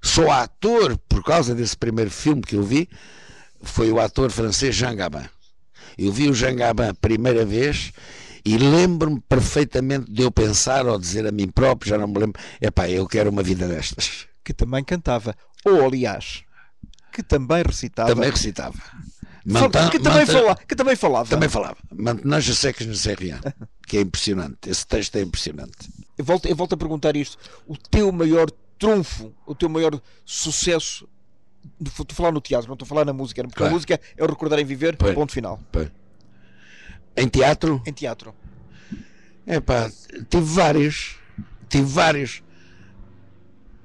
sou 0.00 0.30
ator 0.30 0.96
por 1.08 1.24
causa 1.24 1.54
desse 1.54 1.76
primeiro 1.76 2.10
filme 2.10 2.42
que 2.42 2.56
eu 2.56 2.62
vi, 2.62 2.88
foi 3.62 3.90
o 3.90 4.00
ator 4.00 4.30
francês 4.30 4.74
Jean 4.74 4.94
Gabin. 4.94 5.28
Eu 5.98 6.12
vi 6.12 6.28
o 6.28 6.34
Jean 6.34 6.56
Gabin 6.56 6.88
a 6.88 6.94
primeira 6.94 7.44
vez 7.44 7.92
e 8.44 8.58
lembro-me 8.58 9.20
perfeitamente 9.20 10.10
de 10.10 10.22
eu 10.22 10.30
pensar 10.30 10.86
ou 10.86 10.98
dizer 10.98 11.26
a 11.26 11.32
mim 11.32 11.48
próprio, 11.48 11.90
já 11.90 11.98
não 11.98 12.08
me 12.08 12.18
lembro, 12.18 12.40
epá, 12.60 12.88
eu 12.88 13.06
quero 13.06 13.30
uma 13.30 13.42
vida 13.42 13.68
destas. 13.68 14.26
Que 14.44 14.52
também 14.52 14.82
cantava. 14.82 15.36
Ou, 15.64 15.84
aliás, 15.84 16.44
que 17.12 17.22
também 17.22 17.62
recitava. 17.62 18.14
Também 18.14 18.30
recitava. 18.30 18.78
Mantan, 19.44 19.90
que, 19.90 19.98
também 19.98 20.24
fala, 20.24 20.56
que 20.56 20.74
também 20.74 20.96
falava. 20.96 21.28
Também 21.28 21.48
falava. 21.48 21.76
Mantenage 21.92 22.54
secas 22.54 22.86
no 22.86 22.94
Serrian, 22.94 23.40
que 23.86 23.96
é 23.98 24.00
impressionante. 24.00 24.70
Esse 24.70 24.86
texto 24.86 25.16
é 25.16 25.22
impressionante. 25.22 25.90
Eu 26.16 26.24
volto, 26.24 26.46
eu 26.46 26.54
volto 26.54 26.74
a 26.74 26.76
perguntar 26.76 27.16
isto. 27.16 27.36
O 27.66 27.76
teu 27.76 28.10
maior 28.12 28.50
trunfo, 28.78 29.32
o 29.44 29.54
teu 29.54 29.68
maior 29.68 30.00
sucesso, 30.24 31.08
estou 31.84 32.06
a 32.08 32.14
falar 32.14 32.32
no 32.32 32.40
teatro, 32.40 32.68
não 32.68 32.74
estou 32.74 32.86
a 32.86 32.88
falar 32.88 33.04
na 33.04 33.12
música, 33.12 33.42
porque 33.42 33.56
claro. 33.56 33.72
a 33.72 33.74
música 33.74 34.00
é 34.16 34.24
o 34.24 34.26
recordar 34.26 34.58
em 34.60 34.64
viver, 34.64 34.96
ponto 34.96 35.32
final. 35.32 35.60
Em 37.16 37.28
teatro? 37.28 37.82
Em 37.84 37.92
teatro. 37.92 38.34
É 39.46 39.60
pá, 39.60 39.90
tive 40.30 40.44
vários. 40.44 41.16
Tive 41.68 41.84
vários. 41.84 42.42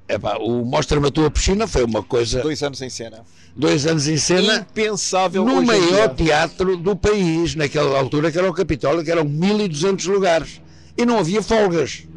Epá, 0.07 0.37
o 0.37 0.63
Mostra-me 0.63 1.07
a 1.07 1.11
tua 1.11 1.29
piscina 1.29 1.67
foi 1.67 1.83
uma 1.83 2.01
coisa. 2.01 2.41
Dois 2.41 2.63
anos 2.63 2.81
em 2.81 2.89
cena. 2.89 3.25
Dois 3.55 3.85
anos 3.85 4.07
em 4.07 4.17
cena. 4.17 4.65
Impensável. 4.69 5.43
No 5.43 5.61
maior 5.61 6.15
teatro 6.15 6.77
do 6.77 6.95
país, 6.95 7.55
naquela 7.55 7.97
altura, 7.97 8.31
que 8.31 8.37
era 8.37 8.49
o 8.49 8.53
Capitólio, 8.53 9.03
que 9.03 9.11
eram 9.11 9.25
1200 9.25 10.05
lugares. 10.05 10.61
E 10.97 11.05
não 11.05 11.19
havia 11.19 11.41
folgas. 11.41 12.07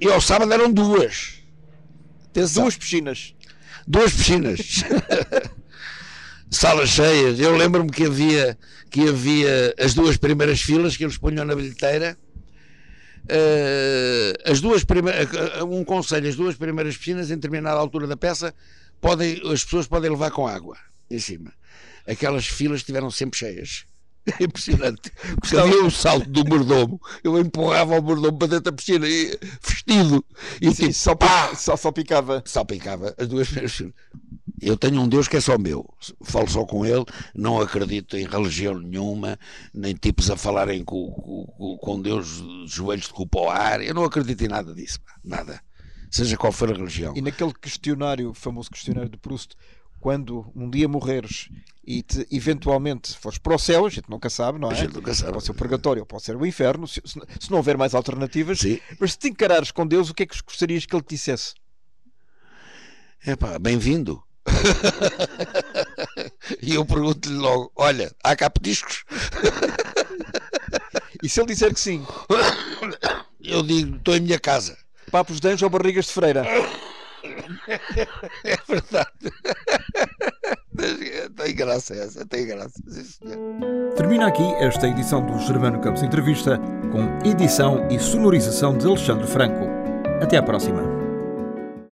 E 0.00 0.08
ao 0.08 0.20
sábado 0.20 0.52
eram 0.52 0.72
duas. 0.72 1.34
Atenção. 2.30 2.64
Duas 2.64 2.76
piscinas. 2.76 3.34
Duas 3.86 4.12
piscinas. 4.12 4.82
Salas 6.50 6.88
cheias. 6.88 7.38
Eu 7.38 7.56
lembro-me 7.56 7.90
que 7.90 8.04
havia, 8.04 8.58
que 8.90 9.08
havia 9.08 9.74
as 9.78 9.94
duas 9.94 10.16
primeiras 10.16 10.60
filas 10.60 10.96
que 10.96 11.04
eles 11.04 11.16
punham 11.16 11.44
na 11.44 11.54
bilheteira 11.54 12.16
uh, 13.24 14.50
as 14.50 14.60
duas 14.60 14.84
primeiras, 14.84 15.28
um 15.62 15.84
conselho, 15.84 16.28
as 16.28 16.36
duas 16.36 16.56
primeiras 16.56 16.96
piscinas, 16.96 17.30
em 17.30 17.34
determinada 17.34 17.78
altura 17.78 18.06
da 18.06 18.16
peça, 18.16 18.54
podem, 19.00 19.40
as 19.52 19.64
pessoas 19.64 19.86
podem 19.86 20.10
levar 20.10 20.30
com 20.30 20.46
água 20.46 20.76
em 21.10 21.18
cima. 21.18 21.52
Aquelas 22.06 22.46
filas 22.46 22.80
estiveram 22.80 23.10
sempre 23.10 23.38
cheias. 23.38 23.84
É 24.38 24.44
impressionante. 24.44 25.10
Porque 25.40 25.56
havia 25.56 25.82
um 25.82 25.90
salto 25.90 26.28
do 26.28 26.44
mordomo. 26.44 27.00
Eu 27.24 27.38
empurrava 27.38 27.98
o 27.98 28.02
mordomo 28.02 28.38
para 28.38 28.48
dentro 28.48 28.64
da 28.64 28.72
piscina, 28.72 29.06
vestido. 29.06 30.24
E 30.60 30.70
Sim, 30.70 30.82
tipo, 30.82 30.92
só, 30.92 31.14
pá, 31.14 31.54
só, 31.54 31.74
só 31.74 31.90
picava. 31.90 32.42
Só 32.46 32.62
picava 32.62 33.14
as 33.18 33.26
duas 33.26 33.48
primeiras 33.48 33.82
Eu 34.60 34.76
tenho 34.76 35.00
um 35.00 35.08
Deus 35.08 35.26
que 35.26 35.36
é 35.36 35.40
só 35.40 35.56
meu. 35.56 35.88
Falo 36.22 36.48
só 36.48 36.64
com 36.64 36.84
ele. 36.84 37.04
Não 37.34 37.60
acredito 37.60 38.16
em 38.16 38.26
religião 38.26 38.78
nenhuma, 38.78 39.38
nem 39.72 39.94
tipos 39.94 40.30
a 40.30 40.36
falarem 40.36 40.84
com, 40.84 41.10
com, 41.10 41.78
com 41.78 42.02
Deus 42.02 42.42
de 42.42 42.66
joelhos 42.66 43.06
de 43.06 43.12
culpa 43.12 43.38
ao 43.38 43.50
ar. 43.50 43.80
Eu 43.80 43.94
não 43.94 44.04
acredito 44.04 44.44
em 44.44 44.48
nada 44.48 44.74
disso. 44.74 44.98
Nada. 45.24 45.60
Seja 46.10 46.36
qual 46.36 46.52
for 46.52 46.70
a 46.70 46.76
religião. 46.76 47.14
E 47.16 47.20
naquele 47.20 47.54
questionário, 47.54 48.34
famoso 48.34 48.70
questionário 48.70 49.08
de 49.08 49.16
Proust, 49.16 49.54
quando 50.00 50.50
um 50.56 50.68
dia 50.68 50.88
morreres 50.88 51.50
e 51.84 52.02
te, 52.02 52.26
eventualmente 52.32 53.16
fores 53.16 53.38
para 53.38 53.54
o 53.54 53.58
céu, 53.58 53.86
a 53.86 53.90
gente 53.90 54.08
nunca 54.08 54.28
sabe, 54.28 54.58
não 54.58 54.70
é? 54.70 54.72
A 54.72 54.76
gente 54.76 54.94
nunca 54.94 55.14
sabe. 55.14 55.32
Pode 55.32 55.44
ser 55.44 55.50
o 55.52 55.54
purgatório, 55.54 56.06
pode 56.06 56.22
ser 56.24 56.36
o 56.36 56.44
inferno, 56.44 56.88
se, 56.88 57.00
se, 57.04 57.50
não 57.50 57.58
houver 57.58 57.76
mais 57.76 57.94
alternativas. 57.94 58.58
Sim. 58.58 58.80
Mas 58.98 59.12
se 59.12 59.18
te 59.18 59.28
encarares 59.28 59.70
com 59.70 59.86
Deus, 59.86 60.10
o 60.10 60.14
que 60.14 60.24
é 60.24 60.26
que 60.26 60.42
gostarias 60.42 60.84
que 60.84 60.94
ele 60.94 61.02
te 61.02 61.10
dissesse? 61.10 61.54
É 63.24 63.36
pá, 63.36 63.58
bem-vindo. 63.58 64.22
e 66.62 66.74
eu 66.74 66.84
pergunto-lhe 66.84 67.36
logo: 67.36 67.72
olha, 67.76 68.12
há 68.22 68.36
cá 68.36 68.50
petiscos? 68.50 69.04
e 71.22 71.28
se 71.28 71.40
ele 71.40 71.48
disser 71.48 71.72
que 71.72 71.80
sim? 71.80 72.06
Eu 73.42 73.62
digo: 73.62 73.96
estou 73.96 74.14
em 74.14 74.20
minha 74.20 74.38
casa. 74.38 74.76
Papos 75.10 75.40
de 75.40 75.48
anjo 75.48 75.64
ou 75.64 75.70
barrigas 75.70 76.06
de 76.06 76.12
freira? 76.12 76.44
é 78.44 78.56
verdade. 78.68 79.10
tem 81.36 81.54
graça 81.54 81.94
essa, 81.94 82.26
tem 82.26 82.46
graça. 82.46 82.80
Termina 83.96 84.28
aqui 84.28 84.44
esta 84.54 84.86
edição 84.86 85.24
do 85.24 85.38
Germano 85.38 85.80
Campos 85.80 86.02
Entrevista 86.02 86.58
com 86.92 87.28
edição 87.28 87.88
e 87.90 87.98
sonorização 87.98 88.76
de 88.76 88.86
Alexandre 88.86 89.26
Franco. 89.26 89.66
Até 90.22 90.36
à 90.36 90.42
próxima. 90.42 90.99